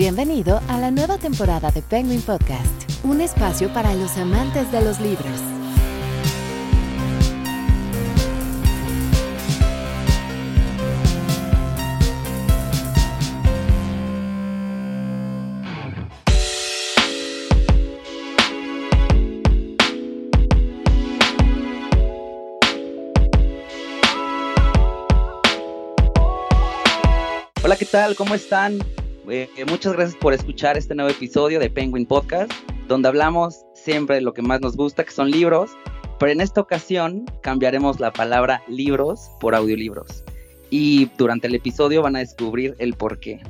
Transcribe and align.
Bienvenido 0.00 0.62
a 0.66 0.78
la 0.78 0.90
nueva 0.90 1.18
temporada 1.18 1.70
de 1.72 1.82
Penguin 1.82 2.22
Podcast, 2.22 3.04
un 3.04 3.20
espacio 3.20 3.70
para 3.74 3.94
los 3.94 4.16
amantes 4.16 4.72
de 4.72 4.80
los 4.80 4.98
libros. 4.98 5.26
Hola, 27.62 27.76
¿qué 27.76 27.84
tal? 27.84 28.16
¿Cómo 28.16 28.34
están? 28.34 28.78
Eh, 29.32 29.48
muchas 29.68 29.92
gracias 29.92 30.16
por 30.16 30.34
escuchar 30.34 30.76
este 30.76 30.92
nuevo 30.92 31.08
episodio 31.08 31.60
de 31.60 31.70
Penguin 31.70 32.04
Podcast, 32.04 32.50
donde 32.88 33.06
hablamos 33.06 33.64
siempre 33.74 34.16
de 34.16 34.22
lo 34.22 34.34
que 34.34 34.42
más 34.42 34.60
nos 34.60 34.76
gusta, 34.76 35.04
que 35.04 35.12
son 35.12 35.30
libros, 35.30 35.70
pero 36.18 36.32
en 36.32 36.40
esta 36.40 36.60
ocasión 36.60 37.26
cambiaremos 37.40 38.00
la 38.00 38.12
palabra 38.12 38.60
libros 38.66 39.30
por 39.38 39.54
audiolibros. 39.54 40.24
Y 40.68 41.12
durante 41.16 41.46
el 41.46 41.54
episodio 41.54 42.02
van 42.02 42.16
a 42.16 42.18
descubrir 42.18 42.74
el 42.80 42.94
por 42.94 43.20
qué. 43.20 43.40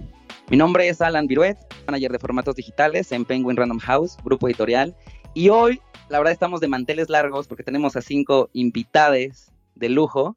Mi 0.51 0.59
nombre 0.59 0.87
es 0.87 1.01
Alan 1.01 1.27
Viruet, 1.27 1.57
manager 1.87 2.13
de 2.13 2.19
formatos 2.19 2.57
digitales 2.57 3.11
en 3.11 3.25
Penguin 3.25 3.57
Random 3.57 3.79
House, 3.79 4.19
grupo 4.23 4.49
editorial. 4.49 4.95
Y 5.33 5.49
hoy, 5.49 5.81
la 6.11 6.19
verdad, 6.19 6.35
estamos 6.35 6.61
de 6.61 6.69
manteles 6.69 7.09
largos 7.09 7.49
porque 7.49 7.63
tenemos 7.63 7.97
a 7.97 8.03
cinco 8.03 8.51
invitades 8.53 9.51
de 9.77 9.89
lujo 9.89 10.37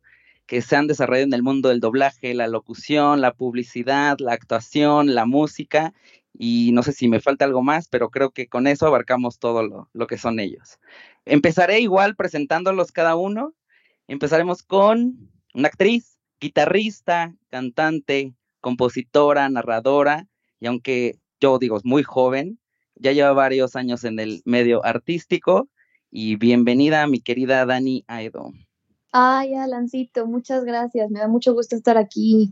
se 0.61 0.75
han 0.75 0.87
desarrollado 0.87 1.25
en 1.25 1.33
el 1.33 1.43
mundo 1.43 1.69
del 1.69 1.79
doblaje, 1.79 2.33
la 2.33 2.47
locución, 2.47 3.21
la 3.21 3.33
publicidad, 3.33 4.17
la 4.19 4.33
actuación, 4.33 5.15
la 5.15 5.25
música, 5.25 5.93
y 6.33 6.71
no 6.73 6.83
sé 6.83 6.91
si 6.91 7.07
me 7.07 7.19
falta 7.19 7.45
algo 7.45 7.61
más, 7.61 7.87
pero 7.87 8.09
creo 8.09 8.31
que 8.31 8.47
con 8.47 8.67
eso 8.67 8.87
abarcamos 8.87 9.39
todo 9.39 9.63
lo, 9.63 9.89
lo 9.93 10.07
que 10.07 10.17
son 10.17 10.39
ellos. 10.39 10.79
Empezaré 11.25 11.79
igual 11.79 12.15
presentándolos 12.15 12.91
cada 12.91 13.15
uno. 13.15 13.53
Empezaremos 14.07 14.63
con 14.63 15.29
una 15.53 15.67
actriz, 15.67 16.17
guitarrista, 16.39 17.35
cantante, 17.49 18.33
compositora, 18.59 19.47
narradora, 19.49 20.27
y 20.59 20.67
aunque 20.67 21.19
yo 21.39 21.59
digo 21.59 21.77
es 21.77 21.85
muy 21.85 22.03
joven, 22.03 22.59
ya 22.95 23.11
lleva 23.11 23.33
varios 23.33 23.75
años 23.75 24.03
en 24.03 24.19
el 24.19 24.41
medio 24.45 24.83
artístico, 24.85 25.69
y 26.09 26.35
bienvenida 26.35 27.07
mi 27.07 27.21
querida 27.21 27.65
Dani 27.65 28.03
Aedo. 28.07 28.51
Ay, 29.15 29.53
Alancito, 29.53 30.25
muchas 30.25 30.65
gracias. 30.65 31.11
Me 31.11 31.19
da 31.19 31.27
mucho 31.27 31.53
gusto 31.53 31.75
estar 31.75 31.99
aquí. 31.99 32.51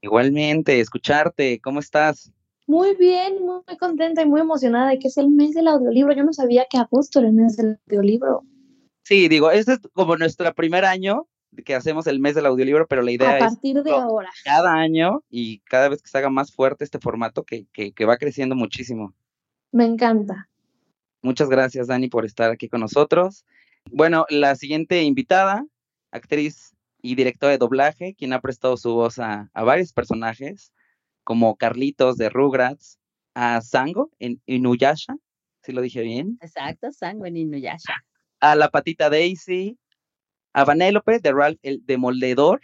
Igualmente, 0.00 0.80
escucharte. 0.80 1.60
¿Cómo 1.60 1.80
estás? 1.80 2.32
Muy 2.66 2.96
bien, 2.96 3.44
muy 3.44 3.76
contenta 3.78 4.22
y 4.22 4.26
muy 4.26 4.40
emocionada 4.40 4.88
de 4.88 4.98
que 4.98 5.08
es 5.08 5.18
el 5.18 5.28
mes 5.28 5.52
del 5.52 5.68
audiolibro. 5.68 6.14
Yo 6.14 6.24
no 6.24 6.32
sabía 6.32 6.64
que 6.70 6.78
agosto 6.78 7.18
era 7.18 7.28
el 7.28 7.34
mes 7.34 7.58
del 7.58 7.78
audiolibro. 7.86 8.42
Sí, 9.02 9.28
digo, 9.28 9.50
este 9.50 9.74
es 9.74 9.80
como 9.92 10.16
nuestro 10.16 10.50
primer 10.54 10.86
año 10.86 11.26
que 11.66 11.74
hacemos 11.74 12.06
el 12.06 12.20
mes 12.20 12.34
del 12.36 12.46
audiolibro, 12.46 12.86
pero 12.88 13.02
la 13.02 13.10
idea 13.10 13.36
es... 13.36 13.42
A 13.42 13.48
partir 13.48 13.82
de 13.82 13.90
ahora. 13.90 14.30
Cada 14.44 14.72
año 14.72 15.22
y 15.28 15.58
cada 15.60 15.90
vez 15.90 16.00
que 16.00 16.08
se 16.08 16.16
haga 16.16 16.30
más 16.30 16.54
fuerte 16.54 16.84
este 16.84 17.00
formato 17.00 17.44
que, 17.44 17.66
que, 17.70 17.92
que 17.92 18.06
va 18.06 18.16
creciendo 18.16 18.54
muchísimo. 18.54 19.12
Me 19.72 19.84
encanta. 19.84 20.48
Muchas 21.20 21.50
gracias, 21.50 21.88
Dani, 21.88 22.08
por 22.08 22.24
estar 22.24 22.50
aquí 22.50 22.70
con 22.70 22.80
nosotros. 22.80 23.44
Bueno, 23.90 24.24
la 24.30 24.56
siguiente 24.56 25.02
invitada 25.02 25.66
actriz 26.12 26.74
y 27.02 27.16
directora 27.16 27.50
de 27.52 27.58
doblaje, 27.58 28.14
quien 28.14 28.32
ha 28.32 28.40
prestado 28.40 28.76
su 28.76 28.94
voz 28.94 29.18
a, 29.18 29.50
a 29.52 29.64
varios 29.64 29.92
personajes, 29.92 30.72
como 31.24 31.56
Carlitos 31.56 32.16
de 32.16 32.28
Rugrats, 32.28 32.98
a 33.34 33.60
Sango 33.60 34.10
en 34.18 34.40
Inuyasha, 34.46 35.16
si 35.62 35.72
lo 35.72 35.80
dije 35.80 36.02
bien. 36.02 36.38
Exacto, 36.40 36.92
Sango 36.92 37.26
en 37.26 37.36
Inuyasha. 37.36 37.94
A 38.40 38.54
la 38.54 38.68
patita 38.70 39.10
Daisy, 39.10 39.78
a 40.52 40.64
Vanélope 40.64 41.18
de 41.18 41.32
Ralph 41.32 41.58
el 41.62 41.84
Demoledor, 41.84 42.60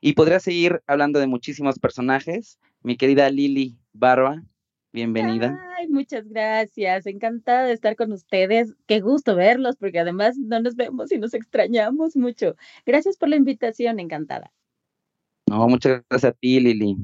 y 0.00 0.14
podría 0.14 0.40
seguir 0.40 0.82
hablando 0.86 1.20
de 1.20 1.26
muchísimos 1.26 1.78
personajes. 1.78 2.58
Mi 2.82 2.96
querida 2.96 3.28
Lili 3.28 3.78
Barba, 3.92 4.42
bienvenida. 4.92 5.58
Ay, 5.78 5.88
muchas 5.88 6.28
gracias. 6.28 7.06
Encantada 7.06 7.64
de 7.64 7.72
estar 7.72 7.96
con 7.96 8.12
ustedes. 8.12 8.74
Qué 8.86 9.00
gusto 9.00 9.34
verlos, 9.34 9.76
porque 9.76 9.98
además 9.98 10.36
no 10.36 10.60
nos 10.60 10.76
vemos 10.76 11.12
y 11.12 11.18
nos 11.18 11.34
extrañamos 11.34 12.16
mucho. 12.16 12.56
Gracias 12.86 13.16
por 13.16 13.28
la 13.28 13.36
invitación, 13.36 14.00
encantada. 14.00 14.52
No, 15.46 15.66
muchas 15.68 16.02
gracias 16.08 16.32
a 16.32 16.36
ti, 16.36 16.60
Lili. 16.60 16.96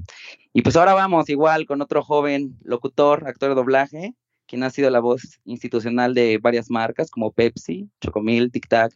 Y 0.52 0.62
pues 0.62 0.76
ahora 0.76 0.94
vamos 0.94 1.28
igual 1.28 1.66
con 1.66 1.82
otro 1.82 2.02
joven 2.02 2.56
locutor, 2.62 3.26
actor 3.26 3.50
de 3.50 3.54
doblaje, 3.56 4.14
quien 4.47 4.62
ha 4.62 4.70
sido 4.70 4.88
la 4.91 5.00
voz 5.00 5.41
institucional 5.44 6.14
de 6.14 6.38
varias 6.38 6.70
marcas 6.70 7.10
como 7.10 7.32
Pepsi, 7.32 7.91
Chocomil, 8.00 8.50
Tic 8.50 8.68
Tac, 8.68 8.92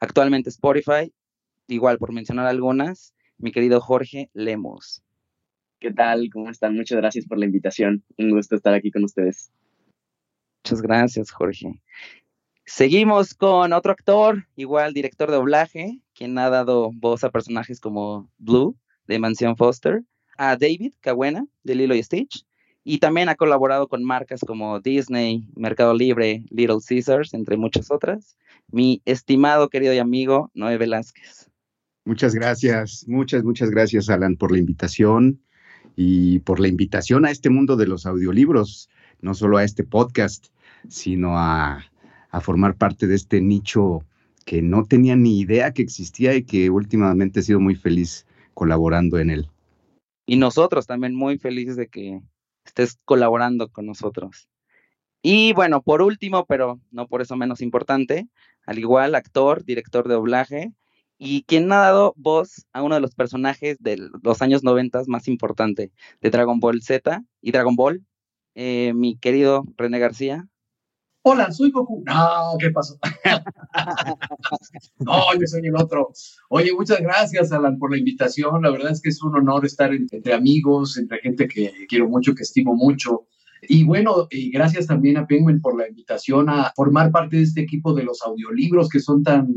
actualmente 0.00 0.50
Spotify, 0.50 1.12
igual 1.68 1.98
por 1.98 2.12
mencionar 2.12 2.46
algunas, 2.46 3.14
mi 3.38 3.52
querido 3.52 3.80
Jorge 3.80 4.30
Lemos. 4.32 5.03
¿Qué 5.84 5.92
tal? 5.92 6.30
¿Cómo 6.32 6.48
están? 6.48 6.74
Muchas 6.74 6.96
gracias 6.96 7.26
por 7.26 7.38
la 7.38 7.44
invitación. 7.44 8.02
Un 8.16 8.30
gusto 8.30 8.56
estar 8.56 8.72
aquí 8.72 8.90
con 8.90 9.04
ustedes. 9.04 9.52
Muchas 10.64 10.80
gracias, 10.80 11.30
Jorge. 11.30 11.78
Seguimos 12.64 13.34
con 13.34 13.74
otro 13.74 13.92
actor, 13.92 14.46
igual 14.56 14.94
director 14.94 15.28
de 15.28 15.36
doblaje, 15.36 16.00
quien 16.14 16.38
ha 16.38 16.48
dado 16.48 16.90
voz 16.94 17.22
a 17.22 17.28
personajes 17.28 17.80
como 17.80 18.30
Blue 18.38 18.74
de 19.06 19.18
Mansión 19.18 19.58
Foster, 19.58 20.02
a 20.38 20.56
David 20.56 20.94
Cabuena 21.00 21.46
de 21.64 21.74
Lilo 21.74 21.94
y 21.94 22.02
Stitch, 22.02 22.46
y 22.82 22.96
también 22.96 23.28
ha 23.28 23.34
colaborado 23.34 23.86
con 23.86 24.02
marcas 24.04 24.40
como 24.40 24.80
Disney, 24.80 25.46
Mercado 25.54 25.92
Libre, 25.92 26.46
Little 26.48 26.78
Caesars, 26.88 27.34
entre 27.34 27.58
muchas 27.58 27.90
otras. 27.90 28.38
Mi 28.72 29.02
estimado 29.04 29.68
querido 29.68 29.92
y 29.92 29.98
amigo 29.98 30.50
Noé 30.54 30.78
Velázquez. 30.78 31.50
Muchas 32.06 32.34
gracias, 32.34 33.04
muchas, 33.06 33.44
muchas 33.44 33.68
gracias, 33.68 34.08
Alan, 34.08 34.36
por 34.36 34.50
la 34.50 34.58
invitación 34.58 35.43
y 35.96 36.40
por 36.40 36.60
la 36.60 36.68
invitación 36.68 37.24
a 37.24 37.30
este 37.30 37.50
mundo 37.50 37.76
de 37.76 37.86
los 37.86 38.06
audiolibros, 38.06 38.88
no 39.20 39.34
solo 39.34 39.58
a 39.58 39.64
este 39.64 39.84
podcast, 39.84 40.46
sino 40.88 41.38
a, 41.38 41.84
a 42.30 42.40
formar 42.40 42.76
parte 42.76 43.06
de 43.06 43.14
este 43.14 43.40
nicho 43.40 44.04
que 44.44 44.60
no 44.60 44.84
tenía 44.84 45.16
ni 45.16 45.40
idea 45.40 45.72
que 45.72 45.82
existía 45.82 46.34
y 46.34 46.44
que 46.44 46.70
últimamente 46.70 47.40
he 47.40 47.42
sido 47.42 47.60
muy 47.60 47.74
feliz 47.74 48.26
colaborando 48.52 49.18
en 49.18 49.30
él. 49.30 49.48
Y 50.26 50.36
nosotros 50.36 50.86
también 50.86 51.14
muy 51.14 51.38
felices 51.38 51.76
de 51.76 51.88
que 51.88 52.20
estés 52.64 52.98
colaborando 53.04 53.68
con 53.68 53.86
nosotros. 53.86 54.48
Y 55.22 55.54
bueno, 55.54 55.82
por 55.82 56.02
último, 56.02 56.44
pero 56.44 56.80
no 56.90 57.06
por 57.08 57.22
eso 57.22 57.36
menos 57.36 57.62
importante, 57.62 58.28
al 58.66 58.78
igual 58.78 59.14
actor, 59.14 59.64
director 59.64 60.06
de 60.06 60.14
doblaje, 60.14 60.72
y 61.18 61.42
quien 61.44 61.70
ha 61.72 61.76
dado 61.76 62.14
voz 62.16 62.66
a 62.72 62.82
uno 62.82 62.94
de 62.94 63.00
los 63.00 63.14
personajes 63.14 63.76
de 63.80 64.08
los 64.22 64.42
años 64.42 64.62
90 64.62 65.02
más 65.06 65.28
importante 65.28 65.92
de 66.20 66.30
Dragon 66.30 66.60
Ball 66.60 66.82
Z 66.82 67.22
y 67.40 67.52
Dragon 67.52 67.76
Ball, 67.76 68.04
eh, 68.54 68.92
mi 68.94 69.16
querido 69.16 69.64
René 69.76 69.98
García. 69.98 70.48
Hola, 71.26 71.50
soy 71.52 71.70
Goku. 71.70 72.02
No, 72.04 72.56
¿qué 72.60 72.70
pasó? 72.70 72.98
no, 74.98 75.22
yo 75.40 75.46
soy 75.46 75.66
el 75.66 75.74
otro. 75.74 76.10
Oye, 76.50 76.70
muchas 76.74 77.00
gracias, 77.00 77.50
Alan, 77.50 77.78
por 77.78 77.90
la 77.90 77.96
invitación. 77.96 78.60
La 78.60 78.70
verdad 78.70 78.92
es 78.92 79.00
que 79.00 79.08
es 79.08 79.22
un 79.22 79.34
honor 79.34 79.64
estar 79.64 79.94
entre 79.94 80.34
amigos, 80.34 80.98
entre 80.98 81.20
gente 81.20 81.48
que 81.48 81.72
quiero 81.88 82.10
mucho, 82.10 82.34
que 82.34 82.42
estimo 82.42 82.74
mucho. 82.74 83.26
Y 83.62 83.84
bueno, 83.84 84.26
y 84.30 84.50
gracias 84.50 84.86
también 84.86 85.16
a 85.16 85.26
Penguin 85.26 85.62
por 85.62 85.78
la 85.78 85.88
invitación 85.88 86.50
a 86.50 86.70
formar 86.76 87.10
parte 87.10 87.36
de 87.36 87.44
este 87.44 87.62
equipo 87.62 87.94
de 87.94 88.02
los 88.02 88.20
audiolibros 88.20 88.90
que 88.90 89.00
son 89.00 89.22
tan 89.22 89.48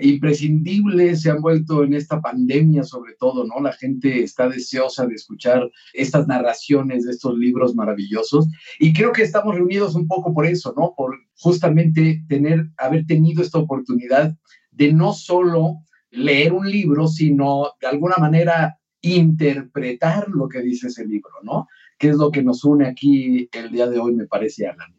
imprescindibles 0.00 1.22
se 1.22 1.30
han 1.30 1.40
vuelto 1.40 1.84
en 1.84 1.94
esta 1.94 2.20
pandemia 2.20 2.82
sobre 2.82 3.14
todo, 3.14 3.46
¿no? 3.46 3.60
La 3.60 3.72
gente 3.72 4.22
está 4.22 4.48
deseosa 4.48 5.06
de 5.06 5.14
escuchar 5.14 5.70
estas 5.92 6.26
narraciones 6.26 7.04
de 7.04 7.12
estos 7.12 7.36
libros 7.38 7.74
maravillosos 7.74 8.48
y 8.78 8.92
creo 8.92 9.12
que 9.12 9.22
estamos 9.22 9.54
reunidos 9.54 9.94
un 9.94 10.06
poco 10.06 10.34
por 10.34 10.46
eso, 10.46 10.74
¿no? 10.76 10.94
Por 10.96 11.16
justamente 11.36 12.22
tener, 12.28 12.70
haber 12.76 13.06
tenido 13.06 13.42
esta 13.42 13.58
oportunidad 13.58 14.36
de 14.70 14.92
no 14.92 15.12
solo 15.12 15.78
leer 16.10 16.52
un 16.52 16.70
libro, 16.70 17.08
sino 17.08 17.72
de 17.80 17.86
alguna 17.86 18.16
manera 18.18 18.78
interpretar 19.00 20.28
lo 20.28 20.48
que 20.48 20.60
dice 20.60 20.88
ese 20.88 21.06
libro, 21.06 21.32
¿no? 21.42 21.68
Que 21.98 22.08
es 22.08 22.16
lo 22.16 22.30
que 22.30 22.42
nos 22.42 22.64
une 22.64 22.86
aquí 22.86 23.48
el 23.52 23.70
día 23.70 23.86
de 23.86 23.98
hoy, 23.98 24.14
me 24.14 24.26
parece, 24.26 24.66
Alan. 24.66 24.94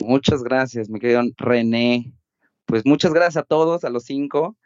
Muchas 0.00 0.42
gracias, 0.42 0.90
mi 0.90 0.98
querido 0.98 1.22
René. 1.36 2.12
Pues 2.72 2.86
muchas 2.86 3.12
gracias 3.12 3.36
a 3.36 3.42
todos, 3.42 3.84
a 3.84 3.90
los 3.90 4.04
cinco. 4.04 4.56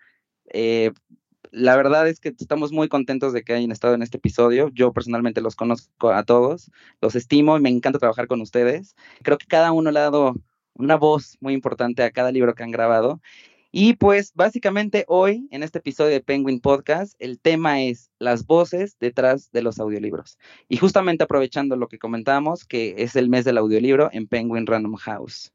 Eh, 0.52 0.92
la 1.50 1.74
verdad 1.74 2.06
es 2.06 2.20
que 2.20 2.28
estamos 2.28 2.70
muy 2.70 2.88
contentos 2.88 3.32
de 3.32 3.42
que 3.42 3.52
hayan 3.52 3.72
estado 3.72 3.94
en 3.94 4.02
este 4.02 4.18
episodio. 4.18 4.70
Yo 4.72 4.92
personalmente 4.92 5.40
los 5.40 5.56
conozco 5.56 6.12
a 6.12 6.22
todos, 6.22 6.70
los 7.00 7.16
estimo 7.16 7.56
y 7.56 7.60
me 7.60 7.68
encanta 7.68 7.98
trabajar 7.98 8.28
con 8.28 8.40
ustedes. 8.40 8.94
Creo 9.24 9.38
que 9.38 9.48
cada 9.48 9.72
uno 9.72 9.90
le 9.90 9.98
ha 9.98 10.02
dado 10.02 10.36
una 10.74 10.94
voz 10.94 11.36
muy 11.40 11.52
importante 11.52 12.04
a 12.04 12.12
cada 12.12 12.30
libro 12.30 12.54
que 12.54 12.62
han 12.62 12.70
grabado. 12.70 13.20
Y 13.72 13.94
pues 13.94 14.32
básicamente 14.34 15.04
hoy 15.08 15.48
en 15.50 15.64
este 15.64 15.78
episodio 15.80 16.12
de 16.12 16.20
Penguin 16.20 16.60
Podcast 16.60 17.16
el 17.18 17.40
tema 17.40 17.82
es 17.82 18.12
las 18.20 18.46
voces 18.46 18.96
detrás 19.00 19.50
de 19.50 19.62
los 19.62 19.80
audiolibros. 19.80 20.38
Y 20.68 20.76
justamente 20.76 21.24
aprovechando 21.24 21.74
lo 21.74 21.88
que 21.88 21.98
comentábamos, 21.98 22.66
que 22.66 22.94
es 22.98 23.16
el 23.16 23.28
mes 23.28 23.44
del 23.44 23.58
audiolibro 23.58 24.10
en 24.12 24.28
Penguin 24.28 24.68
Random 24.68 24.94
House. 24.94 25.52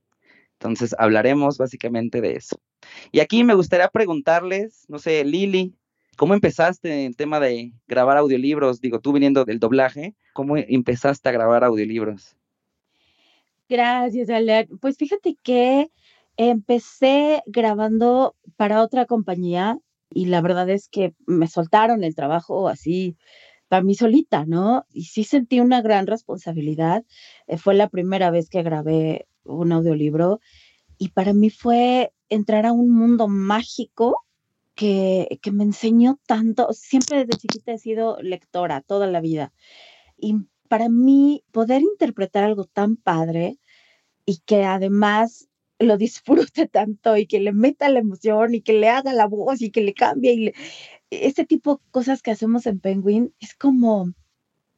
Entonces 0.62 0.94
hablaremos 1.00 1.58
básicamente 1.58 2.22
de 2.22 2.34
eso. 2.34 2.62
Y 3.12 3.20
aquí 3.20 3.44
me 3.44 3.56
gustaría 3.56 3.88
preguntarles, 3.88 4.86
no 4.90 5.00
sé, 5.00 5.26
Lili, 5.26 5.74
¿cómo 6.18 6.36
empezaste 6.36 7.08
el 7.08 7.16
tema 7.16 7.40
de 7.40 7.74
grabar 7.88 8.18
audiolibros? 8.18 8.80
Digo, 8.80 9.00
tú 9.00 9.12
viniendo 9.12 9.44
del 9.44 9.60
doblaje, 9.60 10.14
¿cómo 10.34 10.58
empezaste 10.58 11.30
a 11.30 11.32
grabar 11.32 11.64
audiolibros? 11.64 12.38
Gracias, 13.68 14.30
Alan. 14.30 14.68
Pues 14.80 14.98
fíjate 14.98 15.36
que 15.42 15.90
empecé 16.38 17.42
grabando 17.48 18.36
para 18.56 18.84
otra 18.84 19.08
compañía 19.08 19.80
y 20.12 20.26
la 20.26 20.42
verdad 20.42 20.70
es 20.70 20.90
que 20.90 21.16
me 21.26 21.48
soltaron 21.48 22.04
el 22.04 22.14
trabajo 22.14 22.68
así 22.70 23.18
para 23.68 23.82
mí 23.82 23.96
solita, 23.96 24.46
¿no? 24.46 24.86
Y 24.92 25.06
sí 25.06 25.24
sentí 25.24 25.60
una 25.60 25.82
gran 25.82 26.06
responsabilidad. 26.06 27.04
Eh, 27.48 27.58
fue 27.58 27.74
la 27.74 27.88
primera 27.88 28.30
vez 28.30 28.50
que 28.50 28.62
grabé 28.62 29.28
un 29.44 29.72
audiolibro 29.72 30.40
y 30.98 31.10
para 31.10 31.34
mí 31.34 31.50
fue 31.50 32.14
entrar 32.30 32.66
a 32.66 32.72
un 32.72 32.92
mundo 32.92 33.28
mágico 33.28 34.24
que, 34.76 35.40
que 35.42 35.52
me 35.52 35.64
enseñó 35.64 36.20
tanto. 36.28 36.72
Siempre 36.74 37.26
desde 37.26 37.40
chiquita 37.40 37.74
he 37.74 37.78
sido 37.80 38.18
lectora 38.22 38.82
toda 38.82 39.08
la 39.08 39.20
vida. 39.20 39.52
Y 40.18 40.36
para 40.70 40.90
mí 40.90 41.44
poder 41.52 41.82
interpretar 41.82 42.44
algo 42.44 42.66
tan 42.66 42.98
padre 42.98 43.58
y 44.26 44.38
que 44.46 44.64
además 44.64 45.50
lo 45.80 45.98
disfrute 45.98 46.68
tanto 46.72 47.18
y 47.18 47.26
que 47.26 47.40
le 47.40 47.52
meta 47.52 47.90
la 47.90 48.00
emoción 48.00 48.54
y 48.54 48.62
que 48.62 48.74
le 48.74 48.90
haga 48.90 49.14
la 49.14 49.28
voz 49.28 49.62
y 49.62 49.72
que 49.72 49.82
le 49.82 49.94
cambie 49.94 50.34
y 50.34 50.54
ese 51.12 51.46
tipo 51.46 51.76
de 51.76 51.92
cosas 51.92 52.22
que 52.22 52.32
hacemos 52.32 52.66
en 52.66 52.80
Penguin 52.80 53.36
es 53.40 53.54
como, 53.54 54.14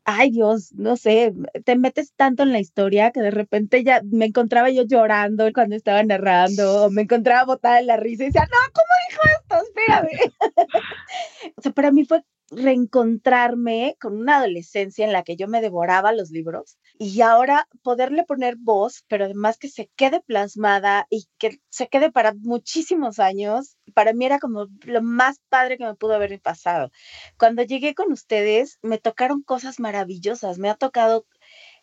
ay 0.05 0.31
Dios, 0.31 0.73
no 0.73 0.97
sé, 0.97 1.33
te 1.65 1.77
metes 1.77 2.13
tanto 2.13 2.43
en 2.43 2.51
la 2.51 2.59
historia 2.59 3.11
que 3.11 3.21
de 3.21 3.31
repente 3.31 3.83
ya 3.83 4.01
me 4.03 4.25
encontraba 4.25 4.69
yo 4.69 4.83
llorando 4.83 5.51
cuando 5.53 5.75
estaba 5.75 6.03
narrando, 6.03 6.85
o 6.85 6.89
me 6.89 7.03
encontraba 7.03 7.45
botada 7.45 7.79
en 7.79 7.87
la 7.87 7.97
risa 7.97 8.23
y 8.23 8.27
decía, 8.27 8.47
no, 8.51 8.73
¿cómo 8.73 8.85
dijo 9.09 9.21
esto? 9.39 9.67
Espérame. 9.67 10.33
o 11.57 11.61
sea, 11.61 11.71
para 11.71 11.91
mí 11.91 12.05
fue 12.05 12.23
reencontrarme 12.55 13.97
con 13.99 14.17
una 14.17 14.37
adolescencia 14.37 15.05
en 15.05 15.13
la 15.13 15.23
que 15.23 15.35
yo 15.35 15.47
me 15.47 15.61
devoraba 15.61 16.11
los 16.11 16.31
libros 16.31 16.77
y 16.97 17.21
ahora 17.21 17.67
poderle 17.81 18.23
poner 18.23 18.55
voz, 18.57 19.03
pero 19.07 19.25
además 19.25 19.57
que 19.57 19.69
se 19.69 19.89
quede 19.95 20.21
plasmada 20.21 21.07
y 21.09 21.27
que 21.37 21.59
se 21.69 21.87
quede 21.87 22.11
para 22.11 22.33
muchísimos 22.33 23.19
años, 23.19 23.77
para 23.93 24.13
mí 24.13 24.25
era 24.25 24.39
como 24.39 24.67
lo 24.83 25.01
más 25.01 25.39
padre 25.49 25.77
que 25.77 25.85
me 25.85 25.95
pudo 25.95 26.13
haber 26.13 26.39
pasado. 26.41 26.91
Cuando 27.37 27.63
llegué 27.63 27.95
con 27.95 28.11
ustedes, 28.11 28.79
me 28.81 28.97
tocaron 28.97 29.43
cosas 29.43 29.79
maravillosas, 29.79 30.57
me 30.57 30.69
ha 30.69 30.75
tocado 30.75 31.25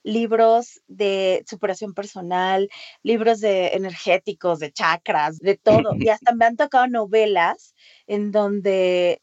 libros 0.02 0.80
de 0.86 1.44
superación 1.46 1.94
personal, 1.94 2.68
libros 3.02 3.40
de 3.40 3.68
energéticos, 3.68 4.58
de 4.58 4.72
chakras, 4.72 5.38
de 5.38 5.56
todo. 5.56 5.94
Y 5.98 6.08
hasta 6.10 6.34
me 6.34 6.46
han 6.46 6.56
tocado 6.56 6.86
novelas 6.86 7.74
en 8.06 8.30
donde 8.30 9.20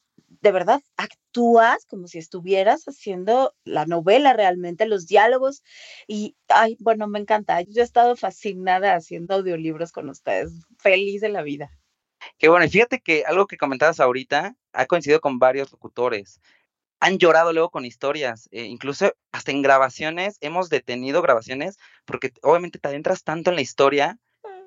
de 0.48 0.54
verdad 0.54 0.82
actúas 0.96 1.86
como 1.88 2.08
si 2.08 2.20
estuvieras 2.20 2.86
haciendo 2.86 3.54
la 3.66 3.86
novela 3.86 4.32
realmente, 4.32 4.86
los 4.86 5.06
diálogos. 5.06 5.62
Y, 6.08 6.38
ay, 6.48 6.78
bueno, 6.80 7.06
me 7.08 7.20
encanta. 7.20 7.60
Yo 7.62 7.82
he 7.82 7.84
estado 7.84 8.16
fascinada 8.16 8.96
haciendo 8.96 9.36
audiolibros 9.36 9.92
con 9.92 10.08
ustedes. 10.08 10.54
Feliz 10.80 11.20
de 11.20 11.28
la 11.28 11.42
vida. 11.42 11.70
Qué 12.38 12.48
bueno, 12.48 12.66
y 12.66 12.70
fíjate 12.70 13.02
que 13.02 13.26
algo 13.28 13.46
que 13.46 13.58
comentabas 13.58 14.00
ahorita 14.00 14.56
ha 14.72 14.86
coincidido 14.86 15.20
con 15.20 15.38
varios 15.38 15.70
locutores. 15.70 16.40
Han 17.02 17.18
llorado 17.18 17.52
luego 17.52 17.72
con 17.72 17.86
historias, 17.86 18.48
eh, 18.52 18.64
incluso 18.64 19.14
hasta 19.34 19.52
en 19.52 19.62
grabaciones, 19.62 20.38
hemos 20.40 20.70
detenido 20.70 21.22
grabaciones 21.22 21.78
porque 22.06 22.32
obviamente 22.42 22.80
te 22.80 22.88
adentras 22.88 23.24
tanto 23.24 23.50
en 23.50 23.58
la 23.58 23.62
historia 23.62 24.18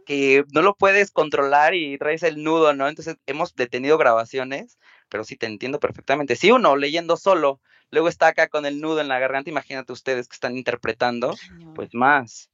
que 0.04 0.44
no 0.52 0.62
lo 0.62 0.74
puedes 0.74 1.10
controlar 1.10 1.74
y 1.74 1.98
traes 1.98 2.22
el 2.22 2.42
nudo, 2.42 2.74
¿no? 2.74 2.88
Entonces 2.88 3.16
hemos 3.26 3.54
detenido 3.54 3.98
grabaciones 3.98 4.78
pero 5.10 5.24
sí 5.24 5.36
te 5.36 5.46
entiendo 5.46 5.78
perfectamente. 5.78 6.36
Si 6.36 6.50
uno 6.50 6.76
leyendo 6.76 7.16
solo, 7.18 7.60
luego 7.90 8.08
está 8.08 8.28
acá 8.28 8.48
con 8.48 8.64
el 8.64 8.80
nudo 8.80 9.00
en 9.00 9.08
la 9.08 9.18
garganta, 9.18 9.50
imagínate 9.50 9.92
ustedes 9.92 10.28
que 10.28 10.34
están 10.34 10.56
interpretando, 10.56 11.36
pues 11.74 11.94
más. 11.94 12.48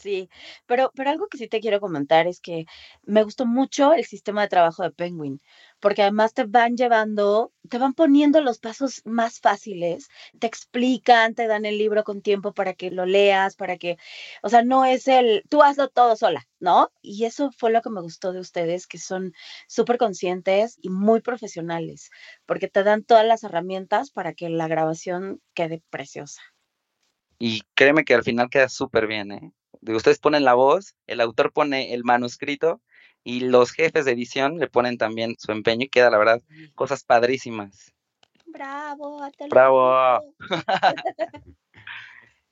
Sí, 0.00 0.30
pero, 0.66 0.90
pero 0.94 1.10
algo 1.10 1.28
que 1.28 1.36
sí 1.36 1.46
te 1.46 1.60
quiero 1.60 1.78
comentar 1.78 2.26
es 2.26 2.40
que 2.40 2.64
me 3.02 3.22
gustó 3.22 3.44
mucho 3.44 3.92
el 3.92 4.06
sistema 4.06 4.40
de 4.40 4.48
trabajo 4.48 4.82
de 4.82 4.90
Penguin, 4.90 5.42
porque 5.78 6.00
además 6.00 6.32
te 6.32 6.44
van 6.44 6.74
llevando, 6.74 7.52
te 7.68 7.76
van 7.76 7.92
poniendo 7.92 8.40
los 8.40 8.60
pasos 8.60 9.02
más 9.04 9.40
fáciles, 9.40 10.08
te 10.38 10.46
explican, 10.46 11.34
te 11.34 11.46
dan 11.46 11.66
el 11.66 11.76
libro 11.76 12.02
con 12.02 12.22
tiempo 12.22 12.54
para 12.54 12.72
que 12.72 12.90
lo 12.90 13.04
leas, 13.04 13.56
para 13.56 13.76
que, 13.76 13.98
o 14.42 14.48
sea, 14.48 14.62
no 14.62 14.86
es 14.86 15.06
el, 15.06 15.44
tú 15.50 15.62
hazlo 15.62 15.88
todo 15.88 16.16
sola, 16.16 16.48
¿no? 16.60 16.90
Y 17.02 17.26
eso 17.26 17.50
fue 17.52 17.70
lo 17.70 17.82
que 17.82 17.90
me 17.90 18.00
gustó 18.00 18.32
de 18.32 18.40
ustedes, 18.40 18.86
que 18.86 18.96
son 18.96 19.34
súper 19.68 19.98
conscientes 19.98 20.78
y 20.80 20.88
muy 20.88 21.20
profesionales, 21.20 22.10
porque 22.46 22.68
te 22.68 22.84
dan 22.84 23.04
todas 23.04 23.26
las 23.26 23.44
herramientas 23.44 24.10
para 24.10 24.32
que 24.32 24.48
la 24.48 24.66
grabación 24.66 25.42
quede 25.52 25.82
preciosa. 25.90 26.40
Y 27.38 27.62
créeme 27.74 28.04
que 28.04 28.14
al 28.14 28.22
final 28.22 28.48
queda 28.48 28.70
súper 28.70 29.06
bien, 29.06 29.32
¿eh? 29.32 29.52
Ustedes 29.82 30.18
ponen 30.18 30.44
la 30.44 30.54
voz, 30.54 30.94
el 31.06 31.20
autor 31.20 31.52
pone 31.52 31.94
el 31.94 32.04
manuscrito 32.04 32.80
y 33.24 33.40
los 33.40 33.72
jefes 33.72 34.04
de 34.04 34.12
edición 34.12 34.58
le 34.58 34.68
ponen 34.68 34.98
también 34.98 35.36
su 35.38 35.52
empeño 35.52 35.84
y 35.84 35.88
queda, 35.88 36.10
la 36.10 36.18
verdad, 36.18 36.42
cosas 36.74 37.04
padrísimas. 37.04 37.92
Bravo, 38.46 39.20
Bravo. 39.48 40.20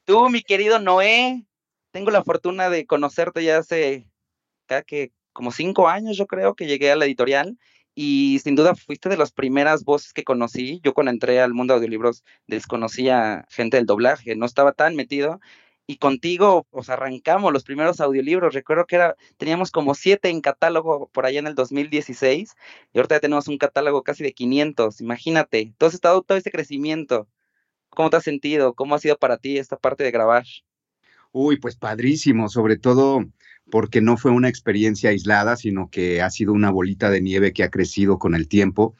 Tú, 0.04 0.28
mi 0.30 0.42
querido 0.42 0.78
Noé, 0.78 1.44
tengo 1.90 2.11
la 2.11 2.23
fortuna 2.23 2.70
de 2.70 2.87
conocerte 2.87 3.42
ya 3.42 3.58
hace 3.58 4.08
que 4.87 5.12
como 5.32 5.50
cinco 5.52 5.88
años, 5.88 6.16
yo 6.16 6.26
creo, 6.26 6.54
que 6.54 6.66
llegué 6.66 6.90
a 6.90 6.97
la 6.97 7.04
editorial 7.04 7.58
y 7.94 8.38
sin 8.42 8.54
duda 8.54 8.75
fuiste 8.75 9.08
de 9.08 9.16
las 9.16 9.32
primeras 9.32 9.85
voces 9.85 10.12
que 10.12 10.25
conocí. 10.25 10.80
Yo 10.85 10.94
cuando 10.94 11.11
entré 11.11 11.40
al 11.40 11.54
mundo 11.54 11.75
de 11.75 11.78
audiolibros 11.78 12.25
desconocía 12.47 13.47
gente 13.50 13.76
del 13.76 13.87
doblaje, 13.87 14.37
no 14.37 14.47
estaba 14.47 14.73
tan 14.73 14.94
metido 14.94 15.40
y 15.90 15.97
contigo, 15.97 16.66
pues 16.71 16.90
arrancamos 16.90 17.50
los 17.50 17.64
primeros 17.64 18.02
audiolibros. 18.02 18.52
Recuerdo 18.52 18.85
que 18.85 18.97
era, 18.97 19.16
teníamos 19.38 19.71
como 19.71 19.95
siete 19.95 20.28
en 20.28 20.42
catálogo 20.42 21.09
por 21.14 21.25
allá 21.25 21.38
en 21.38 21.47
el 21.47 21.54
2016 21.54 22.54
y 22.92 22.99
ahorita 22.99 23.16
ya 23.16 23.21
tenemos 23.21 23.49
un 23.49 23.57
catálogo 23.57 24.02
casi 24.02 24.23
de 24.23 24.35
500. 24.35 25.00
Imagínate, 25.00 25.73
todo, 25.78 25.88
estado, 25.88 26.21
todo 26.21 26.37
ese 26.37 26.50
crecimiento. 26.50 27.26
¿Cómo 27.88 28.11
te 28.11 28.18
has 28.18 28.25
sentido? 28.25 28.75
¿Cómo 28.75 28.95
ha 28.95 28.99
sido 28.99 29.16
para 29.16 29.38
ti 29.38 29.57
esta 29.57 29.78
parte 29.78 30.04
de 30.04 30.11
grabar? 30.11 30.45
Uy, 31.33 31.57
pues 31.57 31.75
padrísimo, 31.75 32.50
sobre 32.50 32.76
todo 32.76 33.25
porque 33.71 34.02
no 34.02 34.18
fue 34.18 34.30
una 34.30 34.50
experiencia 34.50 35.09
aislada, 35.09 35.57
sino 35.57 35.88
que 35.88 36.21
ha 36.21 36.28
sido 36.28 36.52
una 36.52 36.71
bolita 36.71 37.09
de 37.09 37.23
nieve 37.23 37.54
que 37.54 37.64
ha 37.64 37.71
crecido 37.71 38.18
con 38.18 38.35
el 38.35 38.47
tiempo 38.47 38.95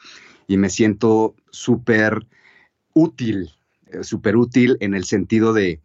y 0.47 0.57
me 0.57 0.71
siento 0.71 1.37
súper 1.51 2.27
útil, 2.95 3.51
eh, 3.89 4.05
súper 4.05 4.39
útil 4.39 4.79
en 4.81 4.95
el 4.95 5.05
sentido 5.05 5.53
de, 5.53 5.83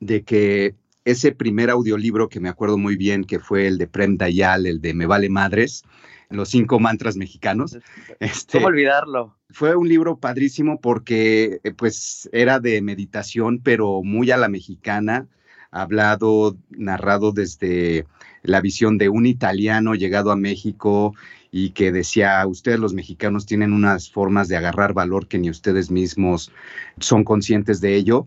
de 0.00 0.22
que 0.22 0.74
ese 1.04 1.32
primer 1.32 1.70
audiolibro 1.70 2.28
que 2.28 2.40
me 2.40 2.48
acuerdo 2.48 2.78
muy 2.78 2.96
bien, 2.96 3.24
que 3.24 3.38
fue 3.38 3.66
el 3.66 3.78
de 3.78 3.86
Prem 3.86 4.16
Dayal, 4.16 4.66
el 4.66 4.80
de 4.80 4.92
Me 4.92 5.06
Vale 5.06 5.28
Madres, 5.28 5.84
los 6.30 6.48
cinco 6.50 6.80
mantras 6.80 7.16
mexicanos. 7.16 7.78
Este, 8.20 8.58
¿Cómo 8.58 8.68
olvidarlo? 8.68 9.36
Fue 9.50 9.76
un 9.76 9.88
libro 9.88 10.18
padrísimo 10.18 10.80
porque 10.80 11.60
eh, 11.62 11.72
pues 11.72 12.28
era 12.32 12.58
de 12.58 12.82
meditación, 12.82 13.60
pero 13.62 14.02
muy 14.02 14.30
a 14.30 14.36
la 14.36 14.48
mexicana, 14.48 15.28
hablado, 15.70 16.56
narrado 16.70 17.32
desde 17.32 18.06
la 18.42 18.60
visión 18.60 18.98
de 18.98 19.08
un 19.08 19.26
italiano 19.26 19.94
llegado 19.94 20.30
a 20.30 20.36
México 20.36 21.14
y 21.50 21.70
que 21.70 21.92
decía, 21.92 22.44
ustedes 22.46 22.78
los 22.78 22.94
mexicanos 22.94 23.46
tienen 23.46 23.72
unas 23.72 24.10
formas 24.10 24.48
de 24.48 24.56
agarrar 24.56 24.92
valor 24.94 25.28
que 25.28 25.38
ni 25.38 25.50
ustedes 25.50 25.90
mismos 25.90 26.52
son 26.98 27.24
conscientes 27.24 27.80
de 27.80 27.94
ello. 27.94 28.26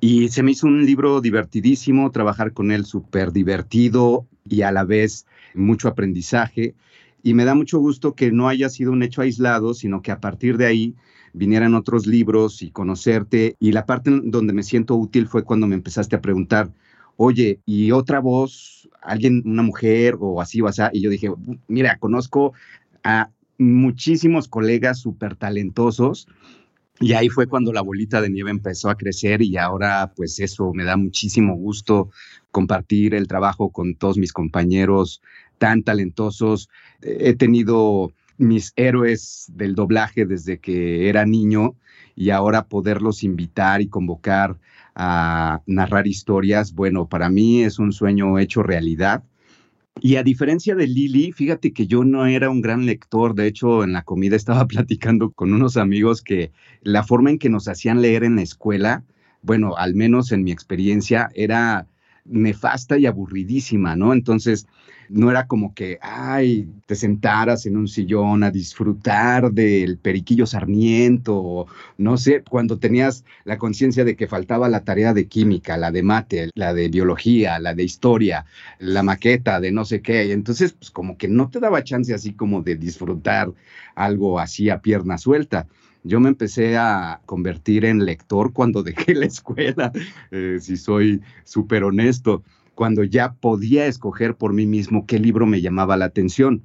Y 0.00 0.28
se 0.28 0.42
me 0.42 0.52
hizo 0.52 0.66
un 0.66 0.84
libro 0.84 1.20
divertidísimo, 1.20 2.10
trabajar 2.10 2.52
con 2.52 2.70
él 2.70 2.84
súper 2.84 3.32
divertido 3.32 4.26
y 4.48 4.62
a 4.62 4.72
la 4.72 4.84
vez 4.84 5.26
mucho 5.54 5.88
aprendizaje. 5.88 6.74
Y 7.22 7.34
me 7.34 7.44
da 7.44 7.54
mucho 7.54 7.78
gusto 7.78 8.14
que 8.14 8.30
no 8.30 8.48
haya 8.48 8.68
sido 8.68 8.92
un 8.92 9.02
hecho 9.02 9.22
aislado, 9.22 9.74
sino 9.74 10.02
que 10.02 10.12
a 10.12 10.20
partir 10.20 10.58
de 10.58 10.66
ahí 10.66 10.94
vinieran 11.32 11.74
otros 11.74 12.06
libros 12.06 12.62
y 12.62 12.70
conocerte. 12.70 13.56
Y 13.58 13.72
la 13.72 13.86
parte 13.86 14.10
donde 14.22 14.52
me 14.52 14.62
siento 14.62 14.94
útil 14.96 15.26
fue 15.26 15.42
cuando 15.42 15.66
me 15.66 15.74
empezaste 15.74 16.16
a 16.16 16.20
preguntar, 16.20 16.70
oye, 17.16 17.60
y 17.64 17.90
otra 17.90 18.20
voz, 18.20 18.88
alguien, 19.02 19.42
una 19.44 19.62
mujer 19.62 20.16
o 20.20 20.40
así 20.40 20.60
o 20.60 20.68
así. 20.68 20.82
Y 20.92 21.00
yo 21.00 21.10
dije, 21.10 21.30
mira, 21.68 21.98
conozco 21.98 22.52
a 23.02 23.30
muchísimos 23.58 24.48
colegas 24.48 24.98
súper 24.98 25.36
talentosos. 25.36 26.28
Y 27.00 27.12
ahí 27.12 27.28
fue 27.28 27.46
cuando 27.46 27.72
la 27.72 27.82
bolita 27.82 28.20
de 28.20 28.30
nieve 28.30 28.50
empezó 28.50 28.88
a 28.88 28.96
crecer 28.96 29.42
y 29.42 29.56
ahora 29.58 30.12
pues 30.16 30.40
eso 30.40 30.72
me 30.72 30.84
da 30.84 30.96
muchísimo 30.96 31.54
gusto 31.54 32.10
compartir 32.50 33.14
el 33.14 33.28
trabajo 33.28 33.70
con 33.70 33.96
todos 33.96 34.16
mis 34.16 34.32
compañeros 34.32 35.20
tan 35.58 35.82
talentosos. 35.82 36.70
He 37.02 37.34
tenido 37.34 38.12
mis 38.38 38.72
héroes 38.76 39.50
del 39.54 39.74
doblaje 39.74 40.24
desde 40.24 40.58
que 40.58 41.08
era 41.08 41.26
niño 41.26 41.74
y 42.14 42.30
ahora 42.30 42.66
poderlos 42.66 43.22
invitar 43.22 43.82
y 43.82 43.88
convocar 43.88 44.58
a 44.94 45.60
narrar 45.66 46.06
historias, 46.06 46.72
bueno, 46.72 47.06
para 47.06 47.28
mí 47.28 47.62
es 47.62 47.78
un 47.78 47.92
sueño 47.92 48.38
hecho 48.38 48.62
realidad. 48.62 49.22
Y 50.00 50.16
a 50.16 50.22
diferencia 50.22 50.74
de 50.74 50.86
Lili, 50.86 51.32
fíjate 51.32 51.72
que 51.72 51.86
yo 51.86 52.04
no 52.04 52.26
era 52.26 52.50
un 52.50 52.60
gran 52.60 52.84
lector. 52.84 53.34
De 53.34 53.46
hecho, 53.46 53.82
en 53.82 53.92
la 53.92 54.02
comida 54.02 54.36
estaba 54.36 54.66
platicando 54.66 55.30
con 55.30 55.52
unos 55.52 55.76
amigos 55.76 56.22
que 56.22 56.52
la 56.82 57.02
forma 57.02 57.30
en 57.30 57.38
que 57.38 57.50
nos 57.50 57.68
hacían 57.68 58.02
leer 58.02 58.24
en 58.24 58.36
la 58.36 58.42
escuela, 58.42 59.04
bueno, 59.42 59.76
al 59.76 59.94
menos 59.94 60.32
en 60.32 60.44
mi 60.44 60.52
experiencia, 60.52 61.30
era 61.34 61.86
nefasta 62.28 62.98
y 62.98 63.06
aburridísima, 63.06 63.96
¿no? 63.96 64.12
Entonces, 64.12 64.66
no 65.08 65.30
era 65.30 65.46
como 65.46 65.74
que, 65.74 65.98
ay, 66.00 66.68
te 66.86 66.94
sentaras 66.94 67.66
en 67.66 67.76
un 67.76 67.88
sillón 67.88 68.42
a 68.42 68.50
disfrutar 68.50 69.52
del 69.52 69.98
periquillo 69.98 70.46
sarmiento, 70.46 71.36
o 71.36 71.66
no 71.98 72.16
sé, 72.16 72.42
cuando 72.42 72.78
tenías 72.78 73.24
la 73.44 73.58
conciencia 73.58 74.04
de 74.04 74.16
que 74.16 74.26
faltaba 74.26 74.68
la 74.68 74.84
tarea 74.84 75.14
de 75.14 75.26
química, 75.28 75.76
la 75.76 75.90
de 75.90 76.02
mate, 76.02 76.50
la 76.54 76.74
de 76.74 76.88
biología, 76.88 77.58
la 77.58 77.74
de 77.74 77.84
historia, 77.84 78.46
la 78.78 79.02
maqueta 79.02 79.60
de 79.60 79.72
no 79.72 79.84
sé 79.84 80.02
qué. 80.02 80.32
Entonces, 80.32 80.72
pues 80.72 80.90
como 80.90 81.16
que 81.16 81.28
no 81.28 81.48
te 81.50 81.60
daba 81.60 81.84
chance 81.84 82.14
así 82.14 82.32
como 82.32 82.62
de 82.62 82.76
disfrutar 82.76 83.52
algo 83.94 84.40
así 84.40 84.70
a 84.70 84.80
pierna 84.80 85.18
suelta. 85.18 85.66
Yo 86.06 86.20
me 86.20 86.28
empecé 86.28 86.76
a 86.76 87.20
convertir 87.26 87.84
en 87.84 88.04
lector 88.04 88.52
cuando 88.52 88.82
dejé 88.84 89.14
la 89.14 89.26
escuela, 89.26 89.92
eh, 90.30 90.58
si 90.60 90.76
soy 90.76 91.20
súper 91.44 91.82
honesto, 91.82 92.44
cuando 92.76 93.02
ya 93.02 93.32
podía 93.32 93.86
escoger 93.86 94.36
por 94.36 94.52
mí 94.52 94.66
mismo 94.66 95.06
qué 95.06 95.18
libro 95.18 95.46
me 95.46 95.60
llamaba 95.60 95.96
la 95.96 96.04
atención. 96.04 96.62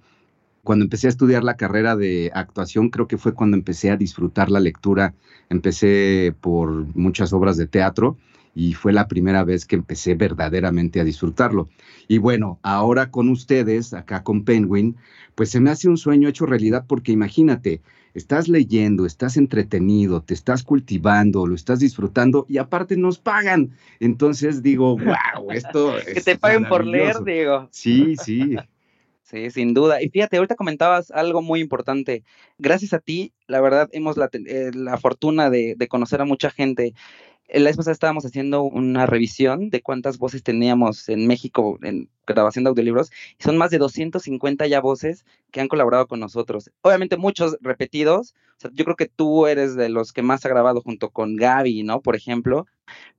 Cuando 0.63 0.85
empecé 0.85 1.07
a 1.07 1.09
estudiar 1.09 1.43
la 1.43 1.57
carrera 1.57 1.95
de 1.95 2.29
actuación, 2.35 2.89
creo 2.89 3.07
que 3.07 3.17
fue 3.17 3.33
cuando 3.33 3.57
empecé 3.57 3.89
a 3.89 3.97
disfrutar 3.97 4.51
la 4.51 4.59
lectura. 4.59 5.15
Empecé 5.49 6.35
por 6.39 6.71
muchas 6.95 7.33
obras 7.33 7.57
de 7.57 7.65
teatro 7.65 8.17
y 8.53 8.73
fue 8.73 8.93
la 8.93 9.07
primera 9.07 9.43
vez 9.43 9.65
que 9.65 9.75
empecé 9.75 10.13
verdaderamente 10.13 10.99
a 10.99 11.03
disfrutarlo. 11.03 11.67
Y 12.07 12.19
bueno, 12.19 12.59
ahora 12.61 13.09
con 13.09 13.29
ustedes, 13.29 13.93
acá 13.93 14.21
con 14.21 14.43
Penguin, 14.43 14.97
pues 15.33 15.49
se 15.49 15.59
me 15.59 15.71
hace 15.71 15.89
un 15.89 15.97
sueño 15.97 16.29
hecho 16.29 16.45
realidad 16.45 16.85
porque 16.87 17.11
imagínate, 17.11 17.81
estás 18.13 18.47
leyendo, 18.47 19.05
estás 19.05 19.37
entretenido, 19.37 20.21
te 20.21 20.33
estás 20.33 20.63
cultivando, 20.63 21.45
lo 21.45 21.55
estás 21.55 21.79
disfrutando 21.79 22.45
y 22.49 22.57
aparte 22.57 22.97
nos 22.97 23.19
pagan. 23.19 23.71
Entonces 23.99 24.61
digo, 24.61 24.97
wow, 24.97 25.51
esto 25.51 25.97
es 25.97 26.05
Que 26.05 26.21
te 26.21 26.37
paguen 26.37 26.67
por 26.67 26.85
leer, 26.85 27.23
digo. 27.23 27.67
Sí, 27.71 28.15
sí. 28.15 28.55
Sí, 29.23 29.49
sin 29.49 29.73
duda. 29.73 30.01
Y 30.01 30.09
fíjate, 30.09 30.35
ahorita 30.35 30.55
comentabas 30.55 31.09
algo 31.09 31.41
muy 31.41 31.61
importante. 31.61 32.25
Gracias 32.57 32.91
a 32.91 32.99
ti, 32.99 33.31
la 33.47 33.61
verdad, 33.61 33.87
hemos 33.93 34.17
la, 34.17 34.29
eh, 34.33 34.71
la 34.73 34.97
fortuna 34.97 35.49
de, 35.49 35.75
de, 35.77 35.87
conocer 35.87 36.19
a 36.19 36.25
mucha 36.25 36.49
gente 36.49 36.93
la 37.59 37.65
vez 37.65 37.75
pasada 37.75 37.91
estábamos 37.91 38.25
haciendo 38.25 38.63
una 38.63 39.05
revisión 39.05 39.69
de 39.69 39.81
cuántas 39.81 40.17
voces 40.17 40.41
teníamos 40.41 41.09
en 41.09 41.27
México 41.27 41.77
en 41.81 42.09
grabación 42.25 42.63
de 42.63 42.69
audiolibros 42.69 43.11
y 43.37 43.43
son 43.43 43.57
más 43.57 43.71
de 43.71 43.77
250 43.77 44.67
ya 44.67 44.79
voces 44.79 45.25
que 45.51 45.59
han 45.59 45.67
colaborado 45.67 46.07
con 46.07 46.21
nosotros. 46.21 46.71
Obviamente 46.81 47.17
muchos 47.17 47.57
repetidos, 47.59 48.35
yo 48.71 48.85
creo 48.85 48.95
que 48.95 49.07
tú 49.07 49.47
eres 49.47 49.75
de 49.75 49.89
los 49.89 50.13
que 50.13 50.21
más 50.21 50.45
ha 50.45 50.49
grabado 50.49 50.81
junto 50.81 51.09
con 51.09 51.35
Gaby, 51.35 51.83
¿no? 51.83 52.01
Por 52.01 52.15
ejemplo, 52.15 52.67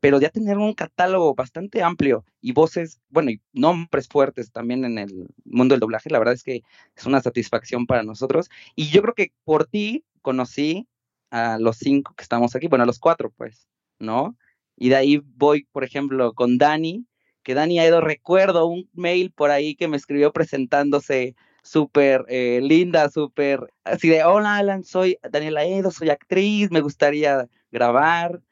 pero 0.01 0.19
ya 0.19 0.31
tener 0.31 0.57
un 0.57 0.73
catálogo 0.73 1.35
bastante 1.35 1.83
amplio 1.83 2.25
y 2.41 2.53
voces, 2.53 3.01
bueno, 3.11 3.31
y 3.31 3.41
nombres 3.53 4.09
fuertes 4.09 4.51
también 4.51 4.85
en 4.85 4.99
el 4.99 5.29
mundo 5.45 5.75
del 5.75 5.81
doblaje, 5.81 6.11
la 6.11 6.19
verdad 6.19 6.35
es 6.35 6.43
que 6.43 6.63
es 6.97 7.07
una 7.07 7.21
satisfacción 7.21 7.87
para 7.87 8.03
nosotros 8.03 8.49
y 8.77 8.89
yo 8.89 9.03
creo 9.03 9.15
que 9.15 9.33
por 9.45 9.67
ti 9.67 10.05
conocí 10.23 10.89
a 11.31 11.59
los 11.59 11.77
cinco 11.79 12.15
que 12.17 12.23
estamos 12.23 12.55
aquí, 12.57 12.69
bueno, 12.69 12.85
a 12.85 12.87
los 12.87 12.99
cuatro, 12.99 13.31
pues. 13.37 13.69
¿No? 14.03 14.37
Y 14.77 14.91
de 14.91 14.97
ahí 14.97 15.23
voy, 15.37 15.67
por 15.73 15.85
ejemplo, 15.85 16.35
con 16.35 16.59
Dani, 16.59 17.07
que 17.43 17.55
Dani 17.55 17.79
ha 17.79 17.87
ido, 17.87 18.01
recuerdo 18.01 18.67
un 18.67 18.89
mail 18.93 19.33
por 19.33 19.51
ahí 19.51 19.75
que 19.75 19.89
me 19.89 19.97
escribió 19.97 20.33
presentándose 20.33 21.35
súper 21.63 22.25
eh, 22.29 22.61
linda, 22.63 23.09
súper 23.09 23.73
así 23.85 24.09
de, 24.09 24.25
hola 24.25 24.57
Alan, 24.57 24.85
soy 24.85 25.19
Daniela 25.31 25.65
Edo, 25.65 25.91
soy 25.91 26.11
actriz, 26.11 26.71
me 26.71 26.81
gustaría 26.81 27.49
grabar. 27.71 28.43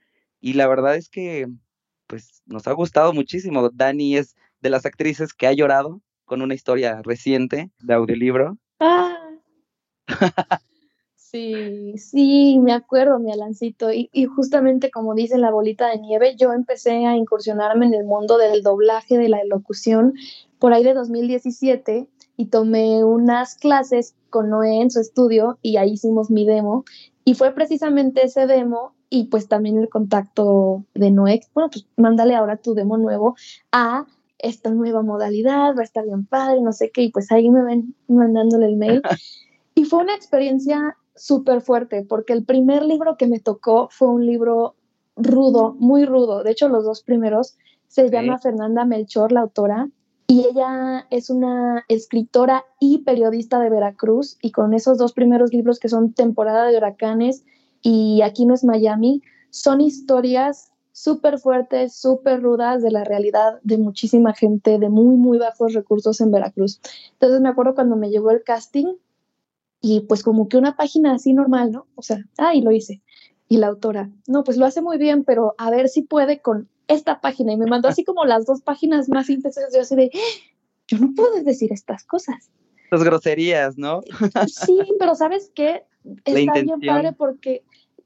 Y 0.41 0.55
la 0.55 0.67
verdad 0.69 0.97
es 0.97 1.09
que, 1.11 1.49
pues, 2.07 2.43
nos 2.47 2.67
ha 2.67 2.73
gustado 2.73 3.13
muchísimo. 3.13 3.69
Dani 3.71 4.17
es 4.17 4.37
de 4.61 4.71
las 4.71 4.87
actrices 4.87 5.35
que 5.35 5.47
ha 5.47 5.53
llorado 5.53 6.01
con 6.25 6.43
una 6.43 6.55
historia 6.55 7.03
reciente 7.03 7.71
de 7.81 7.95
audiolibro. 7.95 8.57
Ah. 8.79 9.17
Sí, 11.31 11.95
sí, 11.97 12.59
me 12.59 12.73
acuerdo, 12.73 13.21
mi 13.21 13.31
Alancito. 13.31 13.93
Y, 13.93 14.11
y, 14.13 14.25
justamente 14.25 14.91
como 14.91 15.15
dice 15.15 15.39
la 15.39 15.53
bolita 15.53 15.89
de 15.89 15.99
nieve, 15.99 16.35
yo 16.37 16.53
empecé 16.53 17.07
a 17.07 17.17
incursionarme 17.17 17.87
en 17.87 17.95
el 17.95 18.05
mundo 18.05 18.37
del 18.37 18.63
doblaje, 18.63 19.17
de 19.17 19.29
la 19.29 19.45
locución, 19.45 20.15
por 20.59 20.73
ahí 20.73 20.83
de 20.83 20.93
2017 20.93 22.09
y 22.37 22.47
tomé 22.47 23.05
unas 23.05 23.55
clases 23.55 24.17
con 24.29 24.51
Noé 24.51 24.81
en 24.81 24.91
su 24.91 25.01
estudio 25.01 25.59
y 25.63 25.77
ahí 25.77 25.93
hicimos 25.93 26.31
mi 26.31 26.45
demo. 26.45 26.85
Y 27.25 27.35
fue 27.35 27.53
precisamente 27.53 28.25
ese 28.25 28.47
demo 28.47 28.95
y 29.09 29.25
pues 29.25 29.47
también 29.47 29.79
el 29.79 29.89
contacto 29.89 30.85
de 30.95 31.13
Noé. 31.13 31.43
Bueno, 31.55 31.71
pues 31.71 31.87
mándale 31.97 32.35
ahora 32.35 32.57
tu 32.57 32.75
demo 32.75 32.97
nuevo 32.97 33.37
a 33.71 34.07
esta 34.39 34.71
nueva 34.71 35.03
modalidad, 35.03 35.77
va 35.77 35.83
a 35.83 35.85
estar 35.85 36.05
bien 36.05 36.27
padre, 36.27 36.61
no 36.61 36.73
sé 36.73 36.91
qué. 36.91 37.03
Y 37.03 37.11
pues 37.11 37.31
ahí 37.31 37.51
me 37.51 37.63
ven 37.63 37.95
mandándole 38.09 38.67
el 38.67 38.77
mail. 38.77 39.03
Y 39.77 39.85
fue 39.85 40.01
una 40.01 40.15
experiencia 40.15 40.97
súper 41.15 41.61
fuerte, 41.61 42.05
porque 42.09 42.33
el 42.33 42.45
primer 42.45 42.85
libro 42.85 43.17
que 43.17 43.27
me 43.27 43.41
tocó 43.41 43.89
fue 43.91 44.09
un 44.09 44.27
libro 44.27 44.75
rudo, 45.17 45.75
muy 45.79 46.05
rudo. 46.05 46.43
De 46.43 46.51
hecho, 46.53 46.69
los 46.69 46.85
dos 46.85 47.03
primeros 47.03 47.57
se 47.89 48.09
llama 48.09 48.39
Fernanda 48.39 48.85
Melchor, 48.85 49.33
la 49.33 49.41
autora, 49.41 49.89
y 50.29 50.47
ella 50.47 51.07
es 51.11 51.29
una 51.29 51.85
escritora 51.89 52.65
y 52.79 52.99
periodista 52.99 53.59
de 53.59 53.69
Veracruz, 53.69 54.39
y 54.41 54.53
con 54.53 54.75
esos 54.75 54.97
dos 54.97 55.13
primeros 55.13 55.53
libros 55.53 55.81
que 55.81 55.89
son 55.89 56.13
Temporada 56.13 56.67
de 56.67 56.77
Huracanes 56.77 57.45
y 57.83 58.23
Aquí 58.23 58.47
no 58.47 58.55
es 58.55 58.63
Miami, 58.63 59.23
son 59.51 59.81
historias 59.81 60.71
súper 60.93 61.39
fuertes, 61.39 61.95
súper 61.95 62.43
rudas 62.43 62.83
de 62.83 62.91
la 62.91 63.05
realidad 63.05 63.59
de 63.63 63.79
muchísima 63.79 64.35
gente 64.35 64.79
de 64.79 64.89
muy, 64.89 65.17
muy 65.17 65.39
bajos 65.39 65.73
recursos 65.73 66.21
en 66.21 66.31
Veracruz. 66.31 66.81
Entonces 67.15 67.41
me 67.41 67.49
acuerdo 67.49 67.75
cuando 67.75 67.97
me 67.97 68.11
llegó 68.11 68.31
el 68.31 68.45
casting, 68.45 68.95
y 69.81 70.01
pues 70.01 70.23
como 70.23 70.49
que 70.49 70.57
una 70.57 70.77
página 70.77 71.15
así 71.15 71.33
normal, 71.33 71.73
¿no? 71.73 71.87
O 71.95 72.03
sea, 72.03 72.25
ah, 72.39 72.55
y 72.55 72.61
lo 72.61 72.71
hice. 72.71 73.03
Y 73.49 73.57
la 73.57 73.69
autora, 73.69 74.11
no, 74.29 74.45
pues 74.45 74.57
lo 74.57 74.67
hace 74.67 74.81
muy 74.81 74.99
bien, 74.99 75.25
pero 75.25 75.55
a 75.59 75.71
ver 75.71 75.89
si 75.89 76.03
puede 76.03 76.41
con 76.41 76.69
esta 76.87 77.21
página. 77.21 77.53
Y 77.53 77.57
me 77.57 77.67
mandó 77.67 77.89
así 77.89 78.05
como 78.05 78.25
las 78.25 78.47
dos 78.47 78.61
páginas 78.61 79.09
más 79.09 79.31
intensas. 79.31 79.73
Yo 79.75 79.81
así 79.81 79.97
de, 79.97 80.11
yo 80.87 80.99
no 80.99 81.13
puedo 81.17 81.43
decir 81.43 81.73
estas 81.73 82.05
cosas. 82.05 82.51
Las 82.91 83.03
groserías, 83.03 83.79
¿no? 83.79 84.03
Sí, 84.49 84.79
pero 84.99 85.15
¿sabes 85.15 85.51
qué? 85.55 85.85
Está 86.25 86.61
bien 86.61 86.81
padre 86.81 87.13
porque, 87.13 87.65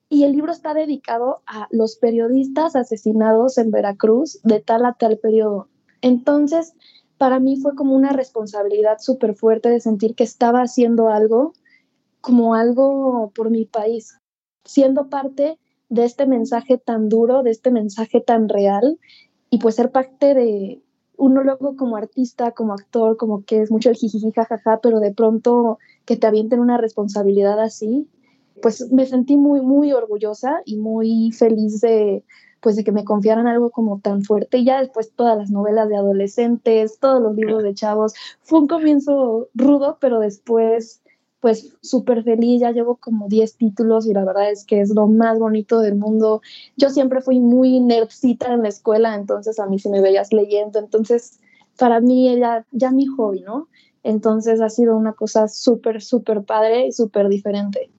y 0.09 0.25
el 0.25 0.33
libro 0.33 0.53
está 0.53 0.75
dedicado 0.75 1.43
a 1.47 1.69
los 1.71 1.97
periodistas 1.97 2.77
asesinados 2.77 3.59
en 3.59 3.71
Veracruz 3.71 4.41
de 4.45 4.61
tal 4.61 4.85
a 4.85 4.95
tal 4.95 5.19
periodo. 5.19 5.69
Entonces, 6.03 6.75
para 7.19 7.41
mí 7.41 7.57
fue 7.57 7.75
como 7.75 7.95
una 7.95 8.13
responsabilidad 8.13 8.99
súper 8.99 9.35
fuerte 9.35 9.71
de 9.71 9.81
sentir 9.81 10.15
que 10.15 10.25
estaba 10.25 10.61
haciendo 10.61 11.09
algo 11.09 11.55
como 12.25 12.55
algo 12.55 13.33
por 13.35 13.51
mi 13.51 13.67
país, 13.67 14.19
siendo 14.65 15.11
parte 15.11 15.59
de 15.91 16.05
este 16.07 16.25
mensaje 16.27 16.79
tan 16.79 17.11
duro, 17.11 17.43
de 17.43 17.51
este 17.51 17.71
mensaje 17.71 18.23
tan 18.23 18.49
real, 18.49 18.99
y 19.51 19.59
pues 19.59 19.75
ser 19.75 19.93
parte 19.93 20.33
de 20.33 20.83
uno 21.19 21.45
luego 21.45 21.77
como 21.77 21.99
artista, 21.99 22.53
como 22.53 22.73
actor, 22.73 23.19
como 23.19 23.45
que 23.45 23.61
es 23.61 23.71
mucho 23.71 23.91
el 23.91 23.97
jijiji 23.97 24.33
jajaja, 24.33 24.81
pero 24.83 25.01
de 25.01 25.13
pronto 25.13 25.79
que 26.07 26.17
te 26.17 26.27
avienten 26.27 26.61
una 26.61 26.79
responsabilidad 26.79 27.61
así, 27.61 28.09
pues 28.63 28.91
me 28.91 29.05
sentí 29.05 29.37
muy, 29.37 29.61
muy 29.61 29.93
orgullosa 29.93 30.63
y 30.65 30.79
muy 30.79 31.31
feliz 31.31 31.83
de 31.83 32.25
pues 32.63 32.77
de 32.77 32.85
que 32.85 32.93
me 32.93 33.05
confiaran 33.05 33.47
algo 33.47 33.69
como 33.69 34.01
tan 34.01 34.23
fuerte. 34.23 34.57
Y 34.57 34.65
ya 34.65 34.81
después 34.81 35.13
todas 35.15 35.37
las 35.37 35.51
novelas 35.51 35.91
de 35.91 35.97
adolescentes, 35.97 36.99
todos 36.99 37.21
los 37.21 37.37
libros 37.37 37.63
de 37.63 37.75
chavos, 37.75 38.15
fue 38.41 38.61
un 38.61 38.67
comienzo 38.67 39.51
rudo, 39.55 39.99
pero 40.01 40.19
después 40.21 41.03
pues 41.45 41.77
súper 41.83 42.25
feliz, 42.25 42.63
ya 42.63 42.71
llevo 42.71 42.97
como 42.97 43.29
10 43.29 43.59
títulos 43.59 44.07
y 44.07 44.15
la 44.15 44.25
verdad 44.25 44.51
es 44.51 44.65
que 44.65 44.81
es 44.81 44.95
lo 44.95 45.09
más 45.09 45.39
bonito 45.39 45.81
del 45.81 45.95
mundo. 45.95 46.41
Yo 46.79 46.89
siempre 46.89 47.21
fui 47.21 47.39
muy 47.39 47.81
nerdcita 47.81 48.55
en 48.55 48.63
la 48.63 48.71
escuela, 48.71 49.15
entonces 49.15 49.61
a 49.61 49.67
mí 49.67 49.79
se 49.79 49.91
me 49.91 50.01
veías 50.01 50.33
leyendo, 50.33 50.79
entonces 50.79 51.41
para 51.79 52.01
mí 52.01 52.31
ella 52.31 52.65
ya 52.71 52.91
mi 52.93 53.05
hobby, 53.05 53.43
¿no? 53.43 53.69
Entonces 54.03 54.63
ha 54.63 54.71
sido 54.71 54.97
una 54.97 55.13
cosa 55.13 55.47
súper, 55.47 56.01
súper 56.01 56.45
padre 56.45 56.87
y 56.87 56.93
súper 56.93 57.29
diferente. 57.29 57.91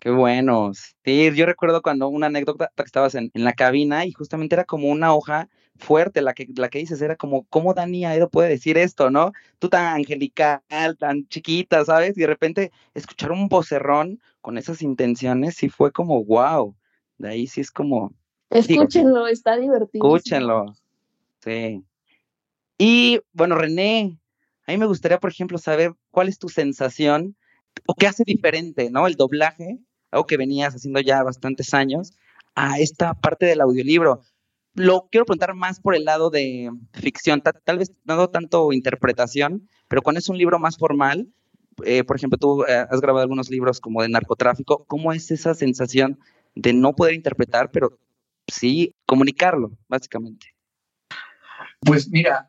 Qué 0.00 0.10
bueno. 0.10 0.72
Sí, 1.04 1.30
yo 1.36 1.46
recuerdo 1.46 1.80
cuando 1.80 2.08
una 2.08 2.26
anécdota 2.26 2.72
que 2.74 2.82
estabas 2.82 3.14
en, 3.14 3.30
en, 3.34 3.44
la 3.44 3.52
cabina 3.52 4.04
y 4.04 4.10
justamente 4.10 4.56
era 4.56 4.64
como 4.64 4.88
una 4.88 5.14
hoja 5.14 5.48
fuerte 5.78 6.22
la 6.22 6.34
que, 6.34 6.46
la 6.56 6.68
que 6.68 6.78
dices, 6.78 7.00
era 7.00 7.16
como, 7.16 7.44
¿cómo 7.44 7.74
Dani 7.74 8.04
Aedo 8.04 8.28
puede 8.28 8.48
decir 8.48 8.76
esto, 8.76 9.10
no? 9.10 9.32
Tú 9.58 9.68
tan 9.68 9.86
angelical, 9.94 10.60
tan 10.98 11.26
chiquita, 11.28 11.84
¿sabes? 11.84 12.16
Y 12.16 12.22
de 12.22 12.26
repente 12.26 12.72
escuchar 12.94 13.32
un 13.32 13.48
vocerrón 13.48 14.20
con 14.40 14.58
esas 14.58 14.82
intenciones 14.82 15.56
sí 15.56 15.68
fue 15.68 15.92
como, 15.92 16.24
wow. 16.24 16.74
De 17.18 17.28
ahí 17.28 17.46
sí 17.46 17.60
es 17.60 17.70
como... 17.70 18.12
Escúchenlo, 18.50 19.26
está 19.26 19.56
divertido. 19.56 20.04
Escúchenlo. 20.04 20.76
Sí. 21.42 21.82
Y 22.78 23.20
bueno, 23.32 23.56
René, 23.56 24.18
a 24.66 24.72
mí 24.72 24.78
me 24.78 24.86
gustaría, 24.86 25.18
por 25.18 25.30
ejemplo, 25.30 25.58
saber 25.58 25.94
cuál 26.10 26.28
es 26.28 26.38
tu 26.38 26.48
sensación 26.48 27.36
o 27.86 27.94
qué 27.94 28.06
hace 28.06 28.24
diferente, 28.24 28.90
¿no? 28.90 29.06
El 29.06 29.14
doblaje 29.14 29.78
algo 30.10 30.26
que 30.26 30.36
venías 30.36 30.74
haciendo 30.74 31.00
ya 31.00 31.22
bastantes 31.22 31.74
años, 31.74 32.12
a 32.54 32.78
esta 32.78 33.14
parte 33.14 33.46
del 33.46 33.60
audiolibro. 33.60 34.22
Lo 34.78 35.08
quiero 35.10 35.26
preguntar 35.26 35.54
más 35.54 35.80
por 35.80 35.96
el 35.96 36.04
lado 36.04 36.30
de 36.30 36.70
ficción, 36.92 37.42
tal, 37.42 37.78
vez 37.78 37.92
no 38.04 38.28
tanto 38.28 38.72
interpretación, 38.72 39.68
pero 39.88 40.02
cuando 40.02 40.20
es 40.20 40.28
un 40.28 40.38
libro 40.38 40.60
más 40.60 40.78
formal, 40.78 41.26
eh, 41.84 42.04
por 42.04 42.14
ejemplo, 42.14 42.38
tú 42.38 42.62
eh, 42.62 42.86
has 42.88 43.00
grabado 43.00 43.22
algunos 43.22 43.50
libros 43.50 43.80
como 43.80 44.02
de 44.02 44.08
narcotráfico, 44.08 44.84
¿cómo 44.86 45.12
es 45.12 45.32
esa 45.32 45.54
sensación 45.54 46.20
de 46.54 46.72
no 46.74 46.94
poder 46.94 47.14
interpretar, 47.14 47.72
pero 47.72 47.98
sí 48.46 48.94
comunicarlo, 49.04 49.72
básicamente? 49.88 50.54
Pues 51.80 52.08
mira, 52.08 52.46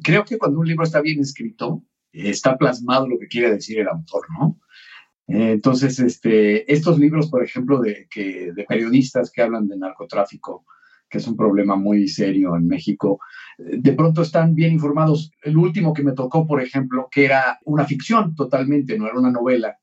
creo 0.00 0.24
que 0.24 0.38
cuando 0.38 0.60
un 0.60 0.68
libro 0.68 0.84
está 0.84 1.00
bien 1.00 1.18
escrito, 1.18 1.82
está 2.12 2.56
plasmado 2.56 3.08
lo 3.08 3.18
que 3.18 3.26
quiere 3.26 3.50
decir 3.50 3.80
el 3.80 3.88
autor, 3.88 4.26
¿no? 4.38 4.60
Entonces, 5.26 5.98
este, 5.98 6.72
estos 6.72 7.00
libros, 7.00 7.30
por 7.30 7.42
ejemplo, 7.42 7.80
de, 7.80 8.06
que, 8.08 8.52
de 8.52 8.64
periodistas 8.64 9.32
que 9.32 9.42
hablan 9.42 9.66
de 9.66 9.76
narcotráfico, 9.76 10.64
que 11.14 11.18
es 11.18 11.28
un 11.28 11.36
problema 11.36 11.76
muy 11.76 12.08
serio 12.08 12.56
en 12.56 12.66
México, 12.66 13.20
de 13.56 13.92
pronto 13.92 14.22
están 14.22 14.52
bien 14.52 14.72
informados. 14.72 15.30
El 15.42 15.56
último 15.56 15.94
que 15.94 16.02
me 16.02 16.10
tocó, 16.10 16.44
por 16.44 16.60
ejemplo, 16.60 17.06
que 17.08 17.24
era 17.24 17.60
una 17.66 17.84
ficción 17.84 18.34
totalmente, 18.34 18.98
no 18.98 19.06
era 19.06 19.16
una 19.16 19.30
novela, 19.30 19.78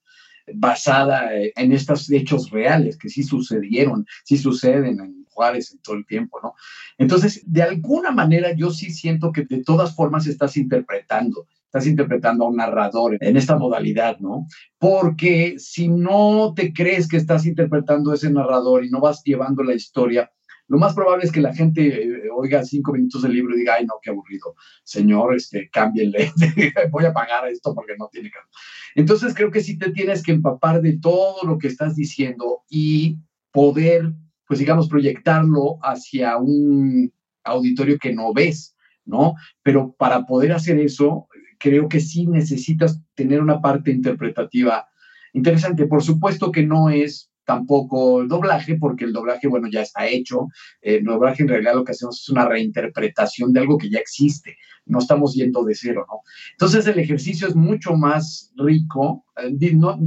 basada 0.54 1.30
en 1.34 1.72
estos 1.72 2.12
hechos 2.12 2.50
reales 2.50 2.98
que 2.98 3.08
sí 3.08 3.24
sucedieron, 3.24 4.06
sí 4.26 4.38
suceden 4.38 5.00
en 5.00 5.26
Juárez 5.30 5.72
en 5.72 5.80
todo 5.80 5.96
el 5.96 6.06
tiempo, 6.06 6.38
¿no? 6.44 6.54
Entonces, 6.98 7.42
de 7.46 7.62
alguna 7.62 8.12
manera 8.12 8.54
yo 8.54 8.72
sí 8.72 8.92
siento 8.92 9.32
que 9.32 9.46
de 9.46 9.64
todas 9.64 9.96
formas 9.96 10.28
estás 10.28 10.58
interpretando, 10.58 11.48
estás 11.64 11.88
interpretando 11.88 12.44
a 12.44 12.50
un 12.50 12.58
narrador 12.58 13.18
en 13.22 13.38
esta 13.38 13.58
modalidad, 13.58 14.20
¿no? 14.20 14.48
Porque 14.78 15.56
si 15.60 15.88
no 15.88 16.54
te 16.54 16.74
crees 16.74 17.08
que 17.08 17.16
estás 17.16 17.46
interpretando 17.46 18.12
a 18.12 18.16
ese 18.16 18.30
narrador 18.30 18.84
y 18.84 18.90
no 18.90 19.00
vas 19.00 19.24
llevando 19.24 19.64
la 19.64 19.76
historia, 19.76 20.30
lo 20.72 20.78
más 20.78 20.94
probable 20.94 21.26
es 21.26 21.34
que 21.34 21.42
la 21.42 21.54
gente 21.54 22.02
eh, 22.02 22.30
oiga 22.34 22.64
cinco 22.64 22.94
minutos 22.94 23.24
del 23.24 23.34
libro 23.34 23.54
y 23.54 23.60
diga, 23.60 23.74
ay, 23.74 23.86
no, 23.86 23.96
qué 24.02 24.10
aburrido. 24.10 24.56
Señor, 24.86 25.36
este, 25.36 25.70
cámbienle, 25.70 26.32
voy 26.92 27.04
a 27.04 27.12
pagar 27.12 27.46
esto 27.50 27.76
porque 27.76 27.98
no 28.00 28.08
tiene 28.10 28.32
caso. 28.32 28.48
Entonces 28.96 29.34
creo 29.34 29.52
que 29.52 29.60
sí 29.60 29.78
te 29.78 29.92
tienes 29.92 30.24
que 30.24 30.32
empapar 30.32 30.82
de 30.82 30.98
todo 30.98 31.44
lo 31.44 31.58
que 31.58 31.68
estás 31.68 31.98
diciendo 31.98 32.64
y 32.70 33.18
poder, 33.52 34.14
pues 34.48 34.62
digamos, 34.62 34.88
proyectarlo 34.88 35.78
hacia 35.82 36.38
un 36.38 37.12
auditorio 37.44 37.98
que 38.00 38.14
no 38.14 38.32
ves, 38.34 38.74
¿no? 39.04 39.36
Pero 39.64 39.94
para 40.00 40.26
poder 40.26 40.54
hacer 40.54 40.80
eso, 40.80 41.28
creo 41.60 41.90
que 41.90 42.00
sí 42.00 42.28
necesitas 42.28 43.02
tener 43.14 43.42
una 43.42 43.60
parte 43.60 43.92
interpretativa 43.92 44.88
interesante. 45.34 45.86
Por 45.86 46.02
supuesto 46.02 46.50
que 46.50 46.66
no 46.66 46.90
es 46.90 47.31
tampoco 47.52 48.22
el 48.22 48.30
doblaje, 48.30 48.78
porque 48.78 49.04
el 49.06 49.12
doblaje, 49.12 49.48
bueno, 49.48 49.68
ya 49.70 49.82
está 49.82 50.08
hecho. 50.08 50.48
Eh, 50.82 50.98
el 50.98 51.04
doblaje 51.04 51.44
en 51.44 51.50
realidad 51.50 51.76
lo 51.76 51.84
que 51.84 51.92
hacemos 51.92 52.22
es 52.22 52.30
una 52.30 52.48
reinterpretación 52.48 53.52
de 53.52 53.60
algo 53.60 53.78
que 53.78 53.90
ya 53.90 54.00
existe. 54.00 54.56
No 54.86 55.00
estamos 55.00 55.34
yendo 55.34 55.64
de 55.64 55.76
cero, 55.76 56.06
¿no? 56.08 56.22
Entonces 56.54 56.88
el 56.88 56.98
ejercicio 57.00 57.48
es 57.48 57.56
mucho 57.56 57.94
más 57.96 58.54
rico, 58.56 59.26
eh, 59.38 59.54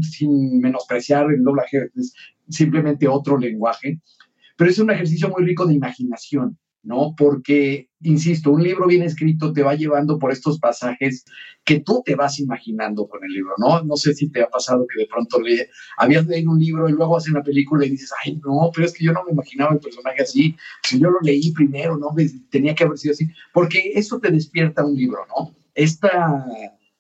sin 0.00 0.59
menospreciar 0.61 1.30
el 1.30 1.44
doblaje, 1.44 1.90
es 1.96 2.14
simplemente 2.48 3.07
otro 3.09 3.37
lenguaje, 3.37 4.00
pero 4.57 4.70
es 4.70 4.78
un 4.78 4.90
ejercicio 4.90 5.28
muy 5.28 5.44
rico 5.44 5.66
de 5.66 5.74
imaginación. 5.74 6.59
¿No? 6.85 7.14
Porque, 7.16 7.88
insisto, 8.03 8.53
un 8.53 8.62
libro 8.62 8.87
bien 8.87 9.03
escrito 9.03 9.53
te 9.53 9.62
va 9.62 9.75
llevando 9.75 10.18
por 10.18 10.31
estos 10.31 10.59
pasajes 10.59 11.25
que 11.64 11.81
tú 11.81 12.03
te 12.05 12.14
vas 12.14 12.38
imaginando 12.38 13.09
con 13.09 13.25
el 13.25 13.33
libro, 13.33 13.55
¿no? 13.59 13.83
No 13.83 13.97
sé 13.97 14.14
si 14.14 14.31
te 14.31 14.42
ha 14.42 14.49
pasado 14.49 14.87
que 14.87 15.01
de 15.01 15.09
pronto 15.09 15.40
le, 15.40 15.70
habías 15.97 16.27
leído 16.27 16.51
un 16.51 16.61
libro 16.61 16.88
y 16.88 16.92
luego 16.92 17.16
haces 17.16 17.33
una 17.33 17.42
película 17.42 17.87
y 17.87 17.90
dices, 17.90 18.12
ay, 18.25 18.40
no, 18.44 18.70
pero 18.73 18.87
es 18.87 18.92
que 18.92 19.05
yo 19.05 19.12
no 19.12 19.25
me 19.25 19.33
imaginaba 19.33 19.73
el 19.73 19.81
personaje 19.81 20.23
así, 20.23 20.55
si 20.83 21.01
yo 21.01 21.11
lo 21.11 21.18
leí 21.23 21.53
primero, 21.53 21.97
¿no? 21.97 22.14
Tenía 22.51 22.75
que 22.75 22.85
haber 22.85 22.99
sido 22.99 23.12
así, 23.12 23.29
porque 23.53 23.92
eso 23.94 24.20
te 24.20 24.31
despierta 24.31 24.85
un 24.85 24.94
libro, 24.94 25.20
¿no? 25.29 25.55
Esta 25.75 26.47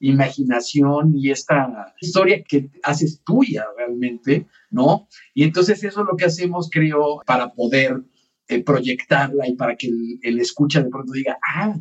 imaginación 0.00 1.12
y 1.16 1.30
esta 1.30 1.94
historia 2.00 2.42
que 2.42 2.68
haces 2.82 3.22
tuya 3.24 3.64
realmente, 3.76 4.46
¿no? 4.70 5.08
Y 5.34 5.44
entonces 5.44 5.82
eso 5.84 6.00
es 6.00 6.06
lo 6.06 6.16
que 6.16 6.24
hacemos, 6.24 6.68
creo, 6.70 7.20
para 7.26 7.52
poder 7.52 8.02
eh, 8.48 8.62
proyectarla 8.62 9.48
y 9.48 9.54
para 9.56 9.76
que 9.76 9.88
el, 10.22 10.40
escucha 10.40 10.82
de 10.82 10.90
pronto 10.90 11.12
diga, 11.12 11.38
ah, 11.54 11.74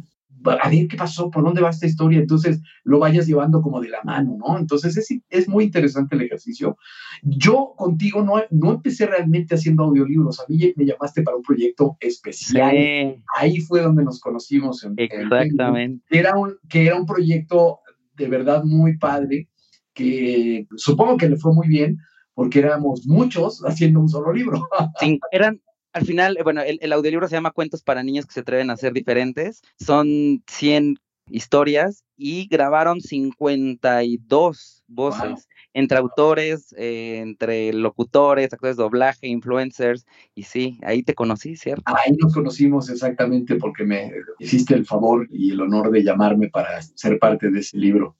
a 0.45 0.69
ver 0.69 0.88
qué 0.88 0.97
pasó, 0.97 1.30
por 1.30 1.43
dónde 1.43 1.62
va 1.62 1.69
esta 1.69 1.86
historia, 1.86 2.19
entonces 2.19 2.62
lo 2.84 2.99
vayas 2.99 3.28
llevando 3.28 3.62
como 3.62 3.82
de 3.82 3.89
la 3.89 4.02
mano, 4.04 4.38
¿no? 4.38 4.58
Entonces 4.58 4.97
es, 4.97 5.10
es 5.30 5.47
muy 5.47 5.65
interesante 5.65 6.15
el 6.15 6.23
ejercicio. 6.23 6.78
Yo 7.21 7.73
contigo 7.76 8.23
no, 8.23 8.41
no 8.49 8.71
empecé 8.73 9.06
realmente 9.06 9.56
haciendo 9.56 9.84
audiolibros, 9.84 10.39
a 10.39 10.43
mí 10.47 10.73
me 10.76 10.86
llamaste 10.86 11.21
para 11.21 11.38
un 11.38 11.43
proyecto 11.43 11.97
especial. 11.99 13.21
Ahí 13.38 13.60
fue 13.60 13.82
donde 13.82 14.04
nos 14.04 14.19
conocimos. 14.19 14.84
En, 14.84 14.93
Exactamente. 14.97 16.04
era, 16.10 16.36
un, 16.38 16.56
que 16.69 16.86
era 16.88 16.95
un 16.95 17.06
proyecto 17.06 17.80
de 18.15 18.28
verdad 18.28 18.63
muy 18.63 18.97
padre, 18.97 19.49
que 19.93 20.67
supongo 20.76 21.17
que 21.17 21.30
le 21.30 21.38
fue 21.38 21.54
muy 21.54 21.67
bien, 21.67 21.97
porque 22.34 22.60
éramos 22.60 23.06
muchos 23.06 23.62
haciendo 23.65 23.99
un 23.99 24.10
solo 24.10 24.34
libro. 24.34 24.67
Sí, 24.99 25.19
eran 25.32 25.62
al 25.93 26.06
final, 26.06 26.38
eh, 26.38 26.43
bueno, 26.43 26.62
el, 26.62 26.91
audiolibro 26.91 27.27
se 27.27 27.36
llama 27.36 27.51
Cuentos 27.51 27.84
para 27.84 28.03
niños 28.03 28.25
que 28.25 28.34
se 28.34 28.39
atreven 28.41 28.69
a 28.69 28.77
ser 28.77 28.93
diferentes. 28.93 29.62
Son 29.79 30.43
100 30.47 30.99
historias 31.29 32.03
y 32.17 32.47
grabaron 32.47 32.99
52 32.99 34.84
voces 34.88 35.47
entre 35.73 35.97
autores, 35.97 36.73
eh, 36.77 37.19
entre 37.19 37.73
locutores, 37.73 38.51
actores 38.51 38.77
de 38.77 38.84
doblaje, 38.84 39.27
influencers. 39.27 40.06
Y 40.36 40.43
sí, 40.43 40.79
ahí 40.84 41.03
te 41.03 41.13
conocí, 41.13 41.56
¿cierto? 41.56 41.84
Ahí 41.86 42.12
nos 42.19 42.34
conocimos 42.34 42.89
exactamente 42.89 43.56
porque 43.56 43.84
me 43.84 44.12
hiciste 44.39 44.73
el 44.73 44.86
favor 44.86 45.27
y 45.32 45.51
el 45.51 45.62
honor 45.62 45.91
de 45.91 46.03
llamarme 46.03 46.49
para 46.49 46.82
ser 46.82 47.19
parte 47.19 47.49
de 47.49 47.60
ese 47.60 47.77
libro. 47.77 48.17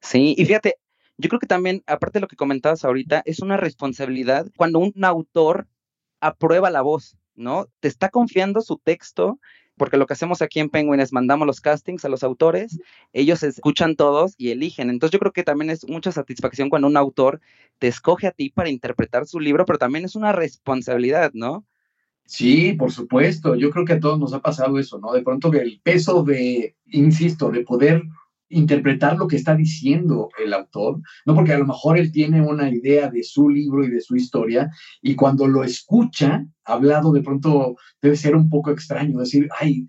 Sí, 0.00 0.34
y 0.36 0.44
fíjate, 0.44 0.76
yo 1.18 1.28
creo 1.28 1.38
que 1.38 1.46
también, 1.46 1.82
aparte 1.86 2.18
de 2.18 2.22
lo 2.22 2.28
que 2.28 2.36
comentabas 2.36 2.84
ahorita, 2.84 3.22
es 3.24 3.40
una 3.40 3.56
responsabilidad 3.56 4.50
cuando 4.56 4.80
un 4.80 4.92
autor 5.04 5.68
aprueba 6.22 6.70
la 6.70 6.80
voz, 6.80 7.18
¿no? 7.34 7.68
Te 7.80 7.88
está 7.88 8.08
confiando 8.08 8.62
su 8.62 8.78
texto, 8.78 9.38
porque 9.76 9.96
lo 9.96 10.06
que 10.06 10.12
hacemos 10.12 10.40
aquí 10.40 10.60
en 10.60 10.70
Penguin 10.70 11.00
es 11.00 11.12
mandamos 11.12 11.46
los 11.46 11.60
castings 11.60 12.04
a 12.04 12.08
los 12.08 12.22
autores, 12.22 12.78
ellos 13.12 13.42
escuchan 13.42 13.96
todos 13.96 14.34
y 14.38 14.50
eligen. 14.50 14.88
Entonces 14.88 15.12
yo 15.12 15.18
creo 15.18 15.32
que 15.32 15.42
también 15.42 15.70
es 15.70 15.86
mucha 15.88 16.12
satisfacción 16.12 16.70
cuando 16.70 16.88
un 16.88 16.96
autor 16.96 17.40
te 17.78 17.88
escoge 17.88 18.28
a 18.28 18.30
ti 18.30 18.50
para 18.50 18.70
interpretar 18.70 19.26
su 19.26 19.40
libro, 19.40 19.66
pero 19.66 19.78
también 19.78 20.04
es 20.04 20.14
una 20.14 20.32
responsabilidad, 20.32 21.32
¿no? 21.34 21.66
Sí, 22.24 22.74
por 22.74 22.92
supuesto. 22.92 23.56
Yo 23.56 23.70
creo 23.70 23.84
que 23.84 23.94
a 23.94 24.00
todos 24.00 24.18
nos 24.18 24.32
ha 24.32 24.40
pasado 24.40 24.78
eso, 24.78 24.98
¿no? 24.98 25.12
De 25.12 25.22
pronto 25.22 25.52
el 25.52 25.80
peso 25.82 26.22
de, 26.22 26.76
insisto, 26.86 27.50
de 27.50 27.64
poder 27.64 28.04
interpretar 28.52 29.16
lo 29.16 29.26
que 29.26 29.36
está 29.36 29.54
diciendo 29.56 30.28
el 30.42 30.52
autor, 30.52 31.00
no 31.26 31.34
porque 31.34 31.52
a 31.52 31.58
lo 31.58 31.66
mejor 31.66 31.98
él 31.98 32.12
tiene 32.12 32.40
una 32.40 32.68
idea 32.70 33.10
de 33.10 33.22
su 33.22 33.48
libro 33.48 33.84
y 33.84 33.90
de 33.90 34.00
su 34.00 34.16
historia, 34.16 34.70
y 35.00 35.14
cuando 35.14 35.46
lo 35.46 35.64
escucha 35.64 36.46
hablado 36.64 37.12
de 37.12 37.22
pronto 37.22 37.76
debe 38.00 38.16
ser 38.16 38.36
un 38.36 38.48
poco 38.48 38.70
extraño, 38.70 39.18
decir, 39.18 39.48
ay, 39.58 39.86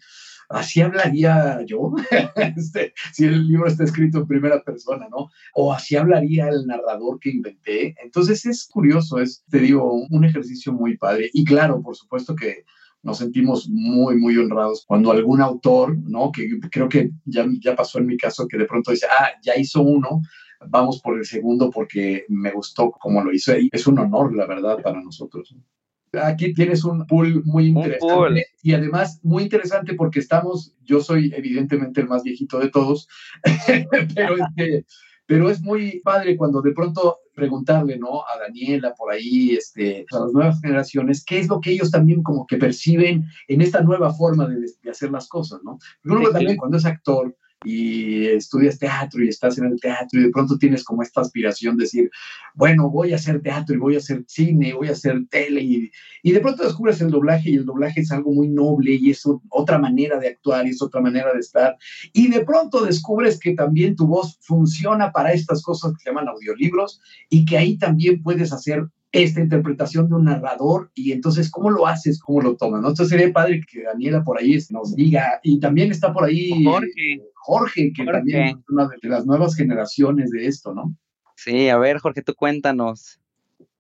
así 0.50 0.82
hablaría 0.82 1.64
yo, 1.66 1.94
este, 2.56 2.94
si 3.12 3.26
el 3.26 3.48
libro 3.48 3.68
está 3.68 3.84
escrito 3.84 4.20
en 4.20 4.28
primera 4.28 4.62
persona, 4.64 5.08
¿no? 5.10 5.30
O 5.54 5.74
así 5.74 5.96
hablaría 5.96 6.48
el 6.50 6.66
narrador 6.66 7.20
que 7.20 7.32
inventé. 7.32 7.96
Entonces 8.04 8.46
es 8.46 8.68
curioso, 8.68 9.20
es, 9.20 9.44
te 9.50 9.60
digo, 9.60 9.94
un 10.10 10.24
ejercicio 10.24 10.74
muy 10.74 10.98
padre. 10.98 11.30
Y 11.34 11.44
claro, 11.44 11.82
por 11.82 11.96
supuesto 11.96 12.36
que 12.36 12.66
nos 13.04 13.18
sentimos 13.18 13.70
muy, 13.70 14.16
muy 14.16 14.38
honrados 14.38 14.86
cuando 14.88 15.12
algún 15.12 15.42
autor, 15.42 15.98
¿no? 15.98 16.32
Que 16.32 16.60
creo 16.72 16.88
que 16.88 17.12
ya, 17.26 17.46
ya 17.60 17.76
pasó 17.76 18.00
en 18.00 18.08
mi 18.08 18.18
caso, 18.18 18.48
que 18.48 18.58
de 18.58 18.66
pronto 18.66 18.92
dice, 18.92 19.08
ah, 19.12 19.30
ya 19.44 19.56
hizo 19.58 19.82
uno, 19.82 20.22
vamos 20.70 21.02
por 21.02 21.18
el 21.18 21.26
segundo 21.26 21.70
porque 21.70 22.26
me 22.30 22.52
gustó 22.52 22.92
como 22.92 23.22
lo 23.22 23.34
hizo. 23.34 23.58
Y 23.58 23.70
es 23.72 23.86
un 23.88 24.00
honor, 24.00 24.34
la 24.36 24.48
verdad, 24.48 24.82
para 24.82 25.02
nosotros. 25.02 25.54
Aquí 26.14 26.54
tienes 26.54 26.84
un 26.86 27.06
pool 27.08 27.44
muy 27.44 27.68
interesante 27.68 28.46
y 28.62 28.74
además 28.74 29.20
muy 29.24 29.44
interesante 29.44 29.96
porque 29.96 30.20
estamos, 30.20 30.76
yo 30.84 31.02
soy 31.02 31.34
evidentemente 31.36 32.02
el 32.02 32.08
más 32.08 32.24
viejito 32.24 32.60
de 32.60 32.70
todos, 32.70 33.08
pero, 34.16 34.36
este, 34.38 34.86
pero 35.26 35.50
es 35.50 35.62
muy 35.62 36.02
padre 36.02 36.38
cuando 36.38 36.62
de 36.62 36.72
pronto 36.72 37.18
preguntarle, 37.34 37.98
¿no? 37.98 38.22
A 38.22 38.40
Daniela 38.40 38.94
por 38.94 39.12
ahí, 39.12 39.52
este, 39.52 40.06
a 40.12 40.20
las 40.20 40.34
nuevas 40.34 40.62
generaciones, 40.62 41.24
qué 41.26 41.40
es 41.40 41.48
lo 41.48 41.60
que 41.60 41.72
ellos 41.72 41.92
también 41.92 42.24
como 42.24 42.46
que 42.46 42.58
perciben 42.58 43.26
en 43.48 43.62
esta 43.62 43.82
nueva 43.82 44.14
forma 44.14 44.48
de, 44.48 44.90
hacer 44.90 45.12
las 45.12 45.28
cosas, 45.28 45.62
¿no? 45.64 45.80
Porque 46.04 46.30
también 46.32 46.58
cuando 46.58 46.78
es 46.78 46.86
actor, 46.86 47.36
y 47.64 48.26
estudias 48.28 48.78
teatro 48.78 49.24
y 49.24 49.30
estás 49.30 49.58
en 49.58 49.66
el 49.66 49.80
teatro 49.80 50.20
y 50.20 50.24
de 50.24 50.30
pronto 50.30 50.58
tienes 50.58 50.84
como 50.84 51.04
esta 51.04 51.22
aspiración 51.22 51.78
de 51.78 51.84
decir, 51.84 52.10
bueno, 52.54 52.90
voy 52.90 53.14
a 53.14 53.16
hacer 53.16 53.42
teatro 53.42 53.76
y 53.76 53.80
voy 53.80 53.96
a 53.96 54.00
hacer 54.00 54.24
cine, 54.28 54.74
voy 54.74 54.90
a 54.90 54.94
hacer 54.94 55.26
tele 55.30 55.62
y, 55.62 55.92
y 56.22 56.32
de 56.32 56.40
pronto 56.40 56.64
descubres 56.64 57.02
el 57.02 57.10
doblaje 57.10 57.52
y 57.52 57.56
el 57.56 57.66
doblaje 57.66 58.02
es 58.02 58.12
algo 58.12 58.32
muy 58.32 58.50
noble 58.50 58.94
y 58.94 59.12
es 59.12 59.24
otra 59.50 59.78
manera 59.78 60.20
de 60.20 60.30
actuar 60.30 60.68
y 60.68 60.72
es 60.72 60.82
otra 60.82 61.02
manera 61.02 61.34
de 61.34 61.40
estar 61.40 61.78
y 62.12 62.30
de 62.30 62.46
pronto 62.46 62.84
descubres 62.86 63.40
que 63.40 63.54
también 63.54 63.96
tu 63.96 64.08
voz 64.08 64.38
funciona 64.42 65.12
para 65.12 65.34
estas 65.34 65.62
cosas 65.62 65.94
que 65.94 66.04
se 66.04 66.10
llaman 66.10 66.28
audiolibros 66.28 67.00
y 67.30 67.46
que 67.46 67.58
ahí 67.58 67.78
también 67.78 68.22
puedes 68.22 68.52
hacer 68.52 68.88
esta 69.14 69.40
interpretación 69.40 70.10
de 70.10 70.16
un 70.16 70.26
narrador 70.26 70.90
y 70.96 71.12
entonces 71.12 71.52
cómo 71.52 71.70
lo 71.70 71.86
haces, 71.86 72.20
cómo 72.20 72.42
lo 72.42 72.58
tomas, 72.58 72.82
¿no? 72.82 72.90
Entonces 72.90 73.10
sería 73.10 73.32
padre 73.32 73.62
que 73.72 73.84
Daniela 73.84 74.24
por 74.24 74.40
ahí 74.40 74.58
nos 74.72 74.96
diga 74.96 75.40
y 75.44 75.60
también 75.60 75.92
está 75.92 76.12
por 76.12 76.26
ahí 76.26 76.64
Jorge, 76.66 77.22
Jorge 77.36 77.94
que 77.96 78.06
también 78.06 78.48
es 78.48 78.56
una 78.68 78.90
de 79.02 79.10
las 79.10 79.26
nuevas 79.26 79.56
generaciones 79.56 80.32
de 80.32 80.48
esto, 80.48 80.74
¿no? 80.74 80.96
Sí, 81.36 81.70
a 81.70 81.78
ver 81.78 82.00
Jorge, 82.00 82.24
tú 82.24 82.34
cuéntanos. 82.34 83.20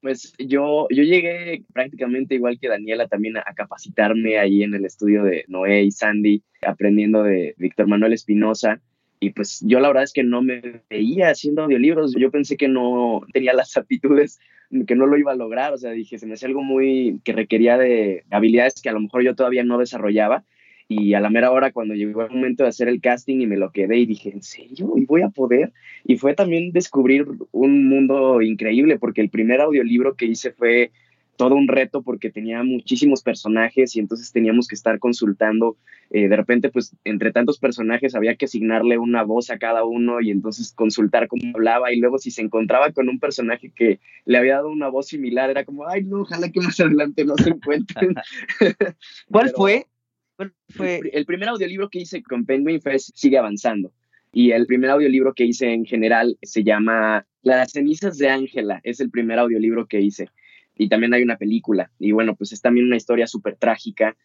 Pues 0.01 0.33
yo, 0.37 0.85
yo 0.91 1.01
llegué 1.01 1.63
prácticamente 1.73 2.35
igual 2.35 2.59
que 2.59 2.67
Daniela 2.67 3.07
también 3.07 3.37
a, 3.37 3.43
capacitarme 3.55 4.37
ahí 4.37 4.61
en 4.61 4.75
el 4.75 4.85
estudio 4.85 5.23
de 5.23 5.45
Noé 5.47 5.83
y 5.83 5.91
Sandy, 5.91 6.43
aprendiendo 6.61 7.23
de 7.23 7.55
Víctor 7.57 7.87
Manuel 7.87 8.13
Espinosa. 8.13 8.81
Y 9.23 9.29
pues 9.29 9.62
yo 9.65 9.79
la 9.79 9.88
verdad 9.88 10.03
es 10.03 10.12
que 10.12 10.23
no 10.23 10.41
me 10.41 10.81
veía 10.89 11.29
haciendo 11.29 11.63
audiolibros. 11.63 12.13
Yo 12.17 12.29
pensé 12.29 12.57
que 12.57 12.67
no 12.67 13.21
tenía 13.31 13.53
las 13.53 13.77
aptitudes 13.77 14.39
que 14.88 14.95
no 14.95 15.05
lo 15.05 15.17
iba 15.17 15.31
a 15.31 15.36
lograr, 15.36 15.71
o 15.71 15.77
sea, 15.77 15.91
dije, 15.91 16.17
se 16.17 16.25
me 16.25 16.33
hacía 16.33 16.47
algo 16.47 16.63
muy 16.63 17.19
que 17.23 17.31
requería 17.31 17.77
de 17.77 18.23
habilidades 18.31 18.81
que 18.81 18.89
a 18.89 18.93
lo 18.93 19.01
mejor 19.01 19.21
yo 19.21 19.36
todavía 19.36 19.63
no 19.63 19.77
desarrollaba 19.77 20.43
y 20.88 21.13
a 21.13 21.19
la 21.19 21.29
mera 21.29 21.51
hora 21.51 21.71
cuando 21.71 21.93
llegó 21.93 22.23
el 22.23 22.31
momento 22.31 22.63
de 22.63 22.69
hacer 22.69 22.88
el 22.88 22.99
casting 22.99 23.39
y 23.39 23.45
me 23.45 23.55
lo 23.55 23.71
quedé 23.71 23.97
y 23.97 24.07
dije, 24.07 24.31
¿en 24.31 24.41
serio? 24.41 24.93
¿Y 24.97 25.05
voy 25.05 25.21
a 25.21 25.29
poder? 25.29 25.73
Y 26.05 26.17
fue 26.17 26.33
también 26.33 26.71
descubrir 26.71 27.27
un 27.51 27.88
mundo 27.88 28.41
increíble 28.41 28.97
porque 28.97 29.21
el 29.21 29.29
primer 29.29 29.62
audiolibro 29.62 30.15
que 30.15 30.25
hice 30.25 30.51
fue 30.51 30.91
todo 31.35 31.55
un 31.55 31.67
reto 31.67 32.03
porque 32.03 32.29
tenía 32.29 32.63
muchísimos 32.63 33.23
personajes 33.23 33.95
y 33.95 33.99
entonces 33.99 34.31
teníamos 34.31 34.67
que 34.67 34.75
estar 34.75 34.99
consultando. 34.99 35.77
Eh, 36.11 36.27
de 36.27 36.35
repente, 36.35 36.69
pues 36.69 36.95
entre 37.03 37.31
tantos 37.31 37.57
personajes 37.57 38.15
había 38.15 38.35
que 38.35 38.45
asignarle 38.45 38.97
una 38.97 39.23
voz 39.23 39.49
a 39.49 39.57
cada 39.57 39.83
uno 39.83 40.21
y 40.21 40.29
entonces 40.29 40.73
consultar 40.73 41.27
cómo 41.27 41.41
hablaba 41.55 41.91
y 41.91 41.99
luego 41.99 42.19
si 42.19 42.31
se 42.31 42.41
encontraba 42.41 42.91
con 42.91 43.09
un 43.09 43.19
personaje 43.19 43.71
que 43.75 43.99
le 44.25 44.37
había 44.37 44.55
dado 44.55 44.69
una 44.69 44.89
voz 44.89 45.07
similar, 45.07 45.49
era 45.49 45.65
como, 45.65 45.87
ay, 45.87 46.03
no, 46.03 46.21
ojalá 46.21 46.49
que 46.49 46.61
más 46.61 46.79
adelante 46.79 47.25
no 47.25 47.35
se 47.37 47.49
encuentren. 47.49 48.13
¿Cuál 49.31 49.49
fue? 49.55 49.87
fue? 50.69 51.01
El 51.13 51.25
primer 51.25 51.49
audiolibro 51.49 51.89
que 51.89 51.99
hice 51.99 52.21
con 52.21 52.45
Penguin 52.45 52.81
Fest 52.81 53.09
sigue 53.15 53.37
avanzando. 53.37 53.91
Y 54.35 54.51
el 54.51 54.65
primer 54.65 54.89
audiolibro 54.89 55.33
que 55.33 55.45
hice 55.45 55.71
en 55.71 55.85
general 55.85 56.37
se 56.41 56.63
llama 56.63 57.27
Las 57.43 57.71
cenizas 57.71 58.17
de 58.17 58.29
Ángela. 58.29 58.81
Es 58.83 58.99
el 58.99 59.11
primer 59.11 59.37
audiolibro 59.37 59.85
que 59.85 60.01
hice 60.01 60.29
y 60.77 60.89
también 60.89 61.13
hay 61.13 61.23
una 61.23 61.38
película. 61.38 61.91
Y 61.99 62.12
bueno, 62.12 62.36
pues 62.36 62.51
es 62.51 62.62
también 62.62 62.88
una 62.88 62.97
historia 62.97 63.27
súper 63.27 63.55
trágica. 63.55 64.15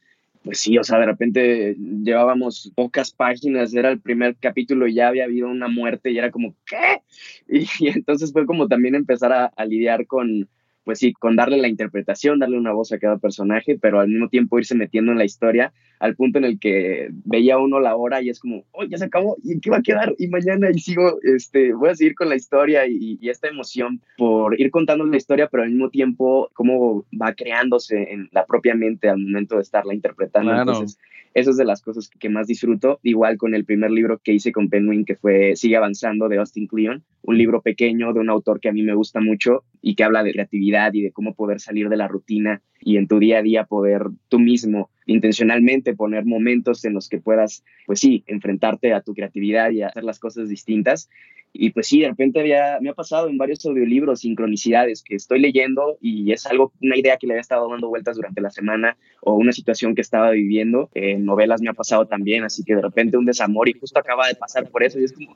Pues 0.42 0.58
sí, 0.60 0.78
o 0.78 0.84
sea, 0.84 0.98
de 0.98 1.06
repente 1.06 1.76
llevábamos 1.76 2.72
pocas 2.74 3.12
páginas, 3.12 3.74
era 3.74 3.90
el 3.90 4.00
primer 4.00 4.36
capítulo 4.36 4.86
y 4.86 4.94
ya 4.94 5.08
había 5.08 5.24
habido 5.24 5.48
una 5.48 5.68
muerte 5.68 6.10
y 6.10 6.18
era 6.18 6.30
como, 6.30 6.54
¿qué? 6.64 7.02
Y, 7.80 7.88
entonces 7.88 8.32
fue 8.32 8.46
como 8.46 8.68
también 8.68 8.94
empezar 8.94 9.52
a 9.54 9.64
lidiar 9.64 10.06
con, 10.06 10.48
pues 10.88 11.00
sí, 11.00 11.12
con 11.12 11.36
darle 11.36 11.58
la 11.58 11.68
interpretación, 11.68 12.38
darle 12.38 12.56
una 12.56 12.72
voz 12.72 12.92
a 12.92 12.98
cada 12.98 13.18
personaje, 13.18 13.78
pero 13.78 14.00
al 14.00 14.08
mismo 14.08 14.30
tiempo 14.30 14.58
irse 14.58 14.74
metiendo 14.74 15.12
en 15.12 15.18
la 15.18 15.26
historia 15.26 15.70
al 16.00 16.16
punto 16.16 16.38
en 16.38 16.44
el 16.44 16.58
que 16.58 17.10
veía 17.26 17.58
uno 17.58 17.78
la 17.78 17.94
hora 17.94 18.22
y 18.22 18.30
es 18.30 18.40
como, 18.40 18.64
oh, 18.72 18.84
ya 18.84 18.96
se 18.96 19.04
acabó, 19.04 19.36
¿y 19.44 19.60
qué 19.60 19.68
va 19.68 19.78
a 19.78 19.82
quedar? 19.82 20.14
Y 20.16 20.28
mañana 20.28 20.70
y 20.72 20.78
sigo, 20.78 21.18
este, 21.22 21.74
voy 21.74 21.90
a 21.90 21.94
seguir 21.94 22.14
con 22.14 22.30
la 22.30 22.36
historia 22.36 22.86
y, 22.86 23.18
esta 23.28 23.48
emoción 23.48 24.00
por 24.16 24.58
ir 24.58 24.70
contando 24.70 25.04
la 25.04 25.18
historia, 25.18 25.48
pero 25.50 25.64
al 25.64 25.68
mismo 25.68 25.90
tiempo 25.90 26.48
cómo 26.54 27.04
va 27.20 27.34
creándose 27.34 28.10
en 28.10 28.30
la 28.32 28.46
propia 28.46 28.74
mente 28.74 29.10
al 29.10 29.18
momento 29.18 29.56
de 29.56 29.62
estarla 29.62 29.92
interpretando. 29.92 30.56
Entonces, 30.56 30.98
eso 31.34 31.50
es 31.50 31.56
de 31.56 31.64
las 31.64 31.82
cosas 31.82 32.08
que 32.08 32.28
más 32.28 32.46
disfruto. 32.46 33.00
Igual 33.02 33.36
con 33.36 33.54
el 33.54 33.64
primer 33.64 33.90
libro 33.90 34.18
que 34.18 34.32
hice 34.32 34.50
con 34.50 34.70
Penguin, 34.70 35.04
que 35.04 35.16
fue 35.16 35.56
Sigue 35.56 35.76
Avanzando 35.76 36.28
de 36.28 36.38
Austin 36.38 36.66
Kleon, 36.66 37.04
un 37.22 37.38
libro 37.38 37.60
pequeño 37.60 38.12
de 38.12 38.20
un 38.20 38.30
autor 38.30 38.60
que 38.60 38.68
a 38.68 38.72
mí 38.72 38.82
me 38.82 38.94
gusta 38.94 39.20
mucho 39.20 39.64
y 39.82 39.94
que 39.94 40.04
habla 40.04 40.22
de 40.22 40.32
creatividad 40.32 40.77
y 40.92 41.02
de 41.02 41.12
cómo 41.12 41.34
poder 41.34 41.60
salir 41.60 41.88
de 41.88 41.96
la 41.96 42.08
rutina 42.08 42.62
y 42.80 42.96
en 42.96 43.08
tu 43.08 43.18
día 43.18 43.38
a 43.38 43.42
día 43.42 43.64
poder 43.64 44.02
tú 44.28 44.38
mismo 44.38 44.90
intencionalmente 45.08 45.94
poner 45.94 46.24
momentos 46.24 46.84
en 46.84 46.94
los 46.94 47.08
que 47.08 47.18
puedas, 47.18 47.64
pues 47.86 47.98
sí, 47.98 48.24
enfrentarte 48.26 48.92
a 48.92 49.00
tu 49.00 49.14
creatividad 49.14 49.70
y 49.70 49.82
hacer 49.82 50.04
las 50.04 50.18
cosas 50.18 50.48
distintas. 50.48 51.08
Y 51.52 51.70
pues 51.70 51.88
sí, 51.88 52.00
de 52.00 52.08
repente 52.08 52.40
había, 52.40 52.78
me 52.80 52.90
ha 52.90 52.94
pasado 52.94 53.28
en 53.28 53.38
varios 53.38 53.64
audiolibros 53.64 54.20
sincronicidades 54.20 55.02
que 55.02 55.14
estoy 55.14 55.40
leyendo 55.40 55.96
y 56.00 56.30
es 56.30 56.46
algo, 56.46 56.72
una 56.82 56.96
idea 56.96 57.16
que 57.16 57.26
le 57.26 57.32
había 57.32 57.40
estado 57.40 57.68
dando 57.70 57.88
vueltas 57.88 58.16
durante 58.16 58.40
la 58.40 58.50
semana 58.50 58.96
o 59.22 59.34
una 59.34 59.52
situación 59.52 59.94
que 59.94 60.02
estaba 60.02 60.30
viviendo. 60.30 60.90
En 60.94 61.24
novelas 61.24 61.62
me 61.62 61.70
ha 61.70 61.72
pasado 61.72 62.06
también, 62.06 62.44
así 62.44 62.64
que 62.64 62.76
de 62.76 62.82
repente 62.82 63.16
un 63.16 63.24
desamor 63.24 63.68
y 63.68 63.72
justo 63.72 63.98
acaba 63.98 64.28
de 64.28 64.34
pasar 64.34 64.68
por 64.70 64.82
eso 64.82 65.00
y 65.00 65.04
es 65.04 65.12
como, 65.12 65.34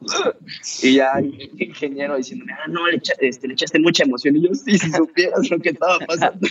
y 0.82 0.94
ya 0.96 1.12
el 1.18 1.50
ingeniero 1.58 2.16
diciéndome, 2.16 2.52
ah, 2.52 2.68
no, 2.68 2.86
le, 2.88 3.00
este, 3.20 3.48
le, 3.48 3.54
echaste 3.54 3.80
mucha 3.80 4.04
emoción 4.04 4.36
y 4.36 4.42
yo, 4.42 4.54
sí, 4.54 4.78
si 4.78 4.90
supieras 4.90 5.50
lo 5.50 5.58
que 5.58 5.70
estaba 5.70 5.98
pasando. 6.06 6.46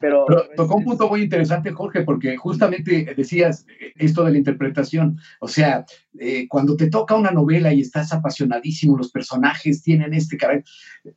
Pero, 0.00 0.24
Pero 0.26 0.44
tocó 0.56 0.76
un 0.76 0.84
punto 0.84 1.08
muy 1.08 1.22
interesante, 1.22 1.72
Jorge, 1.72 2.02
porque 2.02 2.36
justamente 2.36 3.14
decías 3.16 3.66
esto 3.96 4.24
de 4.24 4.32
la 4.32 4.38
interpretación, 4.38 5.18
o 5.40 5.48
sea, 5.48 5.84
eh, 6.18 6.46
cuando 6.48 6.76
te 6.76 6.88
toca 6.88 7.14
una 7.14 7.30
novela 7.30 7.72
y 7.72 7.80
estás 7.80 8.12
apasionadísimo, 8.12 8.96
los 8.96 9.10
personajes 9.10 9.82
tienen 9.82 10.14
este 10.14 10.36
carácter, 10.36 10.64